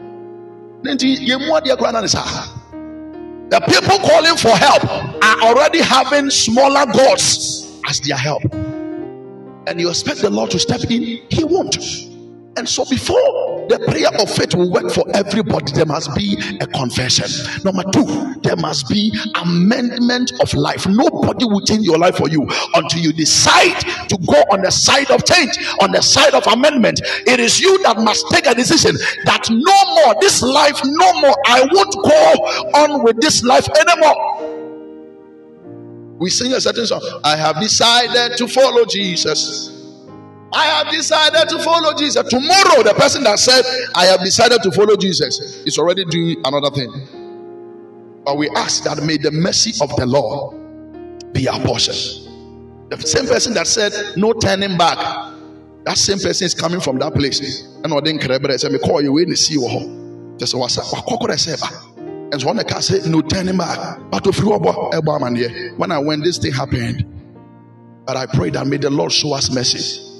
The 3.52 3.60
people 3.60 3.98
calling 3.98 4.38
for 4.38 4.56
help 4.56 4.82
are 5.22 5.42
already 5.42 5.82
having 5.82 6.30
smaller 6.30 6.86
gods 6.90 7.78
as 7.86 8.00
their 8.00 8.16
help. 8.16 8.42
And 9.66 9.78
you 9.78 9.90
expect 9.90 10.22
the 10.22 10.30
Lord 10.30 10.50
to 10.52 10.58
step 10.58 10.80
in, 10.90 11.20
He 11.28 11.44
won't. 11.44 11.76
And 12.54 12.68
so, 12.68 12.84
before 12.84 13.66
the 13.68 13.78
prayer 13.88 14.08
of 14.20 14.28
faith 14.28 14.54
will 14.54 14.70
work 14.70 14.92
for 14.92 15.04
everybody, 15.14 15.72
there 15.72 15.86
must 15.86 16.14
be 16.14 16.36
a 16.60 16.66
confession. 16.66 17.26
Number 17.64 17.82
two, 17.92 18.34
there 18.42 18.56
must 18.56 18.88
be 18.88 19.10
amendment 19.36 20.32
of 20.40 20.52
life. 20.52 20.86
Nobody 20.86 21.46
will 21.46 21.62
change 21.62 21.86
your 21.86 21.96
life 21.96 22.16
for 22.16 22.28
you 22.28 22.46
until 22.74 23.00
you 23.00 23.12
decide 23.14 23.80
to 24.08 24.18
go 24.26 24.36
on 24.52 24.60
the 24.60 24.70
side 24.70 25.10
of 25.10 25.24
change, 25.24 25.56
on 25.80 25.92
the 25.92 26.02
side 26.02 26.34
of 26.34 26.46
amendment. 26.46 27.00
It 27.26 27.40
is 27.40 27.58
you 27.58 27.82
that 27.84 27.96
must 27.98 28.28
take 28.30 28.46
a 28.46 28.54
decision 28.54 28.96
that 29.24 29.48
no 29.48 29.94
more, 29.94 30.14
this 30.20 30.42
life, 30.42 30.78
no 30.84 31.20
more. 31.20 31.36
I 31.46 31.66
won't 31.72 31.94
go 31.94 32.80
on 32.80 33.02
with 33.02 33.18
this 33.20 33.42
life 33.42 33.66
anymore. 33.80 34.58
We 36.18 36.28
sing 36.28 36.52
a 36.52 36.60
certain 36.60 36.86
song. 36.86 37.00
I 37.24 37.34
have 37.36 37.58
decided 37.60 38.36
to 38.36 38.46
follow 38.46 38.84
Jesus. 38.84 39.71
I 40.54 40.66
have 40.66 40.90
decided 40.92 41.48
to 41.48 41.58
follow 41.62 41.94
Jesus. 41.94 42.28
Tomorrow, 42.28 42.82
the 42.82 42.94
person 42.96 43.24
that 43.24 43.38
said, 43.38 43.64
I 43.94 44.06
have 44.06 44.20
decided 44.20 44.62
to 44.62 44.70
follow 44.72 44.96
Jesus 44.96 45.40
is 45.66 45.78
already 45.78 46.04
doing 46.04 46.36
another 46.44 46.70
thing. 46.70 46.92
But 48.24 48.36
we 48.36 48.48
ask 48.50 48.84
that 48.84 49.02
may 49.02 49.16
the 49.16 49.30
mercy 49.32 49.72
of 49.82 49.94
the 49.96 50.06
Lord 50.06 51.32
be 51.32 51.48
our 51.48 51.60
portion. 51.60 51.94
The 52.90 52.98
same 53.00 53.26
person 53.26 53.54
that 53.54 53.66
said, 53.66 53.92
No 54.16 54.34
turning 54.34 54.76
back, 54.76 54.98
that 55.84 55.96
same 55.96 56.18
person 56.18 56.44
is 56.46 56.54
coming 56.54 56.80
from 56.80 56.98
that 56.98 57.14
place. 57.14 57.62
And 57.82 57.92
I 57.92 58.00
didn't 58.00 58.20
call 58.82 59.02
you 59.02 59.18
in 59.18 59.30
the 59.30 59.36
sea. 59.36 59.56
Just 60.38 60.54
what's 60.54 60.78
up. 60.78 60.84
And 62.32 62.40
so 62.40 62.46
when 62.46 62.56
the 62.56 62.64
car 62.64 62.82
said, 62.82 63.06
No 63.10 63.22
turning 63.22 63.56
back. 63.56 63.98
But 64.10 64.26
if 64.26 64.38
you 64.38 64.50
when 64.50 65.92
I 65.92 65.98
when 65.98 66.20
this 66.20 66.38
thing 66.38 66.52
happened, 66.52 67.06
but 68.06 68.16
I 68.16 68.26
pray 68.26 68.50
that 68.50 68.66
may 68.66 68.76
the 68.76 68.90
Lord 68.90 69.12
show 69.12 69.32
us 69.32 69.50
mercy. 69.50 70.11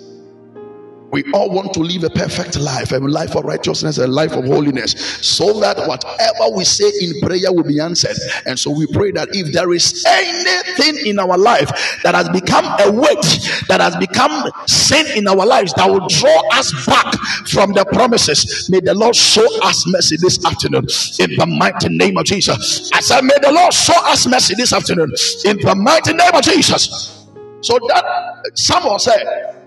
We 1.13 1.25
all 1.35 1.51
want 1.51 1.75
to 1.75 1.81
live 1.81 2.05
a 2.05 2.11
perfect 2.11 2.59
life, 2.59 2.91
a 2.93 2.97
life 2.97 3.37
of 3.37 3.45
righteousness, 3.45 3.99
a 3.99 4.07
life 4.07 4.33
of 4.33 4.47
holiness, 4.47 4.93
so 5.21 5.61
that 5.61 5.77
whatever 5.87 6.57
we 6.57 6.65
say 6.65 6.91
in 7.03 7.21
prayer 7.21 7.53
will 7.53 7.65
be 7.65 7.81
answered. 7.81 8.17
And 8.47 8.59
so 8.59 8.71
we 8.71 8.87
pray 8.87 9.11
that 9.13 9.29
if 9.33 9.53
there 9.53 9.71
is 9.75 10.03
anything 10.09 11.07
in 11.07 11.19
our 11.19 11.37
life 11.37 11.69
that 12.03 12.15
has 12.15 12.31
become 12.31 12.65
a 12.65 12.91
weight, 12.91 13.67
that 13.69 13.83
has 13.83 13.95
become 13.97 14.51
sin 14.67 15.07
in 15.15 15.29
our 15.29 15.45
lives, 15.45 15.75
that 15.75 15.87
will 15.87 16.09
draw 16.09 16.49
us 16.55 16.73
back 16.87 17.13
from 17.47 17.75
the 17.75 17.85
promises, 17.85 18.71
may 18.71 18.81
the 18.81 18.95
Lord 18.95 19.15
show 19.15 19.47
us 19.65 19.85
mercy 19.89 20.17
this 20.19 20.43
afternoon 20.47 20.87
in 21.21 21.37
the 21.37 21.45
mighty 21.47 21.91
name 21.91 22.17
of 22.17 22.25
Jesus. 22.25 22.91
I 22.91 23.01
said, 23.01 23.21
may 23.25 23.37
the 23.43 23.53
Lord 23.53 23.75
show 23.75 24.01
us 24.07 24.27
mercy 24.27 24.55
this 24.55 24.73
afternoon 24.73 25.13
in 25.45 25.59
the 25.59 25.75
mighty 25.77 26.15
name 26.15 26.33
of 26.33 26.43
Jesus. 26.43 27.27
So 27.61 27.79
that 27.89 28.51
someone 28.55 28.99
said, 28.99 29.59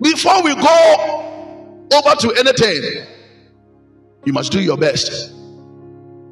before 0.00 0.42
we 0.42 0.54
go 0.54 1.88
over 1.92 2.14
to 2.16 2.32
anything, 2.38 3.06
you 4.24 4.32
must 4.32 4.52
do 4.52 4.60
your 4.60 4.76
best. 4.76 5.32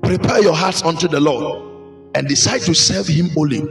Prepare 0.03 0.43
your 0.43 0.55
hearts 0.55 0.83
unto 0.83 1.09
the 1.09 1.21
Lord 1.21 1.73
and 2.15 2.29
decide 2.29 2.61
to 2.63 2.75
serve 2.75 3.07
Him 3.07 3.31
only. 3.37 3.63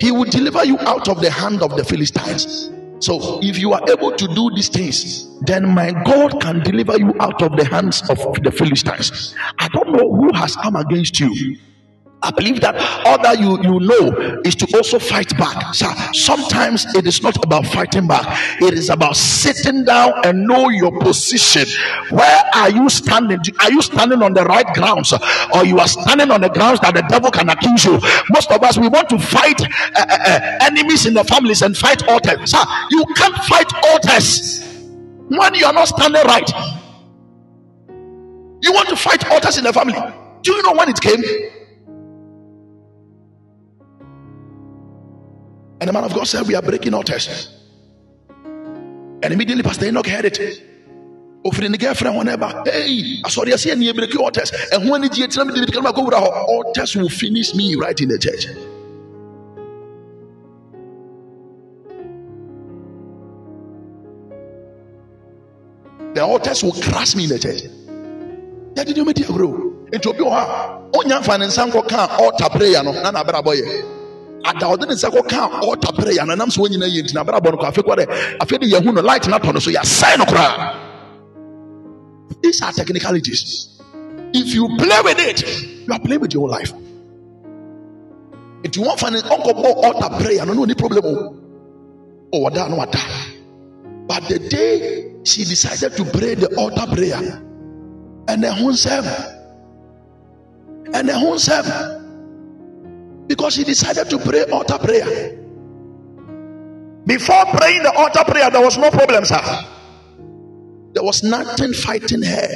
He 0.00 0.10
will 0.10 0.24
deliver 0.24 0.64
you 0.64 0.78
out 0.80 1.08
of 1.08 1.20
the 1.20 1.30
hand 1.30 1.62
of 1.62 1.76
the 1.76 1.84
Philistines. 1.84 2.70
So, 2.98 3.40
if 3.42 3.58
you 3.58 3.72
are 3.74 3.82
able 3.90 4.12
to 4.12 4.26
do 4.34 4.50
these 4.54 4.68
things, 4.68 5.38
then 5.42 5.68
my 5.68 5.92
God 6.04 6.40
can 6.40 6.60
deliver 6.60 6.98
you 6.98 7.14
out 7.20 7.42
of 7.42 7.56
the 7.56 7.64
hands 7.64 8.08
of 8.08 8.18
the 8.42 8.50
Philistines. 8.50 9.34
I 9.58 9.68
don't 9.68 9.92
know 9.92 10.14
who 10.14 10.32
has 10.34 10.56
come 10.56 10.76
against 10.76 11.20
you. 11.20 11.58
I 12.26 12.30
believe 12.32 12.60
that 12.60 12.74
all 13.06 13.22
that 13.22 13.38
you, 13.38 13.62
you 13.62 13.78
know 13.78 14.40
is 14.44 14.56
to 14.56 14.76
also 14.76 14.98
fight 14.98 15.36
back. 15.38 15.74
So 15.74 15.86
sometimes 16.12 16.84
it 16.96 17.06
is 17.06 17.22
not 17.22 17.36
about 17.44 17.66
fighting 17.66 18.08
back, 18.08 18.26
it 18.60 18.74
is 18.74 18.90
about 18.90 19.16
sitting 19.16 19.84
down 19.84 20.12
and 20.24 20.44
know 20.44 20.68
your 20.70 20.98
position. 20.98 21.66
Where 22.10 22.42
are 22.54 22.70
you 22.70 22.88
standing? 22.88 23.38
Are 23.60 23.70
you 23.70 23.80
standing 23.80 24.22
on 24.22 24.34
the 24.34 24.44
right 24.44 24.66
grounds 24.74 25.12
or 25.54 25.64
you 25.64 25.78
are 25.78 25.86
standing 25.86 26.32
on 26.32 26.40
the 26.40 26.48
grounds 26.48 26.80
that 26.80 26.94
the 26.94 27.02
devil 27.02 27.30
can 27.30 27.48
accuse 27.48 27.84
you? 27.84 28.00
Most 28.30 28.50
of 28.50 28.60
us 28.62 28.76
we 28.76 28.88
want 28.88 29.08
to 29.10 29.18
fight 29.18 29.60
uh, 29.62 30.06
uh, 30.08 30.58
enemies 30.62 31.06
in 31.06 31.14
the 31.14 31.22
families 31.22 31.62
and 31.62 31.76
fight 31.76 32.06
altars. 32.08 32.50
So 32.50 32.58
you 32.90 33.04
can't 33.14 33.36
fight 33.44 33.72
altars 33.92 34.64
when 35.28 35.54
you 35.54 35.64
are 35.64 35.72
not 35.72 35.88
standing 35.88 36.22
right. 36.24 36.50
You 38.62 38.72
want 38.72 38.88
to 38.88 38.96
fight 38.96 39.24
altars 39.30 39.58
in 39.58 39.64
the 39.64 39.72
family. 39.72 40.00
Do 40.42 40.52
you 40.52 40.62
know 40.62 40.72
when 40.72 40.88
it 40.88 41.00
came? 41.00 41.22
And 45.80 45.88
the 45.88 45.92
man 45.92 46.04
of 46.04 46.14
God 46.14 46.26
said, 46.26 46.46
We 46.46 46.54
are 46.54 46.62
breaking 46.62 46.94
altars. 46.94 47.52
And 49.22 49.32
immediately 49.32 49.62
Pastor 49.62 49.86
Enoch 49.86 50.06
heard 50.06 50.24
it. 50.24 50.62
Offering 51.44 51.72
the 51.72 51.78
girlfriend 51.78 52.16
whenever, 52.16 52.46
hey, 52.64 53.20
I 53.24 53.28
saw 53.28 53.44
you 53.44 53.56
see 53.56 53.70
any 53.70 53.92
breaking 53.92 54.20
altars. 54.20 54.52
And 54.72 54.90
when 54.90 55.02
did 55.02 55.16
you 55.16 55.28
tell 55.28 55.44
me 55.44 55.64
to 55.64 55.72
come 55.72 55.84
back 55.84 55.96
over 55.96 56.14
altars 56.14 56.96
will 56.96 57.08
finish 57.08 57.54
me 57.54 57.76
right 57.76 57.98
in 58.00 58.08
the 58.08 58.18
church. 58.18 58.46
The 66.14 66.24
altars 66.24 66.62
will 66.62 66.72
crush 66.72 67.14
me 67.14 67.24
in 67.24 67.30
the 67.30 67.38
church. 67.38 67.62
Yeah, 68.74 68.84
did 68.84 68.96
you 68.96 69.04
make 69.04 69.20
it 69.20 69.28
grow? 69.28 69.86
It 69.92 70.04
will 70.04 70.14
be 70.14 70.26
a 70.26 70.98
Onya 70.98 71.22
finance 71.22 71.58
and 71.58 71.72
altar 71.74 72.48
prayer 72.50 72.82
no, 72.82 72.92
Nana 72.92 73.22
Braboye 73.24 73.95
ada 74.48 74.66
ɔde 74.66 74.86
ne 74.88 74.94
nsa 74.94 75.10
kɔka 75.10 75.60
ɔta 75.62 75.94
prayer 75.94 76.24
na 76.26 76.34
nam 76.34 76.50
so 76.50 76.62
wɔn 76.62 76.70
nyinaa 76.70 76.88
yɛ 76.88 77.02
ntina 77.04 77.24
abɛrɛ 77.24 77.36
abɔ 77.40 77.50
no 77.52 77.58
kɔ 77.58 77.66
afei 78.40 78.58
de 78.58 78.92
no 78.92 79.02
light 79.02 79.28
na 79.28 79.38
tɔ 79.38 79.52
no 79.54 79.60
so 79.60 79.70
yɛasɛn 79.70 80.18
no 80.18 80.24
koraa 80.24 80.86
These 82.42 82.62
are 82.62 82.72
technicalities. 82.72 83.80
If 84.32 84.54
you 84.54 84.68
play 84.78 85.00
with 85.02 85.18
it, 85.18 85.62
you 85.86 85.92
are 85.92 85.98
playing 85.98 86.20
with 86.20 86.34
your 86.34 86.44
own 86.44 86.50
life. 86.50 86.72
If 88.62 88.76
you 88.76 88.82
want 88.82 88.98
to 88.98 89.04
find 89.04 89.16
an 89.16 89.24
uncle 89.24 89.52
altar 89.64 90.22
prayer, 90.22 90.44
no, 90.44 90.52
no, 90.52 90.64
any 90.64 90.74
problem. 90.74 91.04
Oh, 92.32 92.38
what 92.38 92.54
no, 92.54 92.76
what 92.76 92.92
But 94.06 94.28
the 94.28 94.38
day 94.38 95.14
she 95.24 95.44
decided 95.44 95.96
to 95.96 96.04
pray 96.04 96.34
the 96.34 96.54
altar 96.56 96.86
prayer, 96.94 97.42
and 98.28 98.44
home 98.44 98.74
serve, 98.74 99.06
and 100.92 101.10
home 101.10 101.38
serve, 101.38 101.66
because 103.26 103.54
she 103.54 103.64
decided 103.64 104.08
to 104.10 104.18
pray 104.18 104.44
altar 104.44 104.78
prayer. 104.78 105.38
Before 107.06 107.44
praying 107.46 107.82
the 107.82 107.92
altar 107.96 108.24
prayer, 108.24 108.50
there 108.50 108.60
was 108.62 108.78
no 108.78 108.90
problem, 108.90 109.24
sir. 109.24 109.40
There 110.92 111.04
was 111.04 111.22
nothing 111.22 111.72
fighting 111.72 112.22
her 112.22 112.48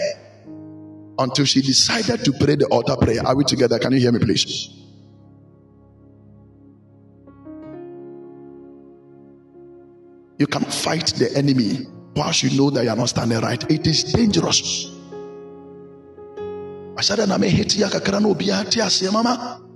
until 1.19 1.45
she 1.45 1.61
decided 1.61 2.25
to 2.25 2.33
pray 2.33 2.57
the 2.57 2.67
altar 2.67 2.97
prayer. 2.97 3.25
Are 3.25 3.37
we 3.37 3.45
together? 3.45 3.79
Can 3.79 3.93
you 3.93 4.01
hear 4.01 4.13
me, 4.13 4.19
please? 4.19 4.77
You 10.39 10.47
can 10.47 10.65
fight 10.65 11.07
the 11.19 11.31
enemy 11.37 11.87
whilst 12.17 12.43
you 12.43 12.59
know 12.59 12.71
that 12.71 12.83
you 12.83 12.91
are 12.91 12.97
not 12.97 13.11
standing 13.11 13.39
right. 13.41 13.63
It 13.71 13.87
is 13.87 14.05
dangerous. 14.05 14.91
I 16.97 17.03
said, 17.03 17.21
I'm 17.21 17.29
mama. 19.13 19.70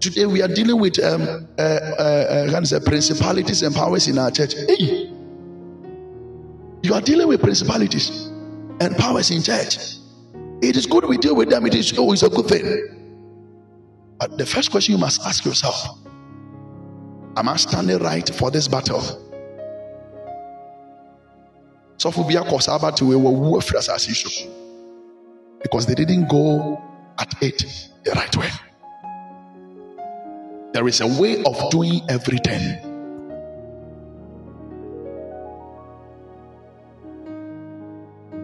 Today 0.00 0.26
we 0.26 0.42
are 0.42 0.48
dealing 0.48 0.80
with 0.80 1.02
um, 1.02 1.22
uh, 1.58 1.62
uh, 1.62 2.46
uh, 2.72 2.80
principalities 2.80 3.62
and 3.62 3.74
powers 3.74 4.08
in 4.08 4.18
our 4.18 4.30
church. 4.30 4.54
Hey, 4.54 5.10
you 6.82 6.94
are 6.94 7.00
dealing 7.00 7.28
with 7.28 7.40
principalities 7.42 8.26
and 8.80 8.96
powers 8.96 9.30
in 9.30 9.42
church. 9.42 9.96
It 10.62 10.76
is 10.76 10.86
good 10.86 11.04
we 11.04 11.18
deal 11.18 11.36
with 11.36 11.50
them. 11.50 11.66
It 11.66 11.74
is 11.74 11.96
always 11.98 12.22
a 12.22 12.30
good 12.30 12.46
thing. 12.46 13.00
But 14.18 14.38
the 14.38 14.46
first 14.46 14.70
question 14.70 14.94
you 14.94 14.98
must 15.00 15.22
ask 15.26 15.44
yourself: 15.44 15.98
Am 17.36 17.48
I 17.48 17.56
standing 17.56 17.98
right 17.98 18.28
for 18.34 18.50
this 18.50 18.68
battle? 18.68 19.02
So 21.98 22.10
for 22.10 22.26
be 22.26 22.36
a 22.36 22.42
cause 22.42 22.68
about 22.68 22.96
to 22.98 23.06
we 23.06 23.16
because 25.62 25.86
they 25.86 25.94
didn't 25.94 26.28
go 26.28 26.82
at 27.18 27.42
it 27.42 27.64
the 28.04 28.12
right 28.12 28.36
way. 28.36 28.50
There 30.74 30.88
is 30.88 31.00
a 31.00 31.06
way 31.06 31.40
of 31.44 31.70
doing 31.70 32.02
everything. 32.08 32.60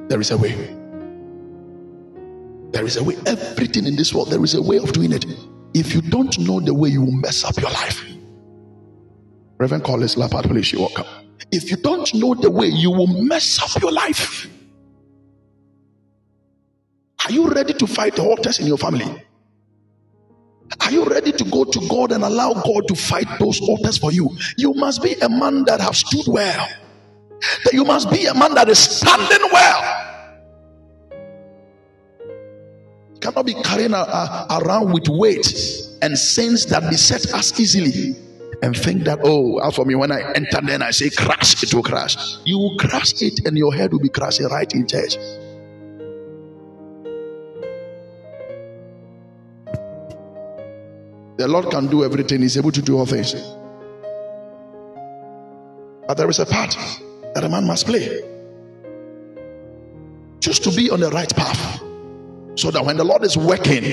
There 0.06 0.20
is 0.20 0.30
a 0.30 0.36
way. 0.36 0.52
There 2.70 2.84
is 2.84 2.96
a 2.98 3.02
way. 3.02 3.16
Everything 3.26 3.84
in 3.84 3.96
this 3.96 4.14
world, 4.14 4.30
there 4.30 4.44
is 4.44 4.54
a 4.54 4.62
way 4.62 4.76
of 4.76 4.92
doing 4.92 5.12
it. 5.12 5.24
If 5.74 5.92
you 5.92 6.02
don't 6.02 6.38
know 6.38 6.60
the 6.60 6.72
way, 6.72 6.90
you 6.90 7.02
will 7.02 7.10
mess 7.10 7.42
up 7.42 7.56
your 7.60 7.70
life. 7.72 8.00
Reverend 9.58 9.82
Collins 9.82 10.14
Lapat, 10.14 10.44
please, 10.44 10.72
you 10.72 10.78
welcome. 10.78 11.06
If 11.50 11.68
you 11.68 11.78
don't 11.78 12.14
know 12.14 12.34
the 12.34 12.48
way, 12.50 12.68
you 12.68 12.92
will 12.92 13.08
mess 13.08 13.60
up 13.60 13.82
your 13.82 13.90
life. 13.90 14.46
Are 17.26 17.32
you 17.32 17.50
ready 17.50 17.74
to 17.74 17.86
fight 17.88 18.14
the 18.14 18.22
altars 18.22 18.60
in 18.60 18.68
your 18.68 18.78
family? 18.78 19.20
Are 20.78 20.92
you 20.92 21.04
ready 21.04 21.32
to 21.32 21.44
go 21.44 21.64
to 21.64 21.88
God 21.88 22.12
and 22.12 22.22
allow 22.22 22.52
God 22.52 22.86
to 22.88 22.94
fight 22.94 23.26
those 23.38 23.60
altars 23.60 23.98
for 23.98 24.12
you? 24.12 24.30
You 24.56 24.72
must 24.74 25.02
be 25.02 25.14
a 25.14 25.28
man 25.28 25.64
that 25.64 25.80
have 25.80 25.96
stood 25.96 26.32
well. 26.32 26.68
That 27.64 27.72
you 27.72 27.84
must 27.84 28.10
be 28.10 28.26
a 28.26 28.34
man 28.34 28.54
that 28.54 28.68
is 28.68 28.78
standing 28.78 29.48
well. 29.52 30.06
You 33.14 33.20
cannot 33.20 33.46
be 33.46 33.54
carrying 33.54 33.94
a, 33.94 33.98
a, 33.98 34.60
around 34.62 34.92
with 34.92 35.08
weight 35.08 35.46
and 36.02 36.18
sins 36.18 36.66
that 36.66 36.88
beset 36.88 37.32
us 37.34 37.58
easily 37.58 38.16
and 38.62 38.76
think 38.76 39.04
that 39.04 39.18
oh 39.24 39.58
as 39.58 39.74
for 39.74 39.84
me 39.84 39.94
when 39.94 40.12
i 40.12 40.20
enter 40.34 40.60
then 40.62 40.82
i 40.82 40.90
say 40.90 41.08
crash 41.10 41.62
it 41.62 41.72
will 41.72 41.82
crash 41.82 42.36
you 42.44 42.58
will 42.58 42.76
crash 42.76 43.22
it 43.22 43.46
and 43.46 43.56
your 43.56 43.72
head 43.72 43.92
will 43.92 44.00
be 44.00 44.08
crashing 44.08 44.46
right 44.48 44.74
in 44.74 44.86
church 44.86 45.16
The 51.40 51.48
Lord 51.48 51.70
can 51.70 51.86
do 51.86 52.04
everything, 52.04 52.42
He's 52.42 52.58
able 52.58 52.70
to 52.70 52.82
do 52.82 52.98
all 52.98 53.06
things. 53.06 53.32
But 56.06 56.18
there 56.18 56.28
is 56.28 56.38
a 56.38 56.44
part 56.44 56.76
that 57.34 57.42
a 57.42 57.48
man 57.48 57.66
must 57.66 57.86
play. 57.86 58.20
Just 60.40 60.62
to 60.64 60.70
be 60.70 60.90
on 60.90 61.00
the 61.00 61.08
right 61.08 61.34
path. 61.34 61.80
So 62.56 62.70
that 62.70 62.84
when 62.84 62.98
the 62.98 63.04
Lord 63.04 63.24
is 63.24 63.38
working, 63.38 63.84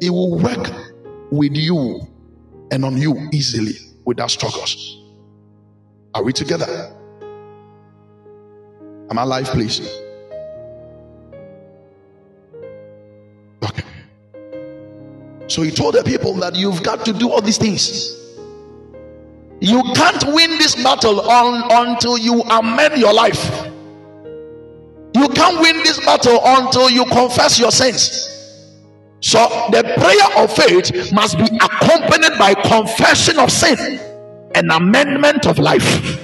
He 0.00 0.08
will 0.08 0.38
work 0.38 0.72
with 1.30 1.54
you 1.54 2.00
and 2.70 2.86
on 2.86 2.96
you 2.96 3.28
easily 3.30 3.74
without 4.06 4.30
struggles. 4.30 5.02
Are 6.14 6.22
we 6.22 6.32
together? 6.32 6.90
Am 9.10 9.18
I 9.18 9.24
live, 9.24 9.48
please? 9.48 9.86
So 15.48 15.62
he 15.62 15.70
told 15.70 15.94
the 15.94 16.04
people 16.04 16.34
that 16.34 16.54
you've 16.54 16.82
got 16.82 17.04
to 17.06 17.12
do 17.12 17.30
all 17.30 17.40
these 17.40 17.58
things. 17.58 18.14
You 19.60 19.82
can't 19.94 20.24
win 20.26 20.58
this 20.58 20.76
battle 20.76 21.20
on, 21.20 21.88
until 21.88 22.16
you 22.16 22.42
amend 22.42 22.98
your 22.98 23.12
life. 23.12 23.66
You 25.14 25.28
can't 25.30 25.60
win 25.60 25.78
this 25.78 25.98
battle 26.04 26.38
until 26.44 26.90
you 26.90 27.04
confess 27.06 27.58
your 27.58 27.72
sins. 27.72 28.26
So 29.20 29.38
the 29.72 29.82
prayer 29.82 30.44
of 30.44 30.54
faith 30.54 31.12
must 31.12 31.38
be 31.38 31.44
accompanied 31.56 32.38
by 32.38 32.54
confession 32.54 33.38
of 33.38 33.50
sin 33.50 33.98
and 34.54 34.70
amendment 34.70 35.46
of 35.46 35.58
life. 35.58 36.20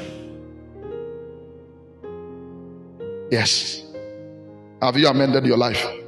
Yes. 3.30 3.82
Have 4.80 4.96
you 4.96 5.08
amended 5.08 5.44
your 5.46 5.56
life? 5.56 6.03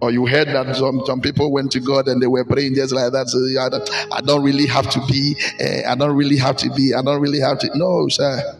Or 0.00 0.12
you 0.12 0.26
heard 0.26 0.48
that 0.48 0.76
some, 0.76 1.02
some 1.06 1.20
people 1.20 1.50
went 1.50 1.72
to 1.72 1.80
God 1.80 2.06
and 2.06 2.22
they 2.22 2.28
were 2.28 2.44
praying 2.44 2.76
just 2.76 2.92
like 2.92 3.12
that. 3.12 3.28
So 3.28 3.38
I 3.60 3.68
don't, 3.68 4.12
I 4.12 4.20
don't 4.20 4.44
really 4.44 4.66
have 4.66 4.88
to 4.90 5.00
be, 5.08 5.36
uh, 5.60 5.90
I 5.90 5.94
don't 5.96 6.14
really 6.16 6.36
have 6.36 6.56
to 6.58 6.70
be, 6.70 6.94
I 6.94 7.02
don't 7.02 7.20
really 7.20 7.40
have 7.40 7.58
to. 7.60 7.70
No, 7.76 8.08
sir. 8.08 8.58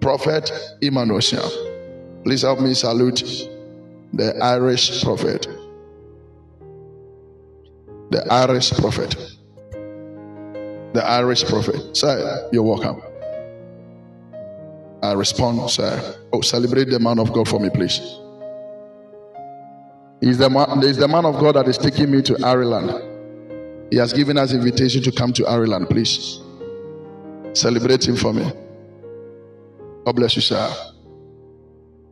Prophet 0.00 0.50
Emmanuel, 0.82 1.20
please 2.24 2.42
help 2.42 2.60
me 2.60 2.74
salute 2.74 3.48
the 4.12 4.36
Irish 4.42 5.02
prophet. 5.02 5.46
The 8.10 8.26
Irish 8.32 8.72
prophet. 8.72 9.16
The 10.94 11.04
Irish 11.04 11.44
prophet. 11.44 11.96
Sir, 11.96 12.48
you're 12.52 12.62
welcome. 12.62 13.02
I 15.02 15.12
respond, 15.12 15.70
sir. 15.70 16.16
Oh, 16.32 16.40
celebrate 16.42 16.90
the 16.90 16.98
man 16.98 17.18
of 17.18 17.32
God 17.32 17.48
for 17.48 17.60
me, 17.60 17.70
please. 17.70 18.00
He's 20.20 20.38
the, 20.38 20.50
man, 20.50 20.82
he's 20.82 20.96
the 20.96 21.08
man 21.08 21.24
of 21.24 21.38
God 21.40 21.54
that 21.54 21.68
is 21.68 21.78
taking 21.78 22.10
me 22.10 22.22
to 22.22 22.36
Ireland. 22.44 23.04
He 23.90 23.96
has 23.98 24.12
given 24.12 24.36
us 24.36 24.52
invitation 24.52 25.02
to 25.04 25.12
come 25.12 25.32
to 25.34 25.46
Ireland. 25.46 25.88
Please 25.88 26.40
celebrate 27.52 28.06
him 28.06 28.16
for 28.16 28.32
me. 28.32 28.50
God 30.04 30.16
bless 30.16 30.36
you, 30.36 30.42
sir. 30.42 30.74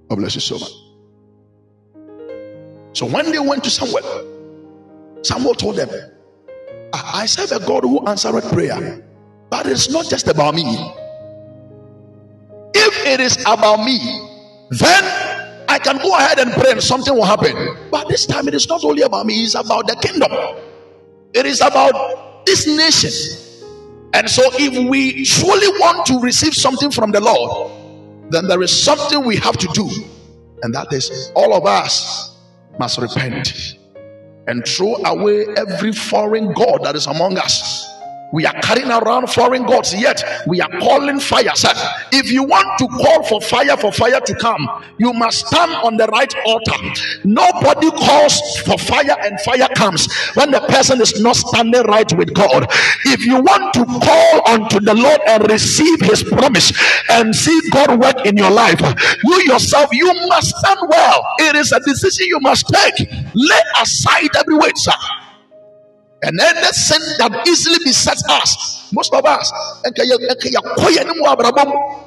God 0.09 0.17
bless 0.17 0.35
you 0.35 0.41
so 0.41 0.59
much. 0.59 0.71
So 2.93 3.07
when 3.07 3.31
they 3.31 3.39
went 3.39 3.65
to 3.65 3.71
Samuel, 3.71 5.21
Samuel 5.23 5.55
told 5.55 5.77
them, 5.77 5.91
I 6.93 7.27
serve 7.27 7.53
a 7.61 7.67
God 7.67 7.83
who 7.83 8.07
answered 8.07 8.41
prayer, 8.53 9.05
but 9.51 9.67
it's 9.67 9.91
not 9.91 10.09
just 10.09 10.29
about 10.29 10.55
me. 10.55 10.65
If 12.75 13.07
it 13.07 13.21
is 13.21 13.41
about 13.43 13.85
me, 13.85 13.99
then 14.71 15.26
I 15.77 15.79
can 15.79 15.99
go 15.99 16.15
ahead 16.17 16.39
and 16.39 16.53
pray 16.53 16.71
and 16.73 16.83
something 16.83 17.15
will 17.15 17.27
happen. 17.27 17.55
But 17.91 18.09
this 18.09 18.25
time 18.25 18.49
it 18.49 18.55
is 18.55 18.67
not 18.67 18.83
only 18.83 19.03
about 19.03 19.27
me, 19.27 19.43
it's 19.45 19.55
about 19.55 19.87
the 19.87 19.95
kingdom. 19.97 20.33
It 21.35 21.45
is 21.45 21.61
about 21.61 22.47
this 22.47 22.67
nation. 22.67 23.11
And 24.15 24.31
so 24.31 24.43
if 24.55 24.89
we 24.89 25.27
truly 25.27 25.69
want 25.79 26.07
to 26.07 26.19
receive 26.21 26.55
something 26.55 26.91
from 26.91 27.11
the 27.11 27.21
Lord, 27.21 27.71
then 28.31 28.49
there 28.49 28.63
is 28.63 28.73
something 28.73 29.23
we 29.23 29.37
have 29.37 29.59
to 29.59 29.67
do. 29.75 29.87
And 30.63 30.75
that 30.75 30.91
is 30.95 31.31
all 31.35 31.53
of 31.53 31.67
us 31.67 32.39
must 32.79 32.97
repent 32.97 33.77
and 34.47 34.67
throw 34.67 34.95
away 35.05 35.45
every 35.59 35.93
foreign 35.93 36.55
God 36.55 36.85
that 36.85 36.97
is 36.97 37.07
among 37.07 37.37
us 37.37 37.87
We 38.33 38.45
are 38.45 38.55
carrying 38.61 38.91
around 38.91 39.31
foreign 39.31 39.65
gods, 39.65 39.95
yet 39.95 40.23
we 40.47 40.61
are 40.61 40.69
calling 40.81 41.21
fire. 41.21 41.55
Sir, 41.55 41.71
if 42.13 42.31
you 42.31 42.43
want 42.43 42.67
to 42.79 42.89
call 42.89 43.23
for 43.23 43.41
fire 43.41 43.77
for 43.77 43.93
fire 43.93 44.21
to 44.21 44.35
come, 44.35 44.69
you 44.99 45.13
must 45.13 45.47
stand 45.47 45.73
on 45.85 45.97
the 45.97 46.07
right 46.09 46.33
altar. 46.47 46.77
Nobody 47.25 47.91
calls 47.91 48.41
for 48.61 48.79
fire 48.79 49.17
and 49.23 49.41
fire 49.41 49.69
comes 49.75 50.13
when 50.35 50.51
the 50.51 50.61
person 50.61 51.01
is 51.01 51.21
not 51.21 51.37
standing 51.37 51.83
right 51.85 52.11
with 52.17 52.35
God. 52.35 52.67
If 53.07 53.25
you 53.25 53.37
want 53.37 53.75
to 53.75 53.85
call 53.85 54.49
unto 54.49 54.81
the 54.81 54.95
Lord 54.95 55.21
and 55.27 55.51
receive 55.51 56.01
his 56.01 56.23
promise 56.23 56.73
and 57.11 57.35
see 57.35 57.59
God 57.71 58.01
work 58.01 58.27
in 58.27 58.37
your 58.37 58.51
life, 58.51 58.81
you 59.25 59.43
yourself, 59.45 59.91
you 59.93 60.13
must 60.29 60.55
stand 60.57 60.81
well. 60.89 61.23
It 61.41 61.57
is 61.57 61.73
a 61.73 61.81
decision 61.81 62.27
you 62.27 62.41
must 62.41 62.67
take. 62.69 63.09
Lay 63.35 63.61
aside 63.81 64.31
every 64.37 64.57
weight, 64.57 64.77
sir. 64.77 64.93
And 66.27 66.41
sin 66.75 67.01
that 67.19 67.47
easily 67.47 67.79
besets 67.85 68.25
us, 68.29 68.91
most 68.93 69.15
of 69.15 69.25
us, 69.25 69.53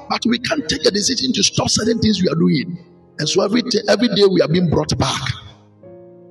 but 0.08 0.26
we 0.26 0.38
can't 0.38 0.68
take 0.68 0.84
a 0.84 0.90
decision 0.90 1.32
to 1.32 1.42
stop 1.42 1.70
certain 1.70 1.98
things 2.00 2.20
we 2.20 2.28
are 2.28 2.34
doing. 2.34 2.84
And 3.18 3.26
so 3.26 3.42
every 3.42 3.62
day, 3.62 3.78
every 3.88 4.08
day 4.08 4.26
we 4.30 4.42
are 4.42 4.48
being 4.48 4.68
brought 4.68 4.96
back. 4.98 5.22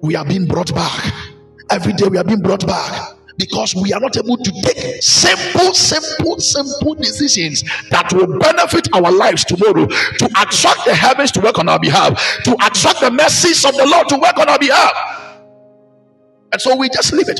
We 0.04 0.16
are 0.16 0.24
being 0.24 0.46
brought 0.46 0.72
back. 0.76 1.14
Every 1.72 1.94
day 1.94 2.08
we 2.08 2.20
are 2.20 2.24
being 2.24 2.42
brought 2.42 2.68
back 2.68 3.16
because 3.38 3.74
we 3.74 3.92
are 3.92 4.00
not 4.00 4.16
able 4.18 4.38
to 4.38 4.52
take 4.62 5.02
simple, 5.02 5.74
simple, 5.74 6.40
simple 6.40 6.94
decisions 6.94 7.64
that 7.90 8.14
will 8.14 8.38
benefit 8.38 8.88
our 8.94 9.12
lives 9.12 9.46
tomorrow 9.46 9.88
to 9.88 10.26
attract 10.26 10.86
the 10.86 10.94
heavens 10.94 11.32
to 11.32 11.42
work 11.42 11.58
on 11.58 11.68
our 11.70 11.80
behalf, 11.80 12.14
to 12.44 12.54
attract 12.54 13.00
the 13.02 13.10
mercies 13.10 13.66
of 13.66 13.76
the 13.76 13.88
Lord 13.88 14.08
to 14.10 14.18
work 14.18 14.38
on 14.38 14.48
our 14.48 14.60
behalf. 14.60 14.94
And 16.52 16.62
so 16.62 16.76
we 16.76 16.90
just 16.90 17.14
leave 17.14 17.30
it. 17.30 17.40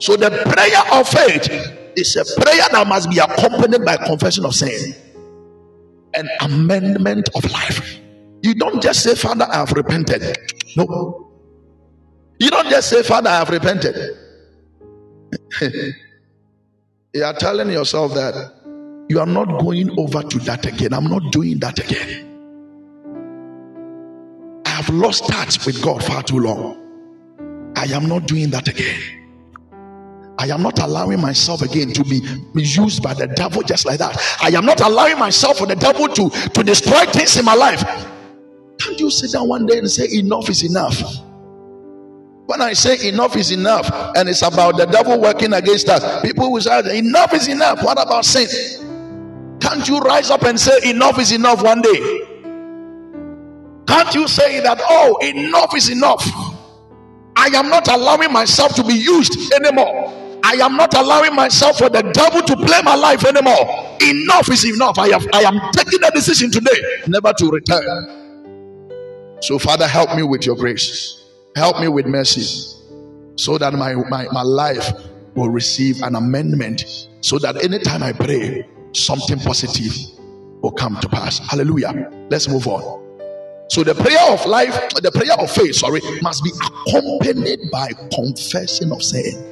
So 0.00 0.16
the 0.16 0.30
prayer 0.30 1.00
of 1.00 1.08
faith 1.08 1.48
is 1.96 2.16
a 2.16 2.24
prayer 2.40 2.66
that 2.72 2.86
must 2.86 3.10
be 3.10 3.18
accompanied 3.18 3.84
by 3.84 3.98
confession 3.98 4.46
of 4.46 4.54
sin 4.54 4.94
and 6.14 6.28
amendment 6.40 7.28
of 7.34 7.50
life. 7.50 7.98
You 8.42 8.54
don't 8.54 8.82
just 8.82 9.02
say, 9.02 9.14
Father, 9.14 9.46
I 9.50 9.56
have 9.56 9.72
repented. 9.72 10.38
No. 10.76 11.30
You 12.38 12.50
don't 12.50 12.70
just 12.70 12.88
say, 12.88 13.02
Father, 13.02 13.28
I 13.28 13.38
have 13.40 13.50
repented. 13.50 13.96
you 17.12 17.24
are 17.24 17.34
telling 17.34 17.70
yourself 17.70 18.14
that 18.14 18.54
you 19.10 19.20
are 19.20 19.26
not 19.26 19.60
going 19.60 19.98
over 19.98 20.22
to 20.22 20.38
that 20.40 20.64
again. 20.64 20.94
I'm 20.94 21.04
not 21.08 21.30
doing 21.30 21.58
that 21.58 21.78
again. 21.78 22.38
I 24.64 24.70
have 24.70 24.88
lost 24.88 25.28
touch 25.28 25.66
with 25.66 25.82
God 25.82 26.02
far 26.02 26.22
too 26.22 26.38
long. 26.38 26.78
I 27.76 27.84
am 27.86 28.08
not 28.08 28.26
doing 28.26 28.50
that 28.50 28.66
again. 28.68 29.19
I 30.40 30.46
am 30.46 30.62
not 30.62 30.78
allowing 30.78 31.20
myself 31.20 31.60
again 31.60 31.92
to 31.92 32.02
be 32.02 32.22
used 32.54 33.02
by 33.02 33.12
the 33.12 33.26
devil 33.26 33.60
just 33.60 33.84
like 33.84 33.98
that. 33.98 34.16
I 34.40 34.48
am 34.48 34.64
not 34.64 34.80
allowing 34.80 35.18
myself 35.18 35.58
for 35.58 35.66
the 35.66 35.76
devil 35.76 36.08
to, 36.08 36.30
to 36.30 36.62
destroy 36.62 37.04
things 37.04 37.36
in 37.36 37.44
my 37.44 37.52
life. 37.52 37.82
Can't 38.78 38.98
you 38.98 39.10
sit 39.10 39.32
down 39.32 39.48
one 39.48 39.66
day 39.66 39.76
and 39.76 39.90
say, 39.90 40.08
Enough 40.10 40.48
is 40.48 40.64
enough? 40.64 40.98
When 42.46 42.62
I 42.62 42.72
say 42.72 43.06
enough 43.06 43.36
is 43.36 43.50
enough, 43.52 43.90
and 44.16 44.30
it's 44.30 44.40
about 44.40 44.78
the 44.78 44.86
devil 44.86 45.20
working 45.20 45.52
against 45.52 45.90
us, 45.90 46.22
people 46.22 46.50
will 46.50 46.62
say, 46.62 46.96
Enough 46.98 47.34
is 47.34 47.48
enough. 47.48 47.82
What 47.84 48.02
about 48.02 48.24
sin? 48.24 48.48
Can't 49.60 49.86
you 49.86 49.98
rise 49.98 50.30
up 50.30 50.42
and 50.44 50.58
say, 50.58 50.88
Enough 50.88 51.18
is 51.18 51.32
enough 51.32 51.62
one 51.62 51.82
day? 51.82 51.98
Can't 53.86 54.14
you 54.14 54.26
say 54.26 54.60
that, 54.60 54.80
Oh, 54.88 55.18
enough 55.18 55.76
is 55.76 55.90
enough? 55.90 56.26
I 57.36 57.48
am 57.54 57.68
not 57.68 57.88
allowing 57.88 58.32
myself 58.32 58.74
to 58.76 58.84
be 58.84 58.94
used 58.94 59.52
anymore. 59.52 60.19
I 60.44 60.54
am 60.54 60.76
not 60.76 60.94
allowing 60.94 61.34
myself 61.34 61.78
for 61.78 61.88
the 61.88 62.02
devil 62.02 62.42
to 62.42 62.56
play 62.56 62.80
my 62.82 62.94
life 62.94 63.24
anymore. 63.24 63.96
Enough 64.00 64.50
is 64.50 64.64
enough. 64.64 64.98
I 64.98 65.08
have 65.08 65.26
I 65.32 65.42
am 65.42 65.60
taking 65.72 66.02
a 66.02 66.10
decision 66.10 66.50
today 66.50 66.80
never 67.06 67.32
to 67.32 67.50
return. 67.50 68.20
So, 69.42 69.58
Father, 69.58 69.86
help 69.86 70.14
me 70.14 70.22
with 70.22 70.44
your 70.46 70.56
grace. 70.56 71.24
Help 71.56 71.80
me 71.80 71.88
with 71.88 72.06
mercy. 72.06 72.42
So 73.36 73.58
that 73.58 73.72
my, 73.72 73.94
my, 73.94 74.26
my 74.32 74.42
life 74.42 74.92
will 75.34 75.48
receive 75.48 76.02
an 76.02 76.14
amendment. 76.14 77.08
So 77.22 77.38
that 77.38 77.62
anytime 77.64 78.02
I 78.02 78.12
pray, 78.12 78.68
something 78.92 79.38
positive 79.38 79.94
will 80.62 80.72
come 80.72 80.98
to 81.00 81.08
pass. 81.08 81.38
Hallelujah. 81.38 82.10
Let's 82.30 82.48
move 82.48 82.66
on. 82.66 83.00
So 83.70 83.82
the 83.84 83.94
prayer 83.94 84.32
of 84.32 84.44
life, 84.46 84.90
the 84.90 85.12
prayer 85.12 85.34
of 85.38 85.50
faith, 85.50 85.76
sorry, 85.76 86.00
must 86.22 86.44
be 86.44 86.50
accompanied 86.60 87.60
by 87.70 87.92
confession 88.12 88.92
of 88.92 89.02
sin 89.02 89.49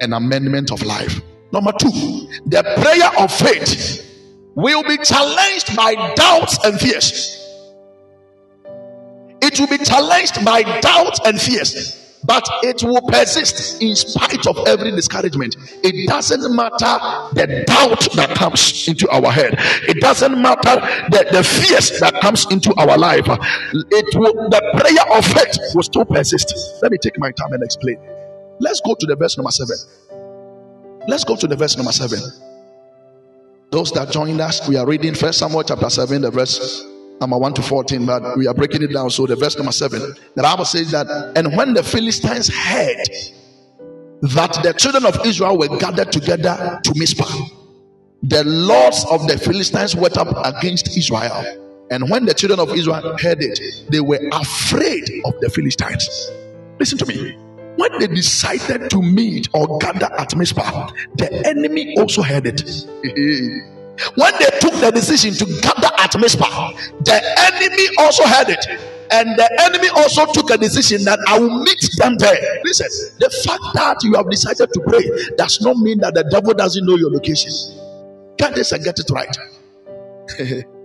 and 0.00 0.14
amendment 0.14 0.70
of 0.70 0.82
life. 0.82 1.20
Number 1.52 1.72
two, 1.78 1.90
the 2.46 2.62
prayer 2.62 3.24
of 3.24 3.32
faith 3.32 4.04
will 4.54 4.82
be 4.82 4.98
challenged 4.98 5.74
by 5.76 5.94
doubts 6.14 6.58
and 6.64 6.78
fears. 6.78 7.34
It 9.40 9.58
will 9.58 9.68
be 9.68 9.78
challenged 9.78 10.44
by 10.44 10.62
doubts 10.80 11.20
and 11.24 11.40
fears 11.40 11.98
but 12.24 12.44
it 12.62 12.82
will 12.82 13.00
persist 13.02 13.80
in 13.82 13.94
spite 13.94 14.46
of 14.46 14.58
every 14.66 14.90
discouragement. 14.90 15.56
It 15.82 16.08
doesn't 16.08 16.54
matter 16.54 16.98
the 17.32 17.64
doubt 17.66 18.08
that 18.16 18.34
comes 18.36 18.86
into 18.88 19.08
our 19.10 19.30
head, 19.30 19.54
it 19.88 20.00
doesn't 20.00 20.40
matter 20.40 20.76
the, 21.10 21.26
the 21.32 21.42
fears 21.42 21.98
that 22.00 22.20
comes 22.20 22.46
into 22.50 22.74
our 22.76 22.98
life. 22.98 23.26
It 23.26 24.18
will 24.18 24.34
the 24.50 24.60
prayer 24.76 25.18
of 25.18 25.24
faith 25.24 25.58
will 25.74 25.82
still 25.82 26.04
persist. 26.04 26.54
Let 26.82 26.92
me 26.92 26.98
take 26.98 27.18
my 27.18 27.30
time 27.32 27.52
and 27.52 27.62
explain. 27.62 27.98
Let's 28.60 28.80
go 28.80 28.94
to 28.94 29.06
the 29.06 29.16
verse 29.16 29.36
number 29.36 29.50
seven. 29.50 29.76
Let's 31.06 31.24
go 31.24 31.36
to 31.36 31.46
the 31.46 31.56
verse 31.56 31.76
number 31.76 31.92
seven. 31.92 32.18
Those 33.70 33.92
that 33.92 34.10
joined 34.10 34.40
us, 34.40 34.66
we 34.66 34.76
are 34.76 34.86
reading 34.86 35.14
First 35.14 35.38
Samuel 35.38 35.62
chapter 35.62 35.90
7, 35.90 36.22
the 36.22 36.30
verse 36.30 36.84
number 37.20 37.36
1 37.36 37.54
to 37.54 37.62
14, 37.62 38.06
but 38.06 38.36
we 38.36 38.46
are 38.46 38.54
breaking 38.54 38.82
it 38.82 38.92
down. 38.92 39.10
So 39.10 39.26
the 39.26 39.36
verse 39.36 39.56
number 39.56 39.72
7, 39.72 40.00
the 40.34 40.42
Bible 40.42 40.64
says 40.64 40.90
that, 40.92 41.06
and 41.36 41.56
when 41.56 41.74
the 41.74 41.82
Philistines 41.82 42.48
heard 42.48 43.08
that 44.22 44.58
the 44.62 44.74
children 44.76 45.04
of 45.06 45.24
Israel 45.26 45.58
were 45.58 45.68
gathered 45.78 46.10
together 46.10 46.80
to 46.82 46.92
Mizpah, 46.96 47.30
the 48.22 48.42
lords 48.44 49.04
of 49.10 49.28
the 49.28 49.38
Philistines 49.38 49.94
went 49.94 50.16
up 50.16 50.28
against 50.44 50.96
Israel. 50.96 51.64
And 51.90 52.10
when 52.10 52.24
the 52.26 52.34
children 52.34 52.60
of 52.60 52.74
Israel 52.74 53.16
heard 53.18 53.42
it, 53.42 53.60
they 53.90 54.00
were 54.00 54.20
afraid 54.32 55.08
of 55.24 55.38
the 55.40 55.50
Philistines. 55.50 56.30
Listen 56.78 56.98
to 56.98 57.06
me. 57.06 57.36
When 57.78 57.96
they 58.00 58.08
decided 58.08 58.90
to 58.90 59.00
meet 59.00 59.48
or 59.54 59.78
gather 59.78 60.12
at 60.18 60.34
Mizpah, 60.36 60.90
the 61.14 61.46
enemy 61.46 61.96
also 61.96 62.22
heard 62.22 62.46
it. 62.46 62.62
When 64.16 64.32
they 64.38 64.50
took 64.60 64.74
the 64.80 64.90
decision 64.92 65.34
to 65.34 65.44
gather 65.60 65.90
at 65.98 66.18
Mizpah, 66.18 66.72
the 67.04 67.20
enemy 67.38 67.86
also 67.98 68.24
heard 68.24 68.48
it. 68.48 68.64
And 69.12 69.38
the 69.38 69.48
enemy 69.62 69.88
also 69.90 70.26
took 70.32 70.50
a 70.50 70.58
decision 70.58 71.04
that 71.04 71.18
I 71.28 71.38
will 71.38 71.62
meet 71.62 71.88
them 71.98 72.16
there. 72.16 72.36
Listen, 72.64 72.88
the 73.20 73.30
fact 73.44 73.62
that 73.74 74.02
you 74.02 74.14
have 74.14 74.28
decided 74.28 74.72
to 74.72 74.80
pray 74.80 75.02
does 75.36 75.60
not 75.60 75.76
mean 75.76 75.98
that 75.98 76.14
the 76.14 76.24
devil 76.24 76.54
doesn't 76.54 76.84
know 76.84 76.96
your 76.96 77.10
location. 77.10 77.50
Can't 78.38 78.54
this 78.56 78.72
get 78.72 78.98
it 78.98 79.10
right? 79.10 79.36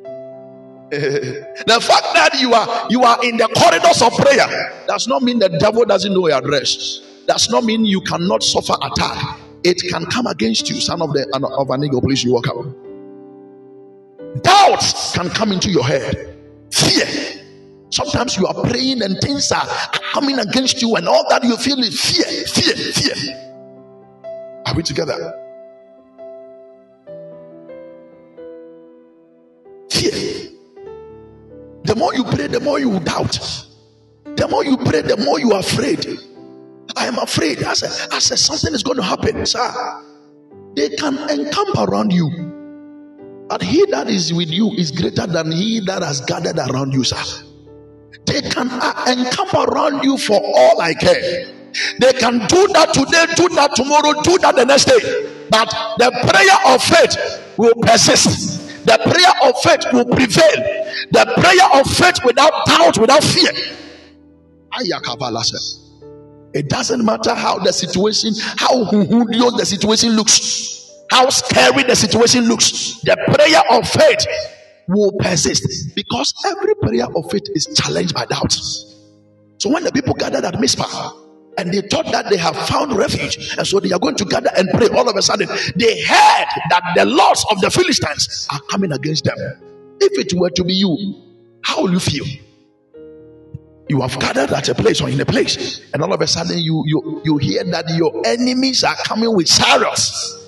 the 1.65 1.79
fact 1.81 2.13
that 2.13 2.39
you 2.39 2.53
are 2.53 2.87
you 2.89 3.01
are 3.03 3.17
in 3.25 3.37
the 3.37 3.47
corridors 3.57 4.01
of 4.01 4.13
prayer 4.13 4.45
does 4.87 5.07
not 5.07 5.23
mean 5.23 5.39
the 5.39 5.49
devil 5.49 5.85
doesn't 5.85 6.13
know 6.13 6.27
your 6.27 6.37
address. 6.37 7.01
Does 7.27 7.49
not 7.49 7.63
mean 7.63 7.85
you 7.85 8.01
cannot 8.01 8.43
suffer 8.43 8.75
attack. 8.81 9.39
It 9.63 9.81
can 9.89 10.05
come 10.05 10.27
against 10.27 10.69
you, 10.69 10.75
son 10.79 11.01
of 11.01 11.13
the 11.13 11.25
of 11.57 11.69
an. 11.69 11.89
Please, 12.01 12.23
you 12.23 12.33
walk 12.33 12.47
out. 12.47 12.65
Doubts 14.43 15.15
can 15.15 15.29
come 15.29 15.51
into 15.51 15.71
your 15.71 15.85
head. 15.85 16.37
Fear. 16.71 17.41
Sometimes 17.89 18.37
you 18.37 18.45
are 18.47 18.53
praying 18.53 19.01
and 19.01 19.19
things 19.21 19.51
are 19.51 19.67
coming 20.11 20.39
against 20.39 20.81
you, 20.81 20.95
and 20.95 21.07
all 21.07 21.25
that 21.29 21.43
you 21.43 21.55
feel 21.57 21.79
is 21.79 21.99
fear, 21.99 22.25
fear, 22.47 22.75
fear. 22.75 23.51
Are 24.65 24.75
we 24.75 24.83
together? 24.83 25.42
The 31.93 31.99
more 31.99 32.15
you 32.15 32.23
pray, 32.23 32.47
the 32.47 32.59
more 32.59 32.79
you 32.79 32.99
doubt. 33.01 33.39
The 34.35 34.47
more 34.47 34.65
you 34.65 34.77
pray, 34.77 35.01
the 35.01 35.17
more 35.17 35.39
you 35.39 35.51
are 35.51 35.59
afraid. 35.59 36.07
I 36.95 37.05
am 37.05 37.19
afraid. 37.19 37.63
I 37.63 37.75
said, 37.75 38.09
I 38.11 38.17
said 38.17 38.39
something 38.39 38.73
is 38.73 38.81
going 38.81 38.97
to 38.97 39.03
happen, 39.03 39.45
sir. 39.45 40.01
They 40.75 40.89
can 40.89 41.17
encamp 41.29 41.75
around 41.77 42.11
you 42.11 42.53
but 43.47 43.61
he 43.61 43.85
that 43.91 44.09
is 44.09 44.33
with 44.33 44.49
you 44.49 44.71
is 44.71 44.91
greater 44.91 45.27
than 45.27 45.51
he 45.51 45.79
that 45.81 46.01
has 46.01 46.21
gathered 46.21 46.57
around 46.57 46.93
you, 46.93 47.03
sir. 47.03 47.21
They 48.25 48.41
can 48.41 48.67
uh, 48.71 49.05
encamp 49.07 49.53
around 49.53 50.03
you 50.03 50.17
for 50.17 50.41
all 50.41 50.81
I 50.81 50.95
care. 50.95 51.53
They 51.99 52.13
can 52.13 52.39
do 52.47 52.67
that 52.73 52.93
today, 52.93 53.25
do 53.35 53.53
that 53.55 53.75
tomorrow, 53.75 54.21
do 54.23 54.39
that 54.39 54.55
the 54.55 54.65
next 54.65 54.85
day. 54.85 55.29
But 55.51 55.69
the 55.99 56.09
prayer 56.25 56.73
of 56.73 56.81
faith 56.81 57.57
will 57.57 57.75
persist. 57.75 58.52
The 58.85 58.97
prayer 59.03 59.49
of 59.49 59.59
faith 59.61 59.93
will 59.93 60.05
prevail. 60.05 60.57
The 61.11 61.25
prayer 61.37 61.81
of 61.81 61.87
faith 61.89 62.23
without 62.25 62.65
doubt, 62.67 62.97
without 62.97 63.23
fear. 63.23 63.51
It 66.53 66.69
doesn't 66.69 67.05
matter 67.05 67.33
how 67.35 67.59
the 67.59 67.73
situation, 67.73 68.33
how 68.57 68.85
hudious 68.85 69.57
the 69.57 69.65
situation 69.65 70.11
looks, 70.11 70.91
how 71.11 71.29
scary 71.29 71.83
the 71.83 71.95
situation 71.95 72.47
looks. 72.47 73.01
The 73.01 73.17
prayer 73.35 73.63
of 73.71 73.87
faith 73.87 74.25
will 74.87 75.13
persist 75.19 75.95
because 75.95 76.33
every 76.45 76.75
prayer 76.75 77.07
of 77.15 77.31
faith 77.31 77.43
is 77.55 77.67
challenged 77.75 78.13
by 78.13 78.25
doubt. 78.25 78.53
So 79.59 79.69
when 79.71 79.83
the 79.83 79.91
people 79.91 80.13
gathered 80.13 80.45
at 80.45 80.59
Mizpah, 80.59 81.11
and 81.57 81.73
they 81.73 81.81
thought 81.81 82.11
that 82.11 82.29
they 82.29 82.37
have 82.37 82.55
found 82.67 82.93
refuge, 82.93 83.55
and 83.57 83.65
so 83.65 83.79
they 83.79 83.91
are 83.91 83.99
going 83.99 84.15
to 84.15 84.25
gather 84.25 84.49
and 84.55 84.69
pray. 84.73 84.87
All 84.89 85.09
of 85.09 85.15
a 85.15 85.21
sudden, 85.21 85.47
they 85.75 86.01
heard 86.01 86.47
that 86.69 86.93
the 86.95 87.05
lords 87.05 87.45
of 87.51 87.61
the 87.61 87.69
Philistines 87.69 88.47
are 88.51 88.61
coming 88.69 88.91
against 88.91 89.25
them. 89.25 89.37
If 89.99 90.17
it 90.17 90.37
were 90.37 90.49
to 90.51 90.63
be 90.63 90.73
you, 90.73 90.97
how 91.63 91.83
will 91.83 91.91
you 91.91 91.99
feel? 91.99 92.25
You 93.89 94.01
have 94.01 94.17
gathered 94.19 94.51
at 94.51 94.69
a 94.69 94.75
place 94.75 95.01
or 95.01 95.09
in 95.09 95.19
a 95.19 95.25
place, 95.25 95.81
and 95.93 96.01
all 96.01 96.13
of 96.13 96.21
a 96.21 96.27
sudden 96.27 96.57
you 96.59 96.83
you 96.87 97.21
you 97.25 97.37
hear 97.37 97.63
that 97.65 97.89
your 97.95 98.21
enemies 98.25 98.83
are 98.83 98.95
coming 99.05 99.35
with 99.35 99.47
chariots 99.47 100.42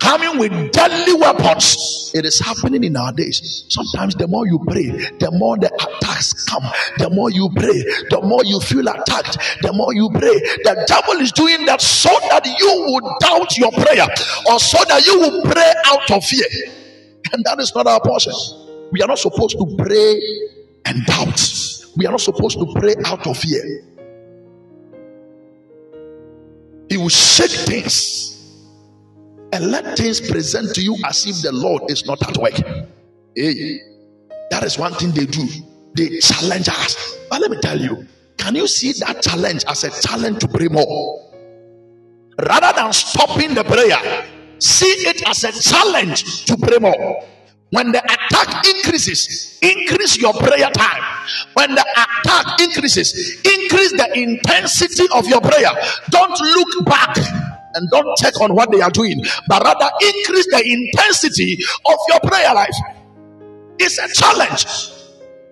coming 0.00 0.38
with 0.38 0.72
deadly 0.72 1.14
weapons. 1.14 2.12
It 2.14 2.24
is 2.24 2.38
happening 2.38 2.84
in 2.84 2.96
our 2.96 3.12
days. 3.12 3.64
Sometimes 3.68 4.14
the 4.14 4.26
more 4.28 4.46
you 4.46 4.58
pray, 4.66 4.88
the 5.18 5.30
more 5.32 5.56
the 5.58 5.72
attacks 5.74 6.44
come. 6.44 6.64
The 6.98 7.10
more 7.10 7.30
you 7.30 7.50
pray, 7.54 7.82
the 8.10 8.20
more 8.22 8.44
you 8.44 8.60
feel 8.60 8.86
attacked. 8.88 9.38
The 9.62 9.72
more 9.72 9.94
you 9.94 10.10
pray, 10.10 10.38
the 10.64 10.84
devil 10.86 11.20
is 11.20 11.32
doing 11.32 11.66
that 11.66 11.80
so 11.80 12.10
that 12.30 12.46
you 12.46 12.84
would 12.88 13.04
doubt 13.20 13.56
your 13.58 13.72
prayer 13.72 14.06
or 14.50 14.58
so 14.58 14.78
that 14.88 15.04
you 15.06 15.18
will 15.18 15.42
pray 15.42 15.72
out 15.86 16.10
of 16.10 16.24
fear. 16.24 16.46
And 17.32 17.44
that 17.44 17.60
is 17.60 17.74
not 17.74 17.86
our 17.86 18.00
portion. 18.00 18.32
We 18.92 19.02
are 19.02 19.08
not 19.08 19.18
supposed 19.18 19.58
to 19.58 19.76
pray 19.76 20.20
and 20.86 21.04
doubt. 21.06 21.40
We 21.96 22.06
are 22.06 22.12
not 22.12 22.20
supposed 22.20 22.58
to 22.58 22.72
pray 22.74 22.94
out 23.04 23.26
of 23.26 23.36
fear. 23.36 23.84
He 26.88 26.96
will 26.96 27.10
shake 27.10 27.50
things 27.50 28.27
and 29.52 29.70
let 29.70 29.96
things 29.96 30.20
present 30.20 30.74
to 30.74 30.82
you 30.82 30.96
as 31.06 31.26
if 31.26 31.42
the 31.42 31.52
Lord 31.52 31.90
is 31.90 32.06
not 32.06 32.22
at 32.28 32.36
work. 32.36 32.54
Hey, 33.34 33.80
that 34.50 34.62
is 34.64 34.78
one 34.78 34.92
thing 34.94 35.12
they 35.12 35.26
do. 35.26 35.46
They 35.94 36.18
challenge 36.18 36.68
us. 36.68 37.16
But 37.30 37.40
let 37.40 37.50
me 37.50 37.58
tell 37.60 37.80
you, 37.80 38.06
can 38.36 38.54
you 38.54 38.66
see 38.66 38.92
that 39.04 39.22
challenge 39.22 39.64
as 39.66 39.84
a 39.84 39.90
challenge 40.02 40.40
to 40.40 40.48
pray 40.48 40.68
more? 40.68 41.24
Rather 42.46 42.72
than 42.76 42.92
stopping 42.92 43.54
the 43.54 43.64
prayer, 43.64 43.98
see 44.58 44.86
it 45.08 45.28
as 45.28 45.44
a 45.44 45.52
challenge 45.52 46.44
to 46.46 46.56
pray 46.56 46.78
more. 46.78 47.24
When 47.70 47.92
the 47.92 48.02
attack 48.02 48.66
increases, 48.66 49.58
increase 49.60 50.16
your 50.18 50.32
prayer 50.32 50.70
time. 50.70 51.02
When 51.54 51.74
the 51.74 51.82
attack 51.82 52.60
increases, 52.60 53.40
increase 53.44 53.92
the 53.92 54.10
intensity 54.14 55.04
of 55.12 55.26
your 55.26 55.40
prayer. 55.40 55.70
Don't 56.10 56.40
look 56.40 56.86
back 56.86 57.16
and 57.74 57.88
don't 57.90 58.16
check 58.18 58.40
on 58.40 58.54
what 58.54 58.70
they 58.70 58.80
are 58.80 58.90
doing, 58.90 59.22
but 59.48 59.62
rather 59.62 59.90
increase 60.00 60.46
the 60.50 60.62
intensity 60.64 61.58
of 61.86 61.96
your 62.08 62.20
prayer 62.20 62.54
life. 62.54 62.74
It's 63.78 63.98
a 63.98 64.08
challenge. 64.12 64.66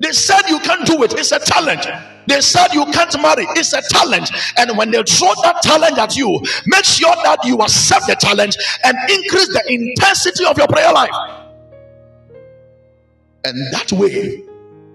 They 0.01 0.13
said 0.13 0.43
you 0.49 0.59
can't 0.61 0.87
do 0.87 1.03
it, 1.05 1.15
it's 1.15 1.33
a 1.33 1.41
challenge. 1.41 1.87
They 2.27 2.41
said 2.41 2.75
you 2.75 2.85
can't 2.87 3.15
marry, 3.23 3.47
it's 3.51 3.73
a 3.73 3.81
challenge. 3.93 4.31
And 4.59 4.77
when 4.77 4.91
they 4.91 5.03
throw 5.03 5.33
that 5.43 5.63
challenge 5.63 5.99
at 5.99 6.17
you, 6.17 6.41
make 6.67 6.85
sure 6.85 7.15
that 7.25 7.39
you 7.45 7.57
accept 7.59 8.07
the 8.07 8.17
challenge 8.17 8.57
and 8.85 8.97
increase 9.09 9.49
the 9.49 9.63
intensity 9.69 10.45
of 10.45 10.59
your 10.59 10.67
prayer 10.67 10.93
life. 10.93 11.15
And 13.45 13.57
that 13.73 13.93
way, 13.93 14.43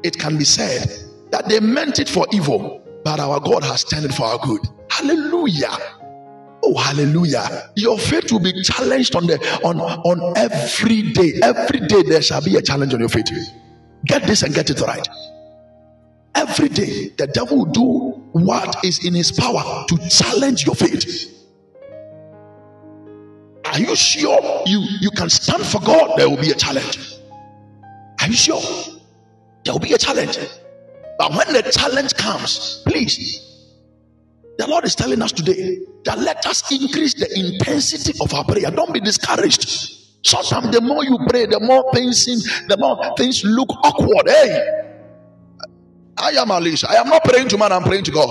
it 0.04 0.20
can 0.20 0.38
be 0.38 0.44
said 0.44 0.90
that 1.32 1.48
they 1.48 1.60
meant 1.60 2.00
it 2.00 2.10
for 2.10 2.28
evil, 2.34 2.82
but 3.04 3.20
our 3.20 3.40
God 3.40 3.64
has 3.64 3.84
turned 3.86 4.06
it 4.06 4.14
for 4.14 4.24
our 4.26 4.40
good. 4.40 4.62
Hallelujah. 4.90 5.78
Oh, 6.64 6.78
hallelujah. 6.78 7.72
Your 7.76 7.98
faith 8.00 8.32
will 8.32 8.40
be 8.42 8.62
challenged 8.64 9.16
on 9.16 9.28
the 9.28 9.38
on 9.64 9.80
on 9.82 10.38
every 10.38 11.14
day. 11.14 11.34
Every 11.44 11.82
day 11.88 12.04
there 12.04 12.22
shall 12.22 12.44
be 12.44 12.56
a 12.58 12.62
challenge 12.62 12.94
on 12.94 13.00
your 13.02 13.10
faith. 13.10 13.32
Get 14.06 14.24
this 14.28 14.44
and 14.44 14.54
get 14.54 14.70
it 14.70 14.82
right. 14.82 15.08
Every 16.36 16.70
day 16.70 17.10
the 17.18 17.28
devil 17.28 17.60
will 17.60 17.66
do 17.74 17.84
what 18.34 18.84
is 18.86 19.06
in 19.06 19.14
his 19.16 19.32
power 19.32 19.86
to 19.88 19.98
challenge 20.10 20.66
your 20.66 20.76
faith. 20.76 21.28
Are 23.66 23.80
you 23.80 23.96
sure 23.96 24.64
you, 24.66 24.82
you 25.02 25.12
can 25.12 25.30
stand 25.30 25.66
for 25.66 25.80
God? 25.82 26.18
There 26.18 26.30
will 26.30 26.38
be 26.38 26.52
a 26.52 26.56
challenge. 26.56 27.18
Are 28.22 28.28
you 28.28 28.34
sure? 28.36 28.62
There 29.66 29.74
will 29.74 29.80
be 29.80 29.94
a 29.94 29.98
challenge. 29.98 30.38
But 31.20 31.32
when 31.32 31.54
the 31.54 31.64
challenge 31.72 32.16
comes, 32.16 32.84
please 32.88 33.51
the 34.62 34.68
Lord 34.68 34.86
is 34.86 34.94
telling 34.94 35.24
us 35.24 35.32
today 35.32 35.80
that 36.06 36.20
let 36.20 36.46
us 36.46 36.72
increase 36.72 37.16
the 37.16 37.28
intensity 37.34 38.14
of 38.22 38.32
our 38.32 38.46
prayer. 38.46 38.70
Don't 38.70 38.94
be 38.94 39.00
discouraged. 39.00 39.66
Sometimes 40.24 40.70
the 40.70 40.82
more 40.82 41.04
you 41.04 41.18
pray, 41.30 41.48
the 41.48 41.60
more 41.60 41.92
things 41.96 42.24
seem, 42.24 42.38
the 42.68 42.78
more 42.78 42.96
things 43.18 43.44
look 43.44 43.70
awkward. 43.84 44.30
Hey, 44.30 44.86
I 46.16 46.30
am 46.34 46.52
Alicia. 46.52 46.92
I 46.92 46.96
am 46.96 47.08
not 47.10 47.24
praying 47.24 47.48
to 47.50 47.58
man, 47.58 47.72
I'm 47.72 47.82
praying 47.82 48.04
to 48.04 48.12
God. 48.12 48.30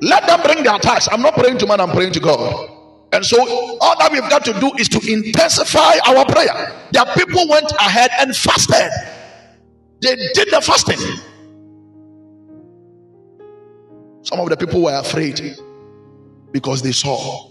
Let 0.00 0.26
them 0.26 0.40
bring 0.42 0.64
their 0.64 0.74
attacks. 0.74 1.08
I'm 1.12 1.22
not 1.22 1.34
praying 1.34 1.58
to 1.58 1.66
man, 1.68 1.78
I'm 1.78 1.92
praying 1.92 2.14
to 2.14 2.20
God. 2.20 2.68
And 3.12 3.24
so 3.24 3.38
all 3.80 3.96
that 4.00 4.10
we've 4.10 4.28
got 4.28 4.44
to 4.46 4.58
do 4.58 4.72
is 4.80 4.88
to 4.88 5.12
intensify 5.12 5.98
our 6.08 6.24
prayer. 6.26 6.74
Their 6.90 7.06
people 7.14 7.48
went 7.48 7.70
ahead 7.78 8.10
and 8.18 8.34
fasted. 8.34 8.90
They 10.00 10.16
did 10.16 10.50
the 10.50 10.60
fasting. 10.60 10.98
Some 14.32 14.40
of 14.40 14.48
the 14.48 14.56
people 14.56 14.80
were 14.80 14.98
afraid 14.98 15.58
because 16.52 16.80
they 16.80 16.92
saw 16.92 17.50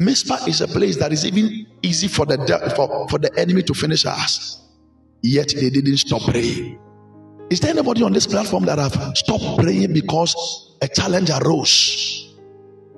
Mizpah 0.00 0.46
is 0.48 0.60
a 0.60 0.66
place 0.66 0.96
that 0.98 1.12
is 1.12 1.24
even 1.24 1.68
easy 1.82 2.08
for 2.08 2.26
the 2.26 2.36
for, 2.74 3.08
for 3.08 3.20
the 3.20 3.32
enemy 3.38 3.62
to 3.62 3.74
finish 3.74 4.04
us. 4.04 4.60
Yet 5.22 5.52
they 5.54 5.70
didn't 5.70 5.98
stop 5.98 6.22
praying. 6.22 6.80
Is 7.48 7.60
there 7.60 7.70
anybody 7.70 8.02
on 8.02 8.12
this 8.12 8.26
platform 8.26 8.64
that 8.64 8.80
have 8.80 9.16
stopped 9.16 9.60
praying 9.60 9.92
because 9.92 10.34
a 10.82 10.88
challenge 10.88 11.30
arose? 11.30 12.34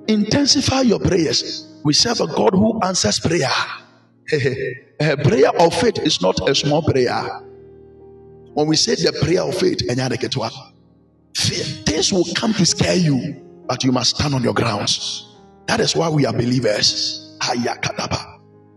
Intensify 0.07 0.81
your 0.81 0.99
prayers. 0.99 1.67
We 1.83 1.93
serve 1.93 2.21
a 2.21 2.25
God 2.25 2.53
who 2.53 2.79
answers 2.81 3.19
prayer. 3.19 3.51
a 4.99 5.17
prayer 5.17 5.51
of 5.59 5.71
faith 5.75 5.99
is 5.99 6.19
not 6.19 6.49
a 6.49 6.55
small 6.55 6.81
prayer. 6.81 7.41
When 8.55 8.65
we 8.65 8.75
say 8.75 8.95
the 8.95 9.15
prayer 9.21 9.43
of 9.43 9.55
faith, 9.55 9.83
things 11.35 12.11
will 12.11 12.25
come 12.35 12.53
to 12.53 12.65
scare 12.65 12.95
you, 12.95 13.35
but 13.67 13.83
you 13.83 13.91
must 13.91 14.15
stand 14.17 14.33
on 14.33 14.43
your 14.43 14.53
grounds. 14.53 15.35
That 15.67 15.79
is 15.79 15.95
why 15.95 16.09
we 16.09 16.25
are 16.25 16.33
believers. 16.33 17.37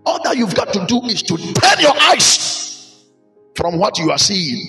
All 0.07 0.23
that 0.25 0.37
you've 0.37 0.55
got 0.55 0.73
to 0.73 0.85
do 0.87 1.03
is 1.05 1.23
to 1.23 1.37
turn 1.37 1.81
your 1.81 1.95
eyes 2.01 3.05
from 3.57 3.79
what 3.79 3.99
you 3.99 4.11
are 4.11 4.19
seeing 4.19 4.67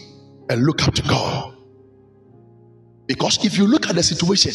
and 0.50 0.64
look 0.64 0.88
up 0.88 0.94
to 0.96 1.02
God. 1.04 1.56
Because 3.08 3.44
if 3.44 3.58
you 3.58 3.66
look 3.68 3.90
at 3.90 3.96
the 3.96 4.04
situation, 4.04 4.54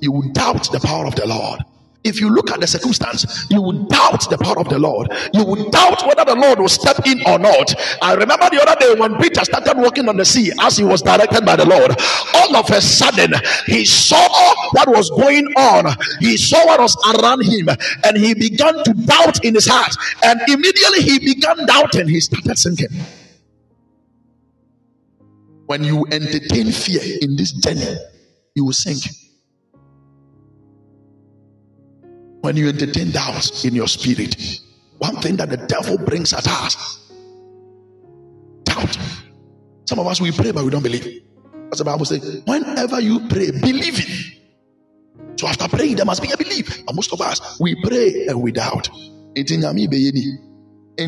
you 0.00 0.12
will 0.12 0.30
doubt 0.32 0.70
the 0.70 0.80
power 0.80 1.06
of 1.06 1.14
the 1.14 1.26
Lord. 1.26 1.60
If 2.06 2.20
you 2.20 2.30
look 2.30 2.50
at 2.50 2.60
the 2.60 2.66
circumstance, 2.66 3.46
you 3.50 3.60
will 3.60 3.84
doubt 3.86 4.30
the 4.30 4.38
power 4.38 4.60
of 4.60 4.68
the 4.68 4.78
Lord. 4.78 5.12
You 5.34 5.44
will 5.44 5.68
doubt 5.70 6.06
whether 6.06 6.24
the 6.24 6.36
Lord 6.36 6.60
will 6.60 6.68
step 6.68 7.04
in 7.06 7.20
or 7.26 7.38
not. 7.38 7.74
I 8.00 8.14
remember 8.14 8.48
the 8.48 8.62
other 8.62 8.78
day 8.78 8.94
when 9.00 9.16
Peter 9.16 9.44
started 9.44 9.76
walking 9.76 10.08
on 10.08 10.16
the 10.16 10.24
sea 10.24 10.52
as 10.60 10.76
he 10.76 10.84
was 10.84 11.02
directed 11.02 11.44
by 11.44 11.56
the 11.56 11.66
Lord. 11.66 11.96
All 12.34 12.56
of 12.56 12.70
a 12.70 12.80
sudden, 12.80 13.32
he 13.66 13.84
saw 13.84 14.54
what 14.72 14.88
was 14.88 15.10
going 15.10 15.46
on. 15.56 15.96
He 16.20 16.36
saw 16.36 16.64
what 16.66 16.80
was 16.80 16.96
around 17.18 17.42
him, 17.44 17.68
and 18.04 18.16
he 18.16 18.34
began 18.34 18.84
to 18.84 18.92
doubt 18.92 19.44
in 19.44 19.54
his 19.54 19.66
heart. 19.66 19.94
And 20.22 20.40
immediately 20.48 21.02
he 21.02 21.18
began 21.18 21.66
doubting. 21.66 22.08
He 22.08 22.20
started 22.20 22.56
sinking. 22.56 22.88
When 25.66 25.82
you 25.82 26.06
entertain 26.12 26.70
fear 26.70 27.00
in 27.20 27.34
this 27.34 27.50
journey, 27.50 27.96
you 28.54 28.64
will 28.64 28.72
sink. 28.72 29.02
When 32.46 32.56
you 32.56 32.68
entertain 32.68 33.10
doubts 33.10 33.64
in 33.64 33.74
your 33.74 33.88
spirit, 33.88 34.60
one 34.98 35.16
thing 35.16 35.34
that 35.34 35.50
the 35.50 35.56
devil 35.56 35.98
brings 35.98 36.32
at 36.32 36.46
us 36.46 37.10
doubt. 38.62 38.96
Some 39.84 39.98
of 39.98 40.06
us 40.06 40.20
we 40.20 40.30
pray, 40.30 40.52
but 40.52 40.64
we 40.64 40.70
don't 40.70 40.84
believe. 40.84 41.24
As 41.72 41.78
the 41.78 41.84
Bible 41.84 42.04
says, 42.04 42.42
whenever 42.46 43.00
you 43.00 43.18
pray, 43.28 43.50
believe 43.50 43.98
it. 43.98 44.38
So 45.40 45.48
after 45.48 45.66
praying, 45.68 45.96
there 45.96 46.04
must 46.04 46.22
be 46.22 46.30
a 46.30 46.36
belief. 46.36 46.78
And 46.86 46.94
most 46.94 47.12
of 47.12 47.20
us 47.20 47.58
we 47.58 47.74
pray 47.82 48.26
and 48.28 48.40
we 48.40 48.52
doubt. 48.52 48.90
Can 49.34 49.52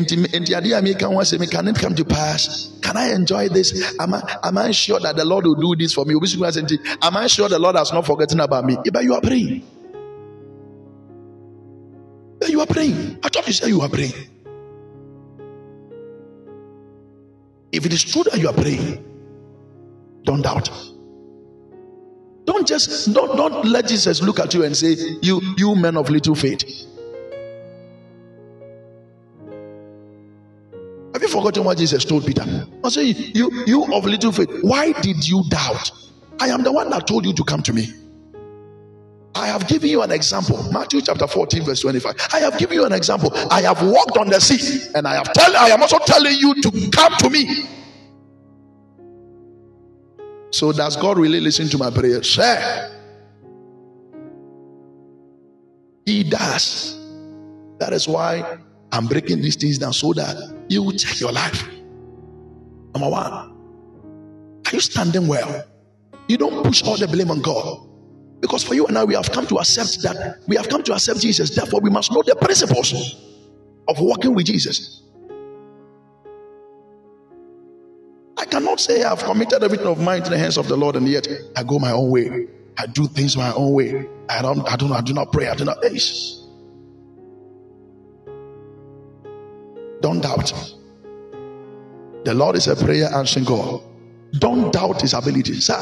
it 0.03 1.77
come 1.79 1.95
to 1.95 2.05
pass? 2.05 2.79
Can 2.81 2.97
I 2.97 3.13
enjoy 3.13 3.47
this? 3.47 3.97
Am 3.97 4.13
I, 4.13 4.39
am 4.43 4.57
I 4.57 4.71
sure 4.71 4.99
that 4.99 5.15
the 5.15 5.23
Lord 5.23 5.45
will 5.45 5.55
do 5.55 5.73
this 5.77 5.93
for 5.93 6.03
me? 6.03 6.15
Am 7.01 7.17
I 7.17 7.27
sure 7.27 7.47
the 7.47 7.59
Lord 7.59 7.77
has 7.77 7.93
not 7.93 8.05
forgotten 8.05 8.41
about 8.41 8.65
me? 8.65 8.77
But 8.91 9.05
you 9.05 9.13
are 9.13 9.21
praying. 9.21 9.78
You 12.49 12.61
are 12.61 12.67
praying. 12.67 13.19
I 13.23 13.29
thought 13.29 13.47
you 13.47 13.53
said 13.53 13.69
you 13.69 13.81
are 13.81 13.89
praying. 13.89 14.13
If 17.71 17.85
it 17.85 17.93
is 17.93 18.03
true 18.03 18.23
that 18.23 18.39
you 18.39 18.47
are 18.47 18.53
praying, 18.53 19.03
don't 20.23 20.41
doubt. 20.41 20.69
Don't 22.45 22.59
don't 22.59 22.67
just 22.67 23.13
don't 23.13 23.37
don't 23.37 23.65
let 23.65 23.87
Jesus 23.87 24.21
look 24.21 24.39
at 24.39 24.53
you 24.53 24.65
and 24.65 24.75
say, 24.75 24.95
You 25.21 25.41
you 25.57 25.75
men 25.75 25.95
of 25.95 26.09
little 26.09 26.35
faith. 26.35 26.63
Have 31.13 31.21
you 31.21 31.29
forgotten 31.29 31.63
what 31.63 31.77
Jesus 31.77 32.03
told 32.03 32.25
Peter? 32.25 32.43
I 32.83 32.89
say, 32.89 33.03
You 33.05 33.63
you 33.65 33.85
of 33.93 34.03
little 34.03 34.33
faith, 34.33 34.49
why 34.61 34.91
did 34.91 35.25
you 35.25 35.43
doubt? 35.49 35.91
I 36.41 36.49
am 36.49 36.63
the 36.63 36.71
one 36.71 36.89
that 36.89 37.07
told 37.07 37.25
you 37.25 37.33
to 37.33 37.43
come 37.45 37.61
to 37.63 37.71
me. 37.73 37.87
I 39.39 39.47
have 39.47 39.67
given 39.67 39.89
you 39.89 40.01
an 40.01 40.11
example. 40.11 40.61
Matthew 40.71 41.01
chapter 41.01 41.25
14, 41.25 41.63
verse 41.63 41.79
25. 41.79 42.27
I 42.33 42.39
have 42.39 42.57
given 42.57 42.75
you 42.75 42.85
an 42.85 42.91
example. 42.91 43.31
I 43.49 43.61
have 43.61 43.81
walked 43.81 44.17
on 44.17 44.27
the 44.29 44.39
sea, 44.41 44.91
and 44.95 45.07
I 45.07 45.15
have 45.15 45.31
tell 45.31 45.55
I 45.55 45.69
am 45.69 45.81
also 45.81 45.97
telling 45.99 46.35
you 46.35 46.61
to 46.61 46.89
come 46.91 47.13
to 47.19 47.29
me. 47.29 47.65
So 50.51 50.73
does 50.73 50.97
God 50.97 51.17
really 51.17 51.39
listen 51.39 51.69
to 51.69 51.77
my 51.77 51.89
prayer? 51.89 52.21
Sir. 52.21 52.95
He 56.05 56.23
does. 56.23 56.97
That 57.79 57.93
is 57.93 58.07
why 58.07 58.57
I'm 58.91 59.07
breaking 59.07 59.41
these 59.41 59.55
things 59.55 59.77
down 59.77 59.93
so 59.93 60.11
that 60.13 60.35
you 60.67 60.83
will 60.83 60.97
check 60.97 61.19
your 61.21 61.31
life. 61.31 61.65
Number 62.93 63.09
one, 63.09 63.31
are 63.31 64.73
you 64.73 64.81
standing 64.81 65.27
well? 65.27 65.65
You 66.27 66.37
don't 66.37 66.63
push 66.63 66.83
all 66.83 66.97
the 66.97 67.07
blame 67.07 67.31
on 67.31 67.41
God. 67.41 67.88
Because 68.39 68.63
for 68.63 68.73
you 68.73 68.85
and 68.87 68.97
I, 68.97 69.03
we 69.03 69.15
have 69.15 69.31
come 69.31 69.45
to 69.47 69.57
accept 69.57 70.01
that 70.03 70.37
we 70.47 70.55
have 70.55 70.69
come 70.69 70.81
to 70.83 70.93
accept 70.93 71.19
Jesus. 71.19 71.55
Therefore, 71.55 71.81
we 71.81 71.89
must 71.89 72.11
know 72.11 72.23
the 72.23 72.35
principles 72.35 73.15
of 73.87 73.99
walking 73.99 74.33
with 74.33 74.45
Jesus. 74.45 75.03
I 78.37 78.45
cannot 78.45 78.79
say 78.79 79.03
I've 79.03 79.23
committed 79.23 79.63
everything 79.63 79.87
of 79.87 79.99
mine 79.99 80.23
to 80.23 80.29
the 80.29 80.37
hands 80.37 80.57
of 80.57 80.67
the 80.69 80.77
Lord, 80.77 80.95
and 80.95 81.07
yet 81.07 81.27
I 81.57 81.63
go 81.63 81.79
my 81.79 81.91
own 81.91 82.09
way. 82.09 82.47
I 82.77 82.85
do 82.85 83.07
things 83.07 83.35
my 83.35 83.51
own 83.53 83.73
way. 83.73 84.07
I 84.29 84.41
don't, 84.41 84.65
I 84.71 84.77
don't, 84.77 84.93
I 84.93 85.01
do 85.01 85.13
not 85.13 85.33
pray. 85.33 85.49
I 85.49 85.55
do 85.55 85.65
not. 85.65 85.81
Don't 90.01 90.21
doubt. 90.21 90.53
The 92.23 92.33
Lord 92.33 92.55
is 92.55 92.67
a 92.67 92.75
prayer 92.75 93.09
answering 93.13 93.45
God. 93.45 93.81
Don't 94.33 94.71
doubt 94.71 95.01
His 95.01 95.13
ability, 95.13 95.59
sir. 95.59 95.75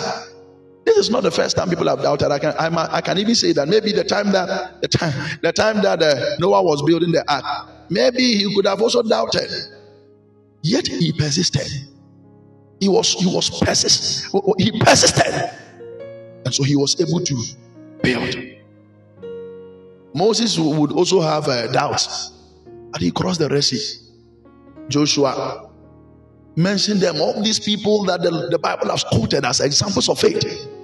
This 0.87 0.95
is 0.99 1.09
not 1.09 1.23
the 1.23 1.31
first 1.31 1.57
time 1.57 1.67
people 1.67 1.85
have 1.89 2.01
doubted. 2.01 2.31
I 2.31 2.39
can, 2.39 2.53
I, 2.57 2.95
I 2.95 3.01
can 3.01 3.17
even 3.17 3.35
say 3.35 3.51
that 3.51 3.67
maybe 3.67 3.91
the 3.91 4.05
time 4.05 4.31
that 4.31 4.81
the 4.81 4.87
time 4.87 5.37
the 5.41 5.51
time 5.51 5.81
that 5.81 6.01
uh, 6.01 6.37
Noah 6.39 6.63
was 6.63 6.81
building 6.81 7.11
the 7.11 7.29
ark, 7.29 7.43
maybe 7.89 8.21
he 8.21 8.55
could 8.55 8.65
have 8.65 8.81
also 8.81 9.03
doubted. 9.03 9.51
Yet 10.61 10.87
he 10.87 11.11
persisted. 11.11 11.67
He 12.79 12.87
was 12.87 13.11
he 13.15 13.25
was 13.25 13.49
persist 13.59 14.33
he 14.57 14.79
persisted, 14.79 15.51
and 16.45 16.55
so 16.55 16.63
he 16.63 16.77
was 16.77 16.95
able 17.01 17.19
to 17.19 17.35
build. 18.01 18.37
Moses 20.15 20.57
would 20.57 20.93
also 20.93 21.19
have 21.19 21.49
uh, 21.49 21.67
doubts, 21.67 22.31
but 22.91 23.01
he 23.01 23.11
crossed 23.11 23.39
the 23.39 23.49
Red 23.49 23.65
Sea. 23.65 24.07
Joshua 24.87 25.69
mentioned 26.55 27.01
them, 27.01 27.17
all 27.17 27.43
these 27.43 27.59
people 27.59 28.05
that 28.05 28.21
the, 28.21 28.47
the 28.49 28.57
Bible 28.57 28.89
has 28.89 29.03
quoted 29.03 29.43
as 29.43 29.59
examples 29.59 30.07
of 30.07 30.17
faith. 30.17 30.75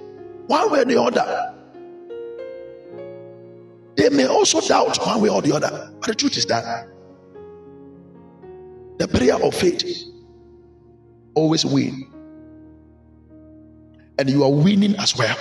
One 0.46 0.70
way 0.70 0.80
or 0.80 0.84
the 0.84 1.02
other. 1.02 1.54
They 3.96 4.08
may 4.10 4.26
also 4.26 4.60
doubt 4.60 4.98
one 5.04 5.20
way 5.20 5.28
or 5.28 5.40
the 5.40 5.52
other. 5.52 5.90
But 6.00 6.08
the 6.08 6.14
truth 6.14 6.36
is 6.36 6.46
that 6.46 6.88
the 8.98 9.08
prayer 9.08 9.36
of 9.36 9.54
faith 9.54 9.84
always 11.34 11.64
win. 11.64 12.10
And 14.18 14.30
you 14.30 14.44
are 14.44 14.52
winning 14.52 14.96
as 14.96 15.16
well. 15.16 15.36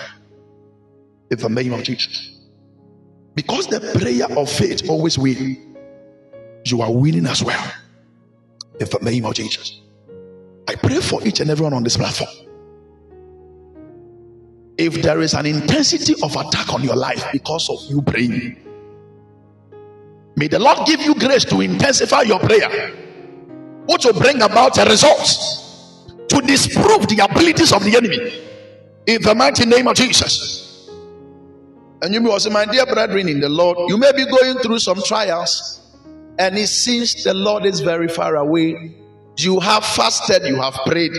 In 1.29 1.37
the 1.37 1.49
name 1.49 1.73
of 1.73 1.83
Jesus. 1.83 2.31
Because 3.35 3.67
the 3.67 3.79
prayer 3.99 4.25
of 4.37 4.49
faith 4.49 4.89
always 4.89 5.17
win, 5.17 5.77
you 6.65 6.81
are 6.81 6.91
winning 6.91 7.25
as 7.25 7.43
well. 7.43 7.71
In 8.79 8.87
the 8.87 8.99
name 9.01 9.25
of 9.25 9.33
Jesus. 9.33 9.81
I 10.67 10.75
pray 10.75 10.99
for 10.99 11.25
each 11.25 11.39
and 11.39 11.49
everyone 11.49 11.73
on 11.73 11.83
this 11.83 11.97
platform. 11.97 12.42
If 14.77 15.01
there 15.01 15.21
is 15.21 15.33
an 15.33 15.45
intensity 15.45 16.15
of 16.23 16.35
attack 16.35 16.73
on 16.73 16.83
your 16.83 16.95
life 16.95 17.23
because 17.31 17.69
of 17.69 17.79
you 17.89 18.01
praying, 18.01 18.57
may 20.35 20.47
the 20.47 20.59
Lord 20.59 20.87
give 20.87 21.01
you 21.01 21.13
grace 21.15 21.45
to 21.45 21.61
intensify 21.61 22.21
your 22.21 22.39
prayer, 22.39 22.91
which 23.87 24.05
will 24.05 24.19
bring 24.19 24.41
about 24.41 24.77
a 24.79 24.85
result 24.85 25.27
to 26.29 26.41
disprove 26.41 27.07
the 27.07 27.27
abilities 27.29 27.71
of 27.71 27.83
the 27.83 27.95
enemy 27.95 28.41
in 29.05 29.21
the 29.21 29.35
mighty 29.35 29.65
name 29.65 29.87
of 29.87 29.95
Jesus. 29.95 30.89
And 32.01 32.13
you 32.13 32.19
may 32.19 32.31
also, 32.31 32.49
My 32.49 32.65
dear 32.65 32.85
brethren 32.85 33.29
in 33.29 33.39
the 33.39 33.49
Lord, 33.49 33.77
you 33.89 33.97
may 33.97 34.11
be 34.11 34.25
going 34.25 34.57
through 34.57 34.79
some 34.79 35.01
trials, 35.03 35.81
and 36.39 36.57
it 36.57 36.67
seems 36.67 37.23
the 37.23 37.33
Lord 37.33 37.65
is 37.65 37.79
very 37.79 38.07
far 38.07 38.35
away. 38.35 38.95
You 39.37 39.59
have 39.59 39.85
fasted, 39.85 40.43
you 40.45 40.59
have 40.59 40.73
prayed, 40.85 41.13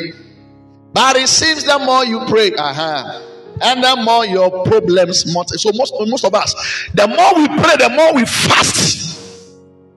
but 0.92 1.16
it 1.16 1.28
seems 1.28 1.64
the 1.64 1.78
more 1.78 2.04
you 2.04 2.20
pray, 2.26 2.52
uh-huh, 2.52 3.20
and 3.62 3.82
the 3.82 3.96
more 4.02 4.26
your 4.26 4.50
problems 4.64 5.32
multiply. 5.32 5.56
So 5.56 5.70
most 5.74 5.94
most 6.00 6.24
of 6.24 6.34
us, 6.34 6.54
the 6.94 7.06
more 7.06 7.34
we 7.36 7.46
pray, 7.48 7.76
the 7.76 7.90
more 7.94 8.14
we 8.14 8.24
fast, 8.24 9.20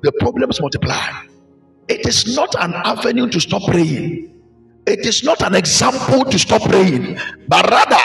the 0.02 0.12
problems 0.20 0.62
multiply. 0.62 1.24
It 1.88 2.06
is 2.06 2.36
not 2.36 2.54
an 2.60 2.74
avenue 2.74 3.30
to 3.30 3.40
stop 3.40 3.64
praying. 3.64 4.34
It 4.86 5.06
is 5.06 5.24
not 5.24 5.42
an 5.42 5.56
example 5.56 6.26
to 6.26 6.40
stop 6.40 6.62
praying, 6.64 7.18
but 7.48 7.70
rather 7.70 7.98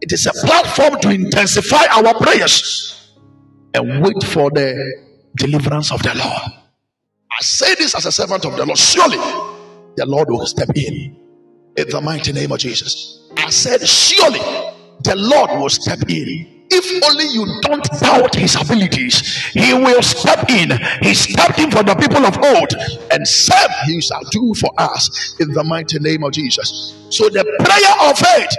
it 0.00 0.12
is 0.12 0.26
a 0.26 0.32
platform 0.46 1.00
to 1.00 1.10
intensify 1.10 1.84
our 1.90 2.14
prayers 2.14 3.14
and 3.74 4.02
wait 4.02 4.22
for 4.22 4.50
the 4.50 4.74
deliverance 5.36 5.92
of 5.92 6.02
the 6.02 6.14
Lord. 6.14 6.42
I 7.30 7.40
say 7.40 7.74
this 7.74 7.94
as 7.94 8.06
a 8.06 8.12
servant 8.12 8.44
of 8.44 8.56
the 8.56 8.66
Lord. 8.66 8.78
Surely 8.78 9.18
the 9.96 10.06
Lord 10.06 10.28
will 10.30 10.46
step 10.46 10.70
in 10.74 11.16
in 11.78 11.88
the 11.88 12.00
mighty 12.00 12.32
name 12.32 12.52
of 12.52 12.58
Jesus. 12.58 13.20
I 13.36 13.50
said, 13.50 13.86
Surely 13.86 14.40
the 15.04 15.14
Lord 15.16 15.50
will 15.60 15.68
step 15.68 16.00
in. 16.08 16.64
If 16.70 17.02
only 17.04 17.24
you 17.28 17.46
don't 17.62 17.84
doubt 18.00 18.34
his 18.34 18.54
abilities, 18.56 19.20
he 19.52 19.72
will 19.72 20.02
step 20.02 20.50
in. 20.50 20.70
He 21.02 21.14
stepped 21.14 21.58
in 21.58 21.70
for 21.70 21.82
the 21.82 21.94
people 21.94 22.26
of 22.26 22.36
old 22.36 22.74
and 23.10 23.26
said, 23.26 23.68
He 23.86 24.00
shall 24.02 24.22
do 24.30 24.52
for 24.54 24.70
us 24.76 25.36
in 25.40 25.52
the 25.52 25.64
mighty 25.64 25.98
name 25.98 26.24
of 26.24 26.32
Jesus. 26.32 26.94
So 27.10 27.28
the 27.30 27.44
prayer 27.44 28.10
of 28.10 28.18
faith 28.18 28.56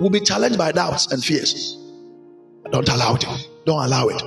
will 0.00 0.10
be 0.10 0.20
challenged 0.20 0.58
by 0.58 0.72
doubts 0.72 1.12
and 1.12 1.22
fears. 1.22 1.76
Don't 2.70 2.88
allow 2.88 3.14
it. 3.14 3.24
Don't 3.66 3.84
allow 3.84 4.08
it. 4.08 4.22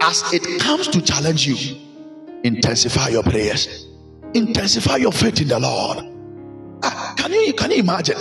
As 0.00 0.32
it 0.32 0.60
comes 0.60 0.88
to 0.88 1.00
challenge 1.00 1.46
you, 1.46 1.78
intensify 2.42 3.08
your 3.08 3.22
prayers, 3.22 3.85
intensify 4.34 4.96
your 4.96 5.12
faith 5.12 5.40
in 5.40 5.48
the 5.48 5.58
Lord. 5.58 5.98
Ah, 6.82 7.14
can 7.16 7.32
you 7.32 7.52
can 7.54 7.70
you 7.70 7.78
imagine? 7.78 8.16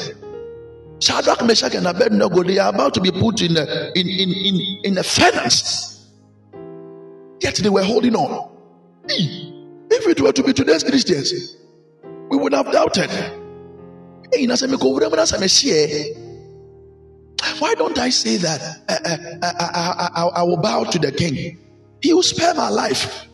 Shadrach, 0.99 1.43
Meshach, 1.45 1.75
and 1.75 1.87
Abednego, 1.87 2.43
they 2.43 2.57
are 2.57 2.73
about 2.73 2.93
to 2.95 3.01
be 3.01 3.11
put 3.11 3.41
in 3.41 3.57
a, 3.57 3.91
in, 3.95 4.07
in, 4.07 4.29
in, 4.31 4.79
in 4.85 4.97
a 4.97 5.03
furnace. 5.03 6.09
Yet 7.41 7.55
they 7.55 7.69
were 7.69 7.83
holding 7.83 8.15
on. 8.15 8.49
If 9.07 10.07
it 10.07 10.21
were 10.21 10.31
to 10.31 10.43
be 10.43 10.53
today's 10.53 10.83
Christians, 10.83 11.57
we 12.29 12.37
would 12.37 12.53
have 12.53 12.71
doubted. 12.71 13.09
Why 17.59 17.75
don't 17.75 17.97
I 17.99 18.09
say 18.09 18.37
that 18.37 18.61
I, 18.89 18.97
I, 19.43 19.47
I, 19.47 20.09
I, 20.15 20.23
I 20.39 20.43
will 20.43 20.57
bow 20.57 20.85
to 20.85 20.99
the 20.99 21.11
king? 21.11 21.59
He 22.01 22.13
will 22.13 22.23
spare 22.23 22.53
my 22.55 22.69
life. 22.69 23.27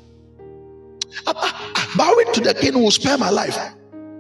Bowing 1.98 2.34
to 2.34 2.42
the 2.42 2.54
king 2.54 2.74
will 2.82 2.92
spare 2.92 3.18
my 3.18 3.30
life. 3.30 3.58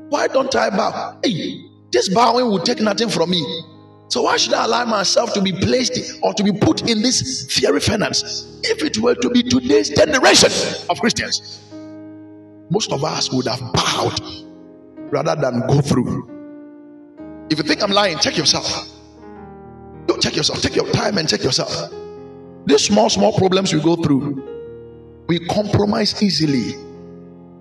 Why 0.09 0.27
don't 0.27 0.53
I 0.55 0.69
bow? 0.69 1.19
Hey, 1.23 1.63
this 1.91 2.09
bowing 2.09 2.45
will 2.47 2.59
take 2.59 2.81
nothing 2.81 3.09
from 3.09 3.29
me. 3.29 3.63
So 4.09 4.23
why 4.23 4.35
should 4.35 4.53
I 4.53 4.65
allow 4.65 4.83
myself 4.83 5.33
to 5.33 5.41
be 5.41 5.53
placed 5.53 6.19
or 6.21 6.33
to 6.33 6.43
be 6.43 6.51
put 6.51 6.89
in 6.89 7.01
this 7.01 7.45
fiery 7.49 7.79
finance 7.79 8.59
If 8.63 8.83
it 8.83 8.97
were 8.97 9.15
to 9.15 9.29
be 9.29 9.41
today's 9.41 9.89
generation 9.89 10.51
of 10.89 10.99
Christians, 10.99 11.61
most 12.69 12.91
of 12.91 13.03
us 13.05 13.31
would 13.31 13.47
have 13.47 13.61
bowed 13.73 14.19
rather 15.11 15.35
than 15.39 15.65
go 15.67 15.79
through. 15.79 16.27
If 17.49 17.57
you 17.57 17.63
think 17.63 17.81
I'm 17.81 17.91
lying, 17.91 18.17
check 18.19 18.37
yourself. 18.37 18.85
Don't 20.07 20.21
check 20.21 20.35
yourself. 20.35 20.61
Take 20.61 20.75
your 20.75 20.89
time 20.91 21.17
and 21.17 21.27
check 21.29 21.43
yourself. 21.43 21.71
These 22.65 22.85
small, 22.85 23.09
small 23.09 23.31
problems 23.37 23.73
we 23.73 23.79
go 23.81 23.95
through, 23.95 24.43
we 25.27 25.39
compromise 25.47 26.21
easily. 26.21 26.75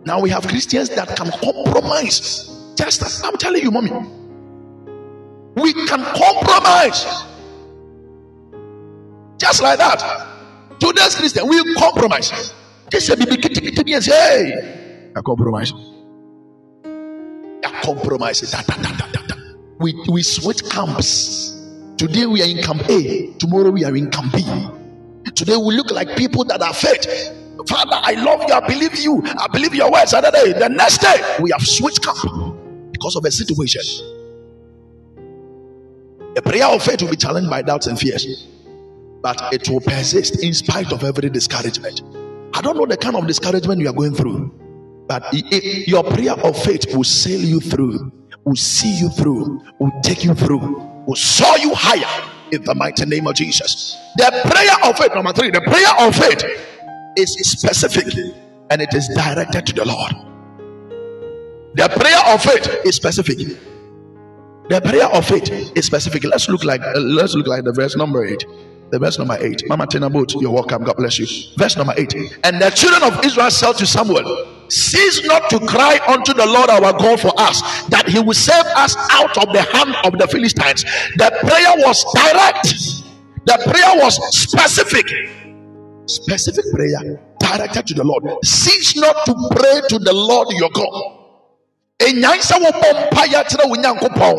Now 0.04 0.20
we 0.20 0.30
have 0.30 0.46
Christians 0.46 0.88
that 0.90 1.16
can 1.16 1.30
compromise. 1.30 2.48
Just 2.74 3.02
as 3.02 3.22
I'm 3.22 3.36
telling 3.36 3.62
you, 3.62 3.70
mommy. 3.70 3.90
We 5.54 5.72
can 5.72 6.02
compromise. 6.04 7.04
Just 9.38 9.62
like 9.62 9.78
that. 9.78 10.26
Today's 10.78 11.14
Christian, 11.14 11.46
we 11.48 11.74
compromise. 11.74 12.52
They 12.90 13.00
say, 13.00 13.14
hey, 13.16 15.12
I 15.14 15.20
compromise. 15.20 15.72
I 17.64 17.80
compromise. 17.82 18.40
Da, 18.50 18.62
da, 18.62 18.82
da, 18.82 18.92
da, 18.92 19.26
da. 19.26 19.34
we, 19.78 19.94
we 20.08 20.22
switch 20.22 20.68
camps. 20.70 21.56
Today 21.98 22.24
we 22.26 22.42
are 22.42 22.46
in 22.48 22.62
camp 22.62 22.88
A, 22.88 23.34
tomorrow 23.38 23.70
we 23.70 23.84
are 23.84 23.94
in 23.94 24.10
camp 24.10 24.32
B. 24.32 24.42
Today 25.34 25.56
we 25.56 25.76
look 25.76 25.90
like 25.90 26.16
people 26.16 26.44
that 26.44 26.62
are 26.62 26.72
faith. 26.72 27.39
Father, 27.66 27.98
I 28.02 28.12
love 28.12 28.44
you, 28.46 28.54
I 28.54 28.66
believe 28.66 28.96
you, 28.96 29.22
I 29.24 29.46
believe 29.52 29.74
your 29.74 29.90
words. 29.90 30.10
Saturday, 30.12 30.58
the 30.58 30.68
next 30.68 30.98
day, 30.98 31.36
we 31.40 31.50
have 31.50 31.62
switched 31.66 32.04
camp 32.04 32.56
because 32.92 33.16
of 33.16 33.24
a 33.24 33.30
situation. 33.30 33.82
A 36.36 36.42
prayer 36.42 36.66
of 36.66 36.82
faith 36.82 37.02
will 37.02 37.10
be 37.10 37.16
challenged 37.16 37.50
by 37.50 37.62
doubts 37.62 37.86
and 37.86 37.98
fears, 37.98 38.46
but 39.20 39.52
it 39.52 39.68
will 39.68 39.80
persist 39.80 40.42
in 40.42 40.54
spite 40.54 40.92
of 40.92 41.02
every 41.02 41.28
discouragement. 41.28 42.02
I 42.54 42.62
don't 42.62 42.76
know 42.76 42.86
the 42.86 42.96
kind 42.96 43.16
of 43.16 43.26
discouragement 43.26 43.80
you 43.80 43.88
are 43.88 43.92
going 43.92 44.14
through, 44.14 44.54
but 45.06 45.24
your 45.32 46.04
prayer 46.04 46.34
of 46.34 46.56
faith 46.62 46.94
will 46.94 47.04
sail 47.04 47.40
you 47.40 47.60
through, 47.60 48.12
will 48.44 48.56
see 48.56 48.96
you 48.98 49.08
through, 49.10 49.60
will 49.78 49.92
take 50.02 50.24
you 50.24 50.34
through, 50.34 50.76
will 51.06 51.16
soar 51.16 51.58
you 51.58 51.74
higher 51.74 52.30
in 52.52 52.62
the 52.64 52.74
mighty 52.74 53.04
name 53.06 53.26
of 53.26 53.34
Jesus. 53.34 53.96
The 54.16 54.30
prayer 54.44 54.90
of 54.90 54.96
faith, 54.98 55.14
number 55.14 55.32
three, 55.32 55.50
the 55.50 55.60
prayer 55.62 56.06
of 56.06 56.14
faith 56.14 56.69
is 57.16 57.32
specific 57.42 58.12
and 58.70 58.80
it 58.80 58.92
is 58.94 59.08
directed 59.14 59.66
to 59.66 59.72
the 59.74 59.84
Lord. 59.84 60.12
The 61.74 61.88
prayer 61.88 62.34
of 62.34 62.42
faith 62.42 62.84
is 62.84 62.96
specific. 62.96 63.38
The 64.68 64.80
prayer 64.80 65.06
of 65.06 65.26
faith 65.26 65.50
is 65.76 65.84
specific. 65.86 66.24
Let's 66.24 66.48
look 66.48 66.64
like 66.64 66.80
uh, 66.80 66.98
let's 67.00 67.34
look 67.34 67.46
like 67.46 67.64
the 67.64 67.72
verse 67.72 67.96
number 67.96 68.24
eight. 68.24 68.44
The 68.90 68.98
verse 68.98 69.18
number 69.18 69.36
eight. 69.40 69.62
Mama 69.68 69.86
Tenabot, 69.86 70.40
you're 70.40 70.50
welcome. 70.50 70.82
God 70.82 70.96
bless 70.96 71.18
you. 71.18 71.26
Verse 71.56 71.76
number 71.76 71.94
eight. 71.96 72.14
And 72.44 72.60
the 72.60 72.70
children 72.70 73.02
of 73.04 73.24
Israel 73.24 73.50
said 73.50 73.74
to 73.74 73.86
Samuel, 73.86 74.46
Cease 74.68 75.24
not 75.26 75.48
to 75.50 75.58
cry 75.66 75.98
unto 76.08 76.32
the 76.34 76.46
Lord 76.46 76.70
our 76.70 76.92
God 76.92 77.20
for 77.20 77.32
us, 77.36 77.60
that 77.88 78.08
he 78.08 78.20
will 78.20 78.34
save 78.34 78.64
us 78.76 78.96
out 79.10 79.36
of 79.38 79.52
the 79.52 79.62
hand 79.62 79.94
of 80.04 80.18
the 80.18 80.26
Philistines. 80.26 80.82
The 81.16 81.30
prayer 81.40 81.74
was 81.86 82.04
direct, 82.14 82.68
the 83.46 83.58
prayer 83.70 84.02
was 84.02 84.14
specific. 84.36 85.06
Specific 86.10 86.64
prayer 86.72 87.20
directed 87.38 87.86
to 87.86 87.94
the 87.94 88.02
Lord. 88.02 88.24
Cease 88.44 88.96
not 88.96 89.24
to 89.26 89.34
pray 89.54 89.80
to 89.88 89.98
the 89.98 90.12
Lord 90.12 90.48
your 90.58 90.70
God. 90.70 91.16
Enyan 92.00 92.40
sɛ 92.40 92.56
wobɔ 92.58 92.88
mpayɛ 93.12 93.44
kyerɛ 93.46 93.68
wo 93.68 93.76
nyankopɔn. 93.76 94.36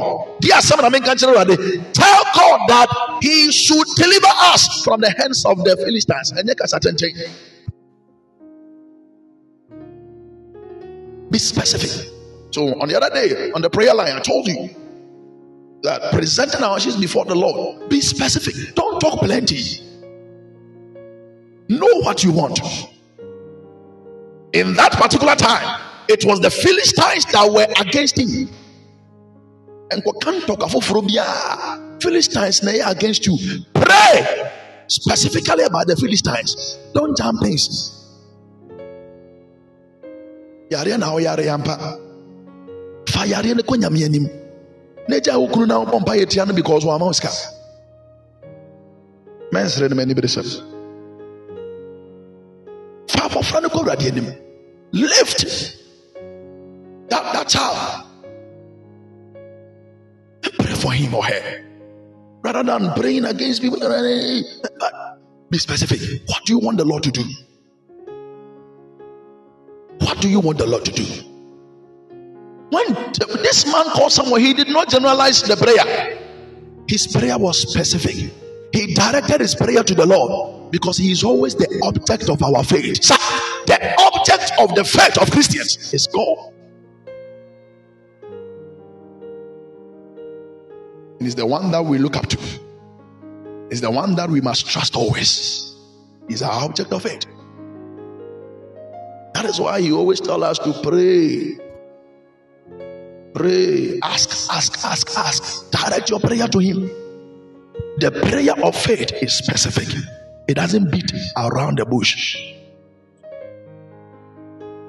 Tell 1.94 2.24
god 2.36 2.60
that 2.68 2.90
he 3.22 3.52
should 3.52 3.88
deliver 3.96 4.28
us 4.52 4.84
from 4.84 5.00
the 5.00 5.12
hands 5.12 5.46
of 5.46 5.64
the 5.64 5.78
philistines. 5.78 6.34
Ɛnyɛ 6.34 6.58
kasa 6.58 6.80
tɛntɛn 6.80 7.30
be 11.30 11.38
specific. 11.40 12.10
So 12.52 12.68
on 12.82 12.90
the 12.90 12.98
other 12.98 13.14
day 13.14 13.52
on 13.52 13.62
the 13.62 13.70
prayer 13.70 13.94
line 13.94 14.12
i 14.12 14.20
told 14.20 14.46
you 14.46 14.70
that 15.84 16.12
presenting 16.12 16.62
our 16.62 16.76
issues 16.78 16.98
before 16.98 17.24
the 17.24 17.36
lord 17.36 17.88
be 17.90 18.02
specific. 18.02 18.76
Don't 18.76 19.00
talk 19.00 19.20
plenty 19.20 19.80
know 21.70 22.02
what 22.02 22.24
you 22.24 22.32
want 22.32 22.60
in 24.54 24.74
that 24.76 24.92
particular 24.94 25.36
time 25.36 25.82
it 26.12 26.26
was 26.26 26.42
the 26.42 26.50
Philistines 26.50 27.26
that 27.32 27.50
were 27.50 27.68
against 27.80 28.20
him. 28.20 28.50
And 29.92 30.04
can't 30.22 30.46
talk 30.46 30.64
of 30.64 30.84
Philistines 32.02 32.60
they 32.60 32.82
are 32.82 32.92
against 32.92 33.26
you. 33.26 33.38
Pray 33.74 34.52
specifically 34.88 35.64
about 35.64 35.88
the 35.88 35.96
Philistines. 35.96 36.78
Don't 36.94 37.16
jump 37.16 37.42
things. 37.42 37.98
Yare 40.70 40.98
na 40.98 41.16
yare 41.18 41.44
yampa. 41.44 41.78
Fa 43.08 43.26
yare 43.26 43.54
ne 43.56 43.64
konya 43.64 43.90
me 43.92 44.04
anim. 44.04 44.28
Na 45.08 45.18
gya 45.18 45.40
wo 45.40 45.48
kunu 45.48 45.68
na 45.68 45.80
wo 45.80 45.86
bompa 45.86 46.16
yetia 46.16 46.46
no 46.48 46.54
because 46.54 46.86
wa 46.86 46.98
ma 46.98 47.12
sika. 47.12 47.30
Mensere 49.52 49.90
ne 49.90 49.96
mani 49.96 50.14
bere 50.14 50.28
Fa 53.32 53.40
fofra 53.40 53.62
ne 53.62 53.70
ko 53.70 53.80
awurade 53.80 54.08
anim. 54.12 54.26
Lift 54.92 55.46
that, 57.10 57.34
that 57.34 57.48
child. 57.48 58.08
Pray 60.42 60.74
for 60.74 60.92
him 60.92 61.14
or 61.16 61.24
her. 61.24 61.66
Rather 62.44 62.64
than 62.64 62.94
praying 62.94 63.26
against 63.26 63.62
people, 63.62 63.82
eh, 63.82 63.88
eh, 63.88 64.42
eh, 64.66 64.92
be 65.50 65.58
specific. 65.58 66.02
What 66.28 66.44
do 66.46 66.54
you 66.54 66.60
want 66.60 66.78
the 66.78 66.86
Lord 66.86 67.04
to 67.04 67.12
do? 67.12 67.24
What 70.00 70.20
do 70.20 70.28
you 70.28 70.40
want 70.42 70.58
the 70.58 70.68
Lord 70.68 70.84
to 70.86 70.92
do? 70.92 71.06
When 72.70 73.14
this 73.44 73.66
man 73.66 73.86
called 73.92 74.12
someone, 74.12 74.42
he 74.42 74.54
did 74.54 74.70
not 74.70 74.90
generalize 74.90 75.42
the 75.44 75.56
prayer. 75.56 76.18
His 76.88 77.08
prayer 77.08 77.38
was 77.38 77.60
specific. 77.62 78.34
He 78.74 78.94
directed 78.94 79.40
his 79.40 79.56
prayer 79.56 79.84
to 79.84 79.96
the 79.96 80.06
Lord 80.06 80.61
because 80.72 80.98
he 80.98 81.12
is 81.12 81.24
always 81.24 81.56
the 81.56 81.68
object 81.84 82.30
of 82.30 82.42
our 82.42 82.64
faith. 82.64 83.02
The 83.68 83.96
object 84.00 84.52
of 84.60 84.74
the 84.76 84.84
faith 84.84 85.18
of 85.18 85.30
Christians 85.32 85.94
is 85.94 86.08
God. 86.08 86.54
He's 91.20 91.36
the 91.36 91.46
one 91.46 91.72
that 91.72 91.84
we 91.86 91.98
look 92.00 92.18
up 92.18 92.28
to. 92.28 92.38
He's 93.70 93.82
the 93.82 93.92
one 93.92 94.16
that 94.16 94.30
we 94.30 94.42
must 94.42 94.68
trust 94.68 94.96
always. 94.96 95.76
He's 96.28 96.42
our 96.42 96.64
object 96.64 96.92
of 96.92 97.04
faith. 97.04 97.26
That 99.34 99.46
is 99.46 99.60
why 99.60 99.82
he 99.82 99.92
always 99.92 100.20
tells 100.20 100.44
us 100.44 100.60
to 100.60 100.74
pray. 100.82 101.58
Pray. 103.34 104.00
Ask, 104.04 104.52
ask, 104.52 104.84
ask, 104.86 105.18
ask. 105.18 105.72
Direct 105.72 106.10
your 106.10 106.20
prayer 106.20 106.48
to 106.48 106.60
him. 106.60 106.90
The 108.00 108.12
prayer 108.12 108.54
of 108.66 108.76
faith 108.76 109.12
is 109.22 109.34
specific. 109.34 109.88
It 110.52 110.56
doesn't 110.56 110.92
beat 110.92 111.10
around 111.38 111.78
the 111.78 111.86
bush. 111.86 112.38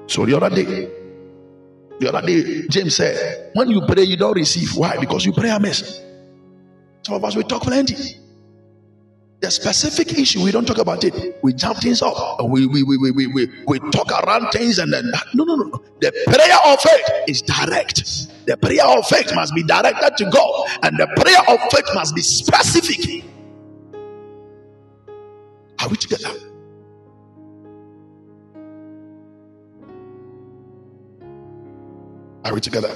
So 0.07 0.25
the 0.25 0.35
other 0.35 0.53
day, 0.53 0.89
the 1.99 2.09
other 2.09 2.27
day, 2.27 2.67
James 2.67 2.97
said, 2.97 3.51
when 3.53 3.69
you 3.69 3.81
pray, 3.87 4.03
you 4.03 4.17
don't 4.17 4.35
receive. 4.35 4.75
Why? 4.75 4.97
Because 4.99 5.25
you 5.25 5.31
pray 5.31 5.49
amiss. 5.51 6.01
Some 7.03 7.15
of 7.15 7.23
us, 7.23 7.37
we 7.37 7.45
talk 7.45 7.61
plenty. 7.61 7.95
The 9.39 9.49
specific 9.49 10.19
issue, 10.19 10.43
we 10.43 10.51
don't 10.51 10.65
talk 10.65 10.79
about 10.79 11.05
it. 11.05 11.39
We 11.41 11.53
jump 11.53 11.77
things 11.77 12.01
up. 12.01 12.17
We, 12.43 12.67
we, 12.67 12.83
we, 12.83 12.97
we, 12.97 13.11
we, 13.11 13.27
we, 13.27 13.47
we 13.65 13.79
talk 13.91 14.11
around 14.11 14.51
things 14.51 14.79
and 14.79 14.91
then, 14.91 15.09
no, 15.33 15.45
no, 15.45 15.55
no, 15.55 15.63
no. 15.63 15.83
The 16.01 16.11
prayer 16.25 16.57
of 16.65 16.81
faith 16.81 17.29
is 17.29 17.41
direct. 17.41 18.03
The 18.47 18.57
prayer 18.57 18.85
of 18.85 19.07
faith 19.07 19.33
must 19.33 19.55
be 19.55 19.63
directed 19.63 20.17
to 20.17 20.29
God. 20.29 20.69
And 20.83 20.97
the 20.97 21.07
prayer 21.15 21.39
of 21.55 21.71
faith 21.71 21.87
must 21.95 22.13
be 22.15 22.21
specific. 22.21 23.23
Are 25.83 25.89
we 25.89 25.97
together? 25.97 26.29
Are 32.45 32.53
we 32.53 32.61
together? 32.61 32.89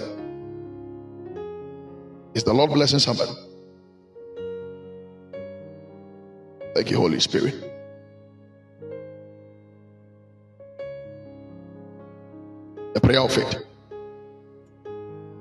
Is 2.34 2.46
the 2.46 2.54
Lord 2.54 2.72
blessing 2.72 3.00
somebody? 3.00 3.34
Thank 6.76 6.90
you, 6.90 6.96
Holy 6.96 7.20
Spirit. 7.20 7.56
The 12.94 13.02
prayer 13.02 13.20
of 13.20 13.34
faith. 13.34 13.66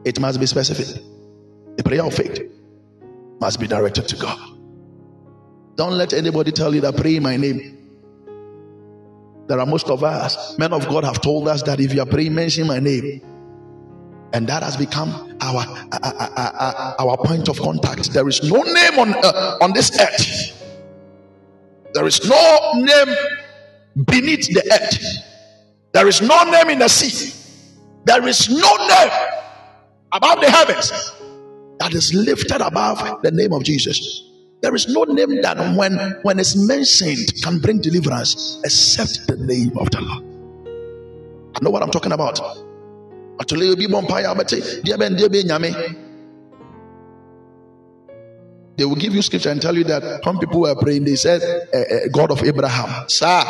It 0.04 0.18
must 0.18 0.40
be 0.40 0.46
specific. 0.46 1.00
The 1.76 1.84
prayer 1.84 2.04
of 2.04 2.12
faith 2.12 2.42
must 3.40 3.60
be 3.60 3.68
directed 3.68 4.08
to 4.08 4.16
God. 4.16 4.55
Don't 5.76 5.92
let 5.92 6.12
anybody 6.12 6.52
tell 6.52 6.74
you 6.74 6.80
that 6.82 6.96
pray 6.96 7.16
in 7.16 7.22
my 7.22 7.36
name. 7.36 7.72
There 9.46 9.60
are 9.60 9.66
most 9.66 9.88
of 9.88 10.02
us, 10.02 10.58
men 10.58 10.72
of 10.72 10.88
God, 10.88 11.04
have 11.04 11.20
told 11.20 11.46
us 11.48 11.62
that 11.62 11.78
if 11.78 11.94
you 11.94 12.02
are 12.02 12.06
praying, 12.06 12.34
mention 12.34 12.66
my 12.66 12.80
name. 12.80 13.22
And 14.32 14.48
that 14.48 14.62
has 14.64 14.76
become 14.76 15.36
our, 15.40 15.64
our, 15.92 16.14
our, 16.36 16.96
our 16.98 17.16
point 17.18 17.48
of 17.48 17.60
contact. 17.60 18.12
There 18.12 18.28
is 18.28 18.42
no 18.42 18.62
name 18.62 18.98
on, 18.98 19.14
uh, 19.24 19.58
on 19.60 19.72
this 19.72 19.98
earth 20.00 20.56
there 21.96 22.06
is 22.06 22.28
no 22.28 22.72
name 22.74 23.16
beneath 24.04 24.48
the 24.48 24.62
earth. 24.70 25.02
There 25.92 26.06
is 26.06 26.20
no 26.20 26.44
name 26.44 26.68
in 26.68 26.78
the 26.78 26.88
sea. 26.88 27.32
There 28.04 28.28
is 28.28 28.50
no 28.50 28.76
name 28.76 29.10
above 30.12 30.40
the 30.42 30.50
heavens 30.50 30.92
that 31.78 31.94
is 31.94 32.12
lifted 32.12 32.60
above 32.60 33.22
the 33.22 33.30
name 33.30 33.54
of 33.54 33.64
Jesus. 33.64 34.30
There 34.62 34.74
is 34.74 34.88
no 34.88 35.04
name 35.04 35.42
that 35.42 35.58
when, 35.76 35.96
when 36.22 36.38
it's 36.38 36.56
mentioned 36.56 37.32
can 37.42 37.58
bring 37.60 37.80
deliverance 37.80 38.60
except 38.64 39.26
the 39.28 39.36
name 39.36 39.76
of 39.78 39.90
the 39.90 40.00
Lord. 40.00 40.24
I 41.54 41.58
know 41.62 41.70
what 41.70 41.82
I'm 41.82 41.90
talking 41.90 42.12
about. 42.12 42.40
They 48.76 48.84
will 48.84 48.96
give 48.96 49.14
you 49.14 49.22
scripture 49.22 49.50
and 49.50 49.62
tell 49.62 49.76
you 49.76 49.84
that 49.84 50.20
some 50.24 50.38
people 50.38 50.60
were 50.60 50.74
praying. 50.74 51.04
They 51.04 51.16
said, 51.16 51.42
uh, 51.42 51.78
uh, 51.78 52.08
God 52.12 52.30
of 52.30 52.42
Abraham. 52.44 53.08
Sir, 53.08 53.42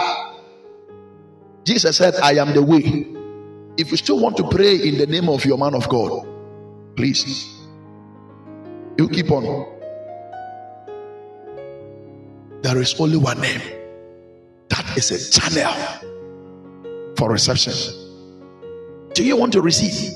Jesus 1.64 1.96
said, 1.96 2.16
I 2.16 2.34
am 2.34 2.54
the 2.54 2.62
way. 2.62 3.06
If 3.76 3.90
you 3.90 3.96
still 3.96 4.20
want 4.20 4.36
to 4.38 4.48
pray 4.48 4.76
in 4.76 4.98
the 4.98 5.06
name 5.06 5.28
of 5.28 5.44
your 5.44 5.58
man 5.58 5.74
of 5.74 5.88
God, 5.88 6.26
please 6.96 7.56
You 8.98 9.08
keep 9.08 9.30
on. 9.30 9.75
There 12.66 12.82
is 12.82 13.00
only 13.00 13.16
one 13.16 13.40
name. 13.40 13.60
That 14.70 14.96
is 14.96 15.12
a 15.12 15.30
channel 15.30 15.72
for 17.16 17.30
reception. 17.30 17.74
Do 19.14 19.24
you 19.24 19.36
want 19.36 19.52
to 19.52 19.62
receive? 19.62 20.12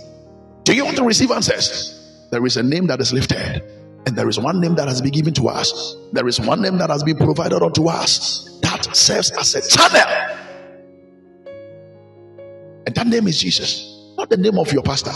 Do 0.64 0.74
you 0.74 0.84
want 0.84 0.96
to 0.96 1.04
receive 1.04 1.30
answers? 1.30 2.26
There 2.32 2.44
is 2.44 2.56
a 2.56 2.64
name 2.64 2.88
that 2.88 3.00
is 3.00 3.12
lifted, 3.12 3.62
and 4.04 4.16
there 4.16 4.28
is 4.28 4.40
one 4.40 4.60
name 4.60 4.74
that 4.74 4.88
has 4.88 5.00
been 5.00 5.12
given 5.12 5.32
to 5.34 5.48
us. 5.48 5.94
There 6.12 6.26
is 6.26 6.40
one 6.40 6.60
name 6.60 6.78
that 6.78 6.90
has 6.90 7.04
been 7.04 7.16
provided 7.18 7.62
unto 7.62 7.86
us 7.86 8.58
that 8.62 8.96
serves 8.96 9.30
as 9.30 9.54
a 9.54 9.68
channel. 9.68 10.36
And 12.84 12.92
that 12.96 13.06
name 13.06 13.28
is 13.28 13.40
Jesus, 13.40 14.12
not 14.18 14.28
the 14.28 14.38
name 14.38 14.58
of 14.58 14.72
your 14.72 14.82
pastor. 14.82 15.12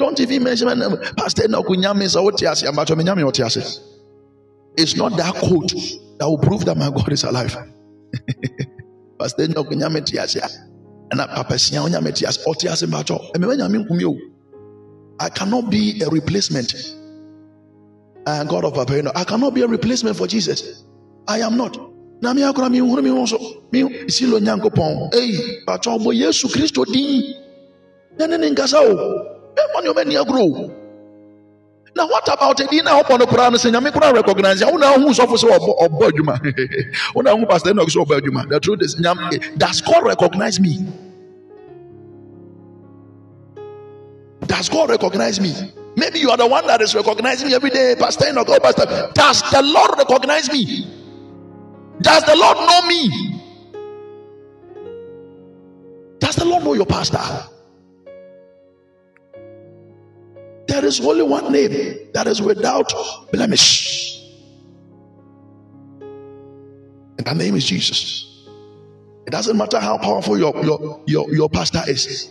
Don't 0.00 0.18
even 0.18 0.42
mention 0.42 0.66
my 0.66 0.74
name. 0.74 0.96
Pastor. 1.16 1.46
It's 4.76 4.96
not 4.96 5.16
that 5.16 5.34
code 5.36 5.70
that 6.18 6.28
will 6.28 6.38
prove 6.38 6.64
that 6.64 6.76
my 6.76 6.90
God 6.90 7.12
is 7.12 7.24
alive. 7.24 7.56
And. 11.10 11.20
Emenyame 13.34 13.86
Nkumio. 13.86 14.18
I 15.20 15.28
cannot 15.28 15.70
be 15.70 16.02
a 16.02 16.08
replacement. 16.08 16.74
I 18.26 18.36
am 18.36 18.46
God 18.48 18.64
of 18.64 18.74
Papa. 18.74 19.12
I 19.14 19.24
cannot 19.24 19.54
be 19.54 19.62
a 19.62 19.68
replacement 19.68 20.16
for 20.16 20.26
Jesus. 20.26 20.82
I 21.28 21.38
am 21.40 21.56
not. 21.56 21.78
Na 22.20 22.32
mi 22.32 22.42
akora 22.42 22.70
mi 22.70 22.78
huru 22.78 23.02
mi 23.02 23.10
ho 23.10 23.26
so 23.26 23.38
mi 23.70 24.08
silo 24.08 24.38
nyankopɔn. 24.40 25.14
Ei, 25.14 25.62
pacho 25.66 25.98
bo 25.98 26.10
Yesu 26.10 26.48
Kristo 26.48 26.84
din. 26.84 27.34
Ne. 28.18 28.26
Na 31.96 32.06
what 32.06 32.26
about 32.32 32.58
a 32.58 32.66
din 32.66 32.84
na 32.84 33.00
ɔpɔ 33.02 33.18
no 33.18 33.26
koraa 33.26 33.50
no 33.50 33.56
sɛ 33.56 33.70
nyame 33.72 33.92
koraa 33.92 34.12
recognize 34.12 34.60
ya. 34.60 34.70
Wo 34.70 34.76
na 34.76 34.94
hu 34.94 35.10
sɔfo 35.10 35.36
sɛ 35.36 35.58
ɔbɔ 35.58 35.88
ɔbɔ 35.88 36.10
adwuma. 36.10 37.14
Wo 37.14 37.22
na 37.22 37.36
hu 37.36 37.46
pastor 37.46 37.70
Enoch 37.70 37.88
sɛ 37.88 38.04
ɔbɔ 38.04 38.20
adwuma. 38.20 38.48
The 38.48 38.60
truth 38.60 38.82
is 38.82 38.94
does 39.56 39.80
God 39.80 40.04
recognize 40.04 40.58
me? 40.58 40.86
Does 44.46 44.68
God 44.68 44.90
recognize 44.90 45.40
me? 45.40 45.54
Maybe 45.96 46.18
you 46.18 46.30
are 46.30 46.36
the 46.36 46.46
one 46.46 46.66
that 46.66 46.80
is 46.80 46.94
recognizing 46.94 47.48
me 47.48 47.54
every 47.54 47.70
day, 47.70 47.94
Pastor 47.96 48.26
Enoch, 48.28 48.48
oh, 48.48 48.58
Pastor. 48.58 49.10
Does 49.14 49.42
the 49.50 49.62
Lord 49.62 49.92
recognize 49.96 50.50
me? 50.52 50.86
Does 52.00 52.24
the 52.24 52.34
Lord 52.36 52.56
know 52.56 52.82
me? 52.88 53.40
Does 56.18 56.36
the 56.36 56.44
Lord 56.44 56.64
know 56.64 56.74
your 56.74 56.86
pastor? 56.86 57.20
Is 60.98 61.06
only 61.06 61.22
one 61.22 61.52
name 61.52 62.10
that 62.14 62.26
is 62.26 62.40
without 62.42 62.92
blemish. 63.32 64.20
And 67.18 67.26
that 67.26 67.36
name 67.36 67.54
is 67.56 67.64
Jesus. 67.64 68.30
It 69.26 69.30
doesn't 69.30 69.56
matter 69.56 69.80
how 69.80 69.98
powerful 69.98 70.38
your, 70.38 70.54
your, 70.64 71.02
your, 71.06 71.34
your 71.34 71.48
pastor 71.48 71.82
is. 71.86 72.30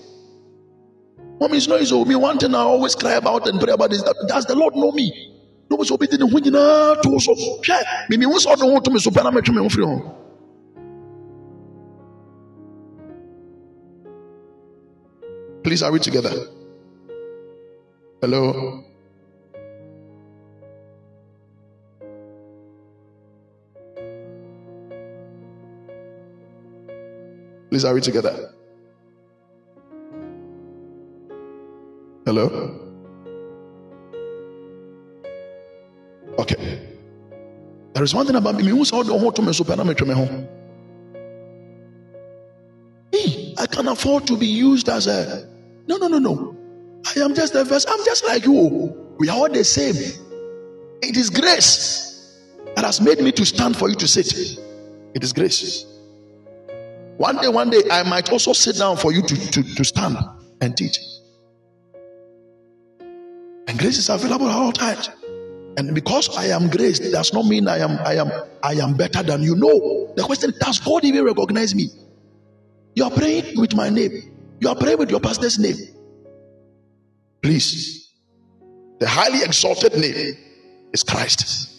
Mommy, 1.39 1.57
it's 1.57 1.67
not. 1.67 1.81
Me 2.07 2.15
one 2.15 2.37
thing 2.37 2.53
I 2.53 2.59
always 2.59 2.95
cry 2.95 3.13
about 3.13 3.47
and 3.47 3.59
pray 3.59 3.73
about 3.73 3.91
is 3.91 4.03
that 4.03 4.15
does 4.27 4.45
the 4.45 4.55
Lord 4.55 4.75
know 4.75 4.91
me? 4.91 5.31
No 5.69 5.81
so. 5.83 5.97
Me 5.97 6.07
was 8.25 8.45
on 8.45 8.59
the 8.59 8.81
to 8.83 8.91
me 8.91 8.99
so 8.99 9.11
pena 9.11 9.31
me 9.31 9.41
me 9.41 9.69
free 9.69 9.85
home. 9.85 10.13
Please 15.63 15.81
are 15.81 15.91
we 15.91 15.99
together? 15.99 16.31
Hello. 18.23 18.81
Please 27.69 27.83
are 27.83 27.93
we 27.93 27.99
together? 27.99 28.53
Hello? 32.25 32.79
Okay. 36.39 36.79
There 37.91 38.03
is 38.03 38.15
one 38.15 38.25
thing 38.25 38.37
about 38.37 38.55
me. 38.55 38.63
Who's 38.69 38.93
all 38.93 39.03
the 39.03 39.19
home 39.19 39.33
to 39.33 39.41
me 39.41 39.51
super 39.51 39.75
home? 39.75 40.47
Hey, 43.11 43.53
I 43.57 43.65
can 43.65 43.89
afford 43.89 44.27
to 44.27 44.37
be 44.37 44.47
used 44.47 44.87
as 44.87 45.07
a 45.07 45.45
no 45.87 45.97
no 45.97 46.07
no 46.07 46.19
no. 46.19 46.62
I 47.05 47.19
am 47.19 47.35
just 47.35 47.55
a 47.55 47.63
verse. 47.63 47.85
I'm 47.87 48.03
just 48.05 48.25
like 48.25 48.45
you. 48.45 49.15
We 49.19 49.29
are 49.29 49.37
all 49.37 49.49
the 49.49 49.63
same. 49.63 49.95
It 51.01 51.17
is 51.17 51.29
grace 51.29 52.39
that 52.75 52.85
has 52.85 53.01
made 53.01 53.19
me 53.19 53.31
to 53.33 53.45
stand 53.45 53.77
for 53.77 53.89
you 53.89 53.95
to 53.95 54.07
sit. 54.07 54.57
It 55.13 55.23
is 55.23 55.33
grace. 55.33 55.85
One 57.17 57.37
day, 57.37 57.49
one 57.49 57.69
day, 57.69 57.83
I 57.91 58.03
might 58.03 58.31
also 58.31 58.53
sit 58.53 58.77
down 58.77 58.97
for 58.97 59.11
you 59.11 59.21
to, 59.21 59.51
to, 59.51 59.75
to 59.75 59.83
stand 59.83 60.17
and 60.61 60.75
teach. 60.75 60.97
And 63.67 63.77
grace 63.77 63.97
is 63.97 64.09
available 64.09 64.49
at 64.49 64.55
all 64.55 64.71
times. 64.71 65.09
And 65.77 65.93
because 65.95 66.35
I 66.37 66.45
am 66.47 66.69
grace, 66.69 66.99
does 66.99 67.33
not 67.33 67.45
mean 67.45 67.67
I 67.67 67.79
am 67.79 67.97
I 68.05 68.15
am 68.15 68.31
I 68.61 68.73
am 68.73 68.95
better 68.95 69.23
than 69.23 69.41
you. 69.41 69.55
No. 69.55 70.13
The 70.15 70.23
question 70.23 70.53
does 70.59 70.79
God 70.79 71.03
even 71.03 71.25
recognize 71.25 71.73
me? 71.73 71.89
You 72.95 73.05
are 73.05 73.11
praying 73.11 73.59
with 73.59 73.75
my 73.75 73.89
name. 73.89 74.11
You 74.59 74.69
are 74.69 74.75
praying 74.75 74.99
with 74.99 75.09
your 75.09 75.19
pastor's 75.19 75.57
name. 75.57 75.75
Please. 77.43 78.09
The 78.99 79.07
highly 79.07 79.43
exalted 79.43 79.93
name 79.95 80.37
is 80.93 81.03
Christ. 81.03 81.69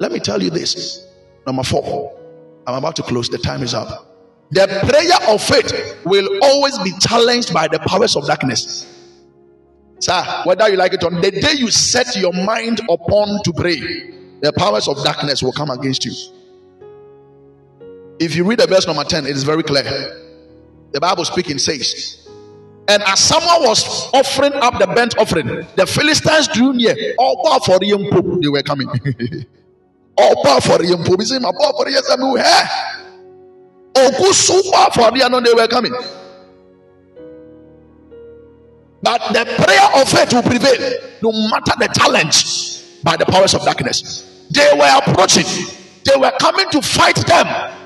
Let 0.00 0.12
me 0.12 0.18
tell 0.18 0.42
you 0.42 0.50
this. 0.50 1.06
Number 1.46 1.62
four. 1.62 2.18
I'm 2.66 2.74
about 2.74 2.96
to 2.96 3.02
close. 3.02 3.28
The 3.28 3.38
time 3.38 3.62
is 3.62 3.74
up. 3.74 4.06
The 4.50 4.66
prayer 4.66 5.34
of 5.34 5.42
faith 5.42 5.96
will 6.04 6.26
always 6.42 6.78
be 6.78 6.92
challenged 7.00 7.52
by 7.52 7.68
the 7.68 7.78
powers 7.80 8.16
of 8.16 8.26
darkness. 8.26 8.86
Sir, 10.00 10.22
whether 10.44 10.68
you 10.68 10.76
like 10.76 10.94
it 10.94 11.04
or 11.04 11.10
not, 11.10 11.22
the 11.22 11.30
day 11.30 11.52
you 11.56 11.70
set 11.70 12.16
your 12.16 12.32
mind 12.32 12.80
upon 12.88 13.42
to 13.44 13.52
pray, 13.52 13.78
the 14.40 14.52
powers 14.56 14.88
of 14.88 15.02
darkness 15.04 15.42
will 15.42 15.52
come 15.52 15.70
against 15.70 16.04
you. 16.04 16.12
If 18.20 18.34
you 18.34 18.44
read 18.44 18.60
the 18.60 18.66
verse 18.66 18.86
number 18.86 19.04
10, 19.04 19.26
it 19.26 19.36
is 19.36 19.44
very 19.44 19.62
clear. 19.62 19.84
The 20.92 21.00
Bible 21.00 21.24
speaking 21.24 21.58
says, 21.58 22.17
and 22.88 23.02
as 23.02 23.20
someone 23.20 23.62
was 23.62 24.10
offering 24.14 24.54
up 24.54 24.78
the 24.78 24.86
burnt 24.86 25.16
offering, 25.18 25.46
the 25.76 25.86
Philistines 25.86 26.48
drew 26.48 26.72
near. 26.72 26.94
All 27.18 27.60
for 27.60 27.78
the 27.78 27.86
they 28.42 28.48
were 28.48 28.62
coming. 28.62 28.88
All 30.16 30.42
for 30.42 30.60
the 30.60 30.62
for 30.64 30.78
the 30.78 30.96
for 34.94 35.10
the 35.10 35.40
they 35.44 35.54
were 35.54 35.68
coming. 35.68 35.92
But 39.00 39.32
the 39.32 39.44
prayer 39.44 40.02
of 40.02 40.08
faith 40.08 40.32
will 40.32 40.42
prevail 40.42 40.98
no 41.22 41.32
matter 41.50 41.72
the 41.78 41.88
challenge 41.94 43.02
by 43.04 43.16
the 43.16 43.26
powers 43.26 43.54
of 43.54 43.62
darkness. 43.62 44.46
They 44.50 44.70
were 44.74 44.90
approaching, 45.06 45.44
they 46.04 46.16
were 46.16 46.32
coming 46.40 46.68
to 46.70 46.82
fight 46.82 47.16
them. 47.26 47.77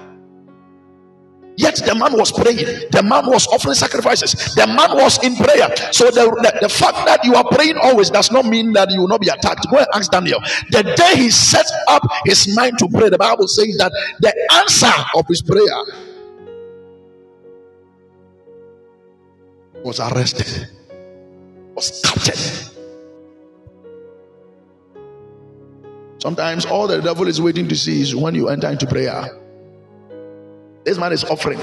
Yet 1.56 1.76
the 1.84 1.94
man 1.94 2.16
was 2.16 2.32
praying, 2.32 2.64
the 2.90 3.02
man 3.02 3.26
was 3.26 3.46
offering 3.48 3.74
sacrifices, 3.74 4.32
the 4.54 4.66
man 4.66 4.96
was 4.96 5.22
in 5.22 5.36
prayer. 5.36 5.68
So, 5.92 6.06
the, 6.10 6.24
the, 6.42 6.58
the, 6.62 6.68
fact 6.68 7.04
that 7.06 7.24
you 7.24 7.34
are 7.34 7.44
praying 7.44 7.76
always 7.76 8.08
does 8.10 8.30
not 8.30 8.46
mean 8.46 8.72
that 8.72 8.90
you 8.90 9.00
will 9.00 9.08
not 9.08 9.20
be 9.20 9.28
attacked. 9.28 9.66
Go 9.70 9.78
and 9.78 9.86
ask 9.94 10.10
Daniel. 10.10 10.40
The 10.70 10.82
day 10.96 11.16
he 11.16 11.30
set 11.30 11.66
up 11.88 12.02
his 12.24 12.54
mind 12.56 12.78
to 12.78 12.88
pray, 12.88 13.10
the 13.10 13.18
Bible 13.18 13.48
says 13.48 13.76
that 13.76 13.92
the 14.20 14.32
answer 14.52 14.92
of 15.14 15.26
his 15.28 15.42
prayer 15.42 15.84
was 19.84 20.00
arrested 20.00 20.68
was 21.74 22.00
captured. 22.02 22.72
Sometimes 26.18 26.64
all 26.66 26.86
the 26.86 27.00
devil 27.00 27.26
is 27.26 27.40
waiting 27.40 27.68
to 27.68 27.76
see 27.76 28.00
is 28.00 28.14
when 28.14 28.34
you 28.34 28.48
enter 28.48 28.70
into 28.70 28.86
prayer. 28.86 29.41
This 30.84 30.98
man 30.98 31.12
is 31.12 31.24
offering 31.24 31.60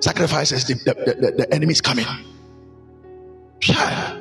sacrifices, 0.00 0.64
the, 0.66 0.74
the, 0.74 0.94
the, 0.94 1.30
the 1.38 1.54
enemy 1.54 1.72
is 1.72 1.80
coming. 1.80 2.06
Yeah. 3.62 4.18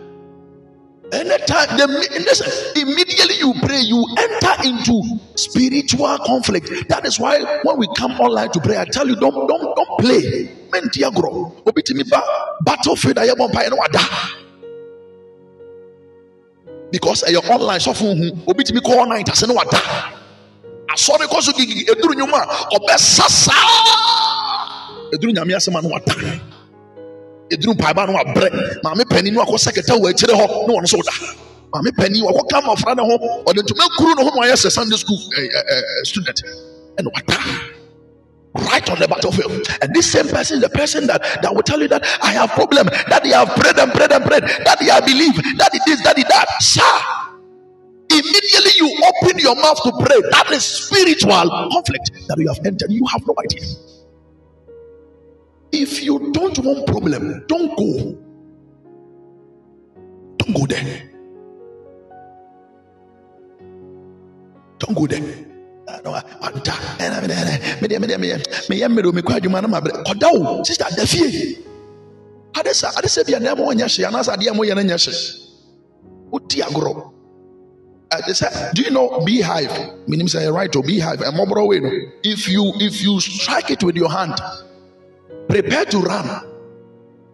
Anytime, 1.11 1.75
the, 1.77 1.87
listen, 2.23 2.81
immediately 2.81 3.35
you 3.39 3.53
pray, 3.61 3.81
you 3.81 4.05
enter 4.17 4.63
into 4.63 5.01
spiritual 5.35 6.17
conflict. 6.25 6.69
That 6.87 7.05
is 7.05 7.19
why 7.19 7.59
when 7.63 7.77
we 7.77 7.87
come 7.97 8.11
online 8.13 8.49
to 8.51 8.61
pray, 8.61 8.77
I 8.77 8.85
tell 8.85 9.07
you, 9.07 9.15
don't 9.17 9.47
don't 9.47 9.75
don't 9.75 9.99
play. 9.99 10.49
Battlefield, 12.63 13.17
I 13.17 13.25
am 13.25 13.37
because 16.91 17.23
eh, 17.23 17.31
ɛyɛ 17.31 17.49
online 17.49 17.79
sɔfo 17.79 18.15
hu 18.15 18.31
hmm. 18.31 18.49
obi 18.49 18.63
tumi 18.63 18.79
kɔ 18.81 18.95
online 18.99 19.23
tase 19.23 19.47
ne 19.47 19.53
wada 19.55 19.79
asɔre 20.93 21.25
kɔ 21.27 21.41
so 21.41 21.51
gigi 21.53 21.85
eduru 21.91 22.13
nnwom 22.15 22.33
a 22.33 22.41
ɔbɛsa 22.75 23.27
saa 23.29 25.09
eduru 25.13 25.31
nyame 25.33 25.53
asɛm 25.55 25.77
a 25.77 25.81
ne 25.81 25.87
wada 25.87 26.13
eduru 27.51 27.73
mpaeba 27.75 28.07
no 28.07 28.13
wabrɛ 28.13 28.47
maame 28.83 29.03
panin 29.09 29.33
no 29.33 29.41
akɔ 29.43 29.57
sɛkɛtɛ 29.57 29.93
wɔ 29.99 30.09
akyire 30.11 30.33
hɔ 30.33 30.67
ne 30.67 30.73
wɔn 30.73 30.83
nso 30.83 30.97
da. 31.03 31.11
Maame 31.73 31.91
panyin 31.95 32.23
wɔkɔka 32.27 32.57
mmɔfra 32.61 32.95
ne 32.97 33.03
ho 33.03 33.15
ɔde 33.47 33.61
ntoma 33.63 33.85
kuru 33.97 34.15
ne 34.15 34.23
ho 34.23 34.31
ma 34.35 34.45
ɔyɛ 34.45 34.55
sɛ 34.59 34.71
sunday 34.71 34.97
school 34.97 35.19
eh, 35.37 35.41
eh, 35.41 35.75
eh, 35.75 36.03
student. 36.03 36.41
Ɛna 36.99 37.09
wata. 37.15 37.37
Right 38.53 38.89
on 38.89 38.99
the 38.99 39.07
battlefield. 39.07 39.65
And 39.81 39.93
this 39.95 40.11
same 40.11 40.27
person 40.27 40.57
is 40.57 40.63
the 40.63 40.69
person 40.69 41.07
that, 41.07 41.21
that 41.41 41.55
will 41.55 41.63
tell 41.63 41.79
you 41.81 41.87
that 41.87 42.03
I 42.21 42.33
have 42.33 42.49
problem, 42.49 42.87
that 43.07 43.23
they 43.23 43.29
have 43.29 43.47
prayed 43.55 43.77
and 43.79 43.93
prayed 43.93 44.11
and 44.11 44.25
prayed, 44.25 44.43
that 44.43 44.77
they 44.77 44.87
have 44.87 45.05
believed, 45.05 45.37
that 45.57 45.71
it 45.73 45.81
is, 45.89 46.03
that. 46.03 46.19
It 46.19 46.27
that. 46.27 46.47
Sir, 46.61 46.81
immediately 48.21 48.71
you 48.77 48.87
open 49.09 49.39
your 49.39 49.55
mouth 49.55 49.81
to 49.83 49.91
pray. 50.05 50.21
That 50.31 50.51
is 50.51 50.63
spiritual 50.63 51.49
conflict 51.71 52.11
that 52.27 52.37
you 52.37 52.47
have 52.47 52.65
entered. 52.65 52.91
You 52.91 53.05
have 53.11 53.25
no 53.27 53.35
idea. 53.43 53.63
If 55.71 56.03
you 56.03 56.31
don't 56.31 56.57
want 56.59 56.85
problem, 56.87 57.43
don't 57.47 57.75
go. 57.77 58.17
Don't 60.37 60.53
go 60.53 60.65
there. 60.65 61.09
Don't 64.79 64.95
go 64.95 65.07
there. 65.07 65.51
agorɔ 76.61 77.10
Uh, 78.11 78.17
ade 78.17 78.33
sɛ 78.33 78.73
do 78.73 78.81
you 78.81 78.91
know 78.91 79.21
beehive 79.25 79.71
menim 80.07 80.27
sɛ 80.27 80.45
yɛ 80.45 80.53
right 80.53 80.75
o 80.75 80.81
beehive 80.81 81.19
ɛmmɔborɔ 81.19 81.67
wei 81.67 81.79
no 81.79 81.89
if 82.23 82.49
you 82.49 82.73
if 82.79 83.01
you 83.01 83.19
strike 83.19 83.71
it 83.71 83.83
with 83.83 83.95
your 83.95 84.09
hand 84.09 84.35
prepare 85.47 85.85
to 85.85 85.99
run 85.99 86.27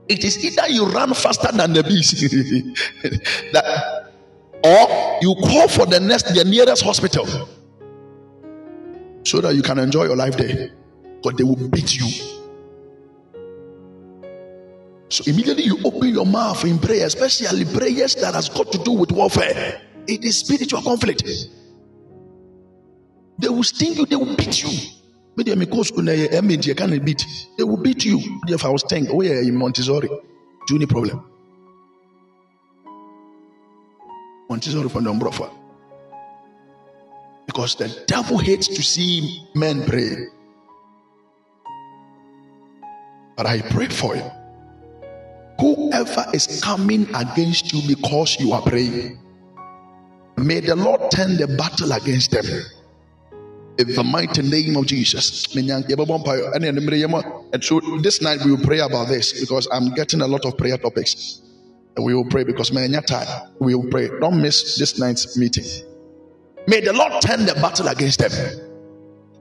it 0.07 0.23
is 0.23 0.43
either 0.43 0.69
you 0.69 0.85
run 0.85 1.13
faster 1.13 1.51
than 1.51 1.73
the 1.73 1.83
bees 1.83 2.11
that 3.53 4.11
or 4.63 5.17
you 5.21 5.35
call 5.35 5.67
for 5.67 5.85
the 5.85 5.99
next 5.99 6.33
the 6.33 6.43
nearest 6.43 6.83
hospital 6.83 7.25
so 9.27 9.41
that 9.41 9.55
you 9.55 9.61
can 9.61 9.77
enjoy 9.77 10.05
your 10.05 10.15
life 10.15 10.37
there. 10.37 10.69
But 11.21 11.37
they 11.37 11.43
will 11.43 11.67
beat 11.67 11.95
you. 11.95 12.07
So 15.09 15.23
immediately 15.27 15.63
you 15.63 15.79
open 15.83 16.09
your 16.09 16.25
mouth 16.25 16.63
in 16.63 16.79
prayer, 16.79 17.05
especially 17.05 17.65
prayers 17.65 18.15
that 18.15 18.33
has 18.33 18.49
got 18.49 18.71
to 18.71 18.77
do 18.77 18.91
with 18.91 19.11
warfare. 19.11 19.81
It 20.07 20.23
is 20.23 20.39
spiritual 20.39 20.81
conflict. 20.81 21.23
They 23.39 23.49
will 23.49 23.63
sting 23.63 23.93
you, 23.93 24.05
they 24.05 24.15
will 24.15 24.35
beat 24.35 24.63
you. 24.63 24.69
They 27.57 27.63
will 27.63 27.77
beat 27.77 28.05
you. 28.05 28.19
If 28.47 28.65
I 28.65 28.69
was 28.69 28.81
sting, 28.81 29.07
oh 29.11 29.21
yeah, 29.21 29.39
in 29.41 29.55
Montessori. 29.55 30.07
Do 30.07 30.73
you 30.73 30.79
need 30.79 30.89
problem? 30.89 31.23
Montessori 34.49 34.89
from 34.89 35.03
the. 35.03 35.49
Because 37.45 37.75
the 37.75 38.03
devil 38.07 38.37
hates 38.37 38.67
to 38.67 38.81
see 38.81 39.47
men 39.55 39.85
pray. 39.85 40.15
But 43.35 43.45
I 43.45 43.61
pray 43.61 43.87
for 43.87 44.15
you. 44.15 44.31
Whoever 45.59 46.25
is 46.33 46.61
coming 46.61 47.07
against 47.15 47.71
you 47.73 47.95
because 47.95 48.37
you 48.39 48.51
are 48.53 48.61
praying, 48.61 49.19
may 50.37 50.59
the 50.59 50.75
Lord 50.75 51.11
turn 51.11 51.37
the 51.37 51.47
battle 51.47 51.91
against 51.91 52.31
them. 52.31 52.45
In 53.79 53.93
the 53.93 54.03
mighty 54.03 54.41
name 54.41 54.75
of 54.75 54.87
Jesus. 54.87 55.55
And 57.53 57.63
so 57.63 57.79
this 58.01 58.21
night 58.21 58.43
we 58.43 58.51
will 58.51 58.63
pray 58.63 58.79
about 58.79 59.07
this 59.07 59.39
because 59.39 59.67
I'm 59.71 59.93
getting 59.93 60.21
a 60.21 60.27
lot 60.27 60.45
of 60.45 60.57
prayer 60.57 60.77
topics. 60.77 61.41
And 61.95 62.05
we 62.05 62.15
will 62.15 62.25
pray 62.25 62.43
because 62.43 62.69
time 62.69 63.51
we 63.59 63.75
will 63.75 63.89
pray. 63.89 64.09
Don't 64.19 64.41
miss 64.41 64.77
this 64.77 64.99
night's 64.99 65.37
meeting. 65.37 65.65
May 66.67 66.81
the 66.81 66.93
Lord 66.93 67.21
turn 67.21 67.45
the 67.45 67.53
battle 67.55 67.87
against 67.87 68.19
them. 68.19 68.31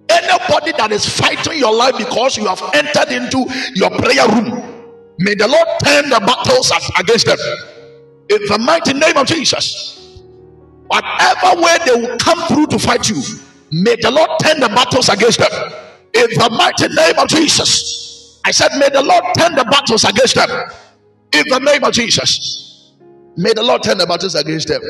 Anybody 0.09 0.73
that 0.73 0.93
is 0.93 1.09
fighting 1.09 1.59
your 1.59 1.75
life 1.75 1.97
because 1.99 2.37
you 2.37 2.47
have 2.47 2.63
entered 2.75 3.13
into 3.13 3.45
your 3.75 3.91
prayer 3.91 4.29
room, 4.29 4.85
may 5.19 5.35
the 5.35 5.49
Lord 5.49 5.69
turn 5.83 6.09
the 6.09 6.21
battles 6.21 6.73
against 6.99 7.27
them. 7.27 7.39
In 8.29 8.47
the 8.47 8.59
mighty 8.59 8.93
name 8.93 9.17
of 9.17 9.27
Jesus. 9.27 9.96
Whatever 10.89 11.61
way 11.61 11.77
they 11.85 11.95
will 12.07 12.17
come 12.19 12.39
through 12.49 12.67
to 12.69 12.79
fight 12.79 13.09
you, 13.09 13.21
may 13.73 13.97
the 14.01 14.11
Lord 14.11 14.31
turn 14.43 14.61
the 14.61 14.69
battles 14.69 15.09
against 15.09 15.39
them. 15.39 15.51
In 16.15 16.31
the 16.31 16.51
mighty 16.57 16.89
name 16.95 17.19
of 17.19 17.29
Jesus. 17.29 18.41
I 18.45 18.53
said, 18.53 18.71
May 18.79 18.89
the 18.89 19.03
Lord 19.03 19.25
turn 19.37 19.55
the 19.55 19.65
battles 19.65 20.05
against 20.05 20.37
them. 20.37 20.49
In 21.33 21.45
the 21.49 21.59
name 21.59 21.85
of 21.85 21.93
Jesus. 21.93 22.95
May 23.37 23.53
the 23.53 23.63
Lord 23.63 23.83
turn 23.83 23.99
the 23.99 24.07
battles 24.07 24.35
against 24.35 24.69
them. 24.69 24.81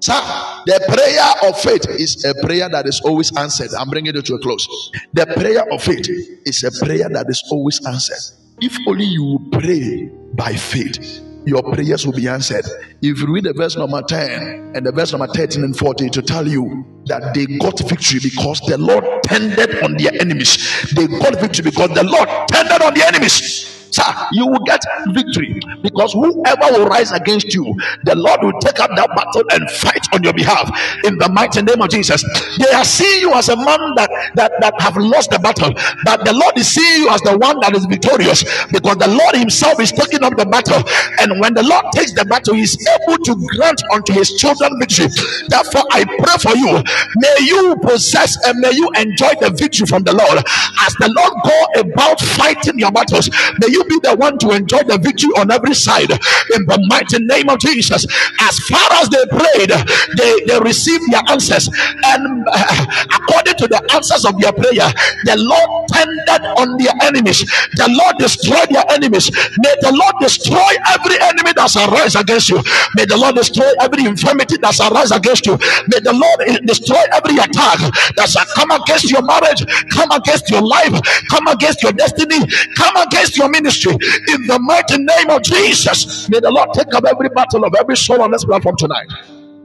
Sir, 0.00 0.20
the 0.66 0.80
prayer 0.88 1.50
of 1.50 1.60
faith 1.60 1.86
is 1.98 2.24
a 2.24 2.34
prayer 2.46 2.68
that 2.68 2.86
is 2.86 3.00
always 3.04 3.34
answered. 3.36 3.70
I'm 3.78 3.88
bringing 3.88 4.14
it 4.14 4.24
to 4.26 4.34
a 4.34 4.38
close. 4.40 4.68
The 5.14 5.26
prayer 5.26 5.64
of 5.72 5.82
faith 5.82 6.08
is 6.44 6.64
a 6.64 6.84
prayer 6.84 7.08
that 7.08 7.26
is 7.28 7.42
always 7.50 7.84
answered. 7.86 8.36
If 8.60 8.76
only 8.88 9.06
you 9.06 9.38
pray 9.52 10.10
by 10.34 10.54
faith, 10.54 11.20
your 11.46 11.62
prayers 11.62 12.04
will 12.04 12.12
be 12.12 12.28
answered. 12.28 12.66
If 13.00 13.20
you 13.20 13.32
read 13.32 13.44
the 13.44 13.52
verse 13.54 13.76
number 13.76 14.02
10 14.02 14.72
and 14.74 14.84
the 14.84 14.92
verse 14.92 15.12
number 15.12 15.28
13 15.28 15.62
and 15.62 15.76
14 15.76 16.10
to 16.10 16.22
tell 16.22 16.46
you 16.46 16.84
that 17.06 17.34
they 17.34 17.46
got 17.46 17.78
victory 17.88 18.18
because 18.20 18.60
the 18.66 18.76
Lord 18.76 19.04
tended 19.22 19.82
on 19.82 19.96
their 19.96 20.12
enemies. 20.20 20.58
They 20.94 21.06
got 21.06 21.40
victory 21.40 21.64
because 21.64 21.90
the 21.90 22.02
Lord 22.02 22.28
tended 22.48 22.82
on 22.82 22.94
the 22.94 23.06
enemies. 23.06 23.75
Sir, 23.90 24.04
you 24.32 24.46
will 24.46 24.64
get 24.66 24.80
victory 25.10 25.60
because 25.82 26.12
whoever 26.12 26.72
will 26.72 26.86
rise 26.86 27.12
against 27.12 27.54
you, 27.54 27.64
the 28.04 28.14
Lord 28.14 28.40
will 28.42 28.58
take 28.60 28.80
up 28.80 28.90
that 28.96 29.08
battle 29.08 29.44
and 29.52 29.70
fight 29.70 30.04
on 30.12 30.22
your 30.22 30.32
behalf 30.32 30.68
in 31.04 31.16
the 31.18 31.28
mighty 31.28 31.62
name 31.62 31.80
of 31.80 31.88
Jesus. 31.90 32.22
They 32.58 32.70
are 32.74 32.84
seeing 32.84 33.20
you 33.22 33.32
as 33.34 33.48
a 33.48 33.56
man 33.56 33.94
that, 33.96 34.10
that, 34.34 34.52
that 34.60 34.74
have 34.80 34.96
lost 34.96 35.30
the 35.30 35.38
battle, 35.38 35.72
but 36.04 36.24
the 36.24 36.32
Lord 36.32 36.56
is 36.58 36.68
seeing 36.68 37.02
you 37.02 37.08
as 37.10 37.20
the 37.22 37.38
one 37.38 37.60
that 37.60 37.74
is 37.76 37.86
victorious 37.86 38.44
because 38.72 38.96
the 38.96 39.08
Lord 39.08 39.36
Himself 39.36 39.80
is 39.80 39.92
taking 39.92 40.22
up 40.24 40.36
the 40.36 40.46
battle. 40.46 40.82
And 41.20 41.40
when 41.40 41.54
the 41.54 41.62
Lord 41.62 41.84
takes 41.94 42.12
the 42.12 42.24
battle, 42.24 42.54
He 42.54 42.62
is 42.62 42.76
able 42.76 43.18
to 43.24 43.32
grant 43.56 43.80
unto 43.92 44.12
His 44.12 44.32
children 44.36 44.78
victory. 44.78 45.08
Therefore, 45.48 45.84
I 45.92 46.04
pray 46.04 46.36
for 46.42 46.56
you. 46.56 46.82
May 47.16 47.36
you 47.46 47.76
possess 47.82 48.36
and 48.44 48.58
may 48.60 48.72
you 48.74 48.90
enjoy 48.96 49.32
the 49.40 49.54
victory 49.56 49.86
from 49.86 50.02
the 50.02 50.12
Lord 50.12 50.38
as 50.84 50.92
the 50.98 51.08
Lord 51.14 51.32
go 51.44 51.56
about 51.80 52.20
fighting 52.20 52.78
your 52.78 52.92
battles. 52.92 53.30
May 53.60 53.72
you 53.76 53.84
be 53.84 54.00
the 54.02 54.16
one 54.16 54.38
to 54.40 54.50
enjoy 54.56 54.82
the 54.88 54.98
victory 54.98 55.30
on 55.38 55.52
every 55.52 55.74
side 55.76 56.10
in 56.10 56.62
the 56.66 56.78
mighty 56.88 57.20
name 57.24 57.50
of 57.50 57.60
Jesus. 57.60 58.06
As 58.42 58.56
far 58.66 58.88
as 59.04 59.08
they 59.12 59.24
prayed, 59.28 59.72
they, 60.16 60.32
they 60.48 60.58
received 60.60 61.04
their 61.12 61.22
answers, 61.28 61.68
and 61.68 62.44
uh, 62.48 62.86
according 63.14 63.56
to 63.60 63.68
the 63.68 63.80
answers 63.94 64.24
of 64.24 64.38
their 64.40 64.52
prayer, 64.52 64.88
the 65.28 65.36
Lord 65.38 65.70
tended 65.92 66.42
on 66.58 66.78
their 66.80 66.94
enemies, 67.04 67.44
the 67.76 67.88
Lord 67.92 68.16
destroyed 68.18 68.68
their 68.72 68.86
enemies. 68.90 69.28
May 69.60 69.74
the 69.84 69.92
Lord 69.92 70.16
destroy 70.20 70.72
every 70.96 71.16
enemy 71.20 71.52
that's 71.56 71.76
arise 71.76 72.16
against 72.16 72.48
you. 72.50 72.60
May 72.96 73.04
the 73.06 73.16
Lord 73.18 73.36
destroy 73.36 73.68
every 73.80 74.04
infirmity 74.06 74.56
that's 74.60 74.80
arise 74.80 75.12
against 75.12 75.46
you. 75.46 75.56
May 75.92 76.00
the 76.00 76.14
Lord 76.16 76.40
destroy 76.66 77.00
every 77.14 77.36
attack 77.38 77.78
that's 78.16 78.34
come 78.54 78.70
against 78.72 79.10
your 79.10 79.22
marriage, 79.22 79.62
come 79.92 80.10
against 80.12 80.48
your 80.50 80.62
life, 80.62 80.94
come 81.30 81.46
against 81.48 81.82
your 81.82 81.92
destiny, 81.92 82.40
come 82.76 82.96
against 82.96 83.36
your 83.36 83.48
ministry 83.48 83.65
ministry 83.66 83.92
in 83.92 84.46
the 84.48 84.58
mighty 84.62 84.98
name 84.98 85.30
of 85.30 85.42
Jesus. 85.42 86.30
May 86.30 86.40
the 86.40 86.52
Lord 86.52 86.70
take 86.74 86.94
up 86.94 87.04
every 87.06 87.30
battle 87.30 87.64
of 87.66 87.74
every 87.80 87.96
soul 87.98 88.22
on 88.22 88.32
this 88.32 88.44
platform 88.46 88.76
tonight, 88.78 89.08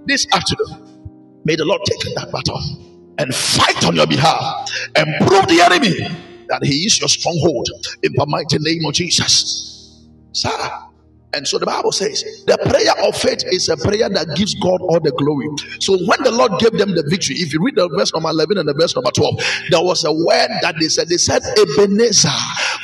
this 0.06 0.28
afternoon. 0.34 0.90
May 1.46 1.58
the 1.58 1.66
Lord 1.66 1.82
take 1.86 2.00
that 2.16 2.32
battle 2.32 2.62
and 3.20 3.36
fight 3.36 3.86
on 3.86 3.96
your 3.96 4.08
behalf 4.08 4.70
and 4.96 5.08
prove 5.28 5.48
the 5.50 5.62
enemy 5.62 6.00
that 6.50 6.62
he 6.64 6.86
is 6.86 7.00
your 7.02 7.10
stronghold 7.10 7.68
in 8.04 8.14
the 8.16 8.26
mighty 8.28 8.60
name 8.62 8.86
of 8.88 8.94
Jesus. 8.96 9.78
Sarah. 10.34 10.91
And 11.34 11.48
so 11.48 11.60
the 11.60 11.66
Bible 11.68 11.92
says 11.94 12.24
the 12.48 12.58
prayer 12.58 12.94
of 13.08 13.16
faith 13.16 13.44
is 13.54 13.70
a 13.70 13.78
prayer 13.78 14.10
that 14.10 14.36
gives 14.36 14.56
God 14.56 14.82
all 14.82 15.00
the 15.00 15.14
glory. 15.14 15.48
So 15.80 15.98
when 16.10 16.24
the 16.24 16.32
Lord 16.32 16.60
gave 16.60 16.74
them 16.74 16.92
the 16.96 17.06
victory, 17.08 17.38
if 17.38 17.54
you 17.54 17.64
read 17.64 17.76
the 17.76 17.88
verse 17.90 18.14
number 18.14 18.30
11 18.30 18.58
and 18.60 18.68
the 18.68 18.74
verse 18.76 18.96
number 18.96 19.12
12, 19.12 19.40
there 19.72 19.84
was 19.84 20.04
a 20.06 20.12
word 20.14 20.50
that 20.62 20.76
they 20.82 20.90
said, 20.90 21.08
they 21.10 21.18
said, 21.18 21.42
Ebenezer, 21.56 22.36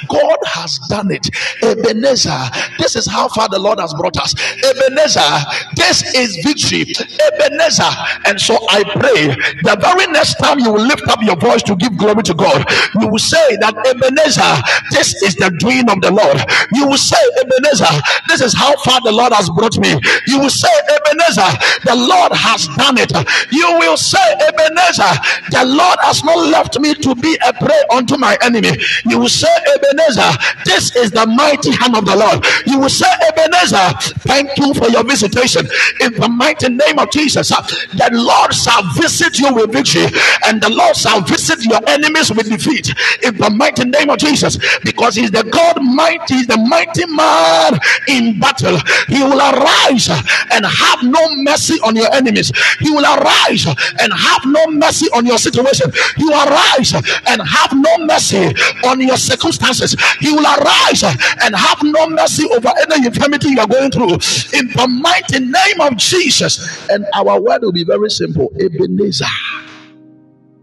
God 0.07 0.39
has 0.47 0.79
done 0.89 1.11
it. 1.11 1.27
Ebenezer, 1.63 2.39
this 2.79 2.95
is 2.95 3.07
how 3.09 3.27
far 3.29 3.49
the 3.49 3.59
Lord 3.59 3.79
has 3.79 3.93
brought 3.95 4.17
us. 4.17 4.31
Ebenezer, 4.63 5.31
this 5.75 6.05
is 6.15 6.39
victory. 6.47 6.87
Ebenezer. 7.33 7.91
And 8.25 8.39
so 8.39 8.55
I 8.71 8.83
pray 8.95 9.35
the 9.67 9.75
very 9.81 10.07
next 10.13 10.35
time 10.39 10.59
you 10.59 10.71
will 10.71 10.85
lift 10.85 11.07
up 11.09 11.19
your 11.23 11.37
voice 11.37 11.63
to 11.63 11.75
give 11.75 11.97
glory 11.97 12.23
to 12.23 12.33
God, 12.33 12.63
you 13.01 13.07
will 13.09 13.19
say 13.19 13.57
that 13.59 13.75
Ebenezer, 13.75 14.53
this 14.95 15.11
is 15.23 15.35
the 15.35 15.51
doing 15.59 15.89
of 15.91 15.99
the 16.01 16.11
Lord. 16.15 16.39
You 16.73 16.87
will 16.87 17.01
say, 17.01 17.19
Ebenezer, 17.43 17.91
this 18.29 18.36
this 18.37 18.53
is 18.53 18.59
how 18.59 18.75
far 18.85 19.01
the 19.01 19.11
Lord 19.11 19.33
has 19.33 19.49
brought 19.49 19.77
me. 19.79 19.97
You 20.27 20.39
will 20.39 20.53
say, 20.53 20.69
Ebenezer, 20.93 21.49
the 21.89 21.95
Lord 21.97 22.31
has 22.33 22.67
done 22.77 22.97
it. 23.01 23.09
You 23.51 23.65
will 23.81 23.97
say, 23.97 24.21
Ebenezer, 24.21 25.09
the 25.49 25.65
Lord 25.65 25.97
has 26.05 26.23
not 26.23 26.37
left 26.37 26.79
me 26.79 26.93
to 26.93 27.15
be 27.15 27.37
a 27.41 27.53
prey 27.53 27.81
unto 27.89 28.17
my 28.17 28.37
enemy. 28.41 28.77
You 29.05 29.17
will 29.19 29.29
say, 29.33 29.49
Ebenezer, 29.73 30.29
this 30.65 30.95
is 30.95 31.09
the 31.09 31.25
mighty 31.25 31.71
hand 31.71 31.95
of 31.95 32.05
the 32.05 32.15
Lord. 32.15 32.45
You 32.67 32.79
will 32.79 32.93
say, 32.93 33.09
Ebenezer, 33.33 33.89
thank 34.29 34.53
you 34.57 34.73
for 34.75 34.87
your 34.89 35.03
visitation. 35.03 35.65
In 36.01 36.13
the 36.13 36.29
mighty 36.29 36.69
name 36.69 36.99
of 36.99 37.09
Jesus, 37.09 37.49
the 37.49 38.09
Lord 38.13 38.53
shall 38.53 38.83
visit 38.93 39.39
you 39.39 39.53
with 39.53 39.71
victory, 39.71 40.05
and 40.45 40.61
the 40.61 40.69
Lord 40.69 40.95
shall 40.95 41.21
visit 41.21 41.65
your 41.65 41.81
enemies 41.89 42.29
with 42.31 42.49
defeat. 42.49 42.93
In 43.23 43.33
the 43.37 43.49
mighty 43.49 43.85
name 43.85 44.11
of 44.11 44.19
Jesus, 44.19 44.57
because 44.83 45.15
He's 45.15 45.31
the 45.31 45.43
God 45.43 45.81
mighty, 45.81 46.35
He's 46.35 46.47
the 46.47 46.57
mighty 46.57 47.05
man 47.07 47.79
in 48.07 48.26
battle. 48.33 48.77
He 49.07 49.23
will 49.23 49.39
arise 49.39 50.09
and 50.51 50.65
have 50.65 51.03
no 51.03 51.35
mercy 51.37 51.75
on 51.83 51.95
your 51.95 52.13
enemies. 52.13 52.51
He 52.79 52.91
will 52.91 53.05
arise 53.05 53.65
and 53.67 54.13
have 54.13 54.45
no 54.45 54.67
mercy 54.67 55.07
on 55.13 55.25
your 55.25 55.37
situation. 55.37 55.91
He 56.17 56.23
will 56.23 56.33
arise 56.47 56.93
and 56.93 57.41
have 57.41 57.73
no 57.73 58.05
mercy 58.05 58.53
on 58.85 59.01
your 59.01 59.17
circumstances. 59.17 59.95
He 60.19 60.31
will 60.31 60.45
arise 60.45 61.03
and 61.03 61.55
have 61.55 61.83
no 61.83 62.07
mercy 62.09 62.47
over 62.49 62.71
any 62.91 63.05
infirmity 63.05 63.49
you 63.49 63.59
are 63.59 63.67
going 63.67 63.91
through. 63.91 64.13
In 64.57 64.67
the 64.73 64.87
mighty 65.01 65.39
name 65.39 65.81
of 65.81 65.97
Jesus. 65.97 66.87
And 66.89 67.05
our 67.13 67.39
word 67.41 67.61
will 67.63 67.71
be 67.71 67.83
very 67.83 68.09
simple 68.09 68.51
Ebenezer. 68.59 69.25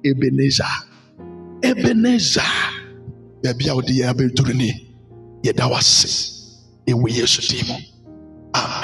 Ebenezer. 0.05 0.65
Ebenezer. 1.62 2.43
Baby, 3.43 3.70
I 3.70 3.74
would 3.74 3.86
be 3.86 4.03
yesu 7.09 7.40
din 7.48 7.65
mu 7.69 7.77
amen 8.52 8.82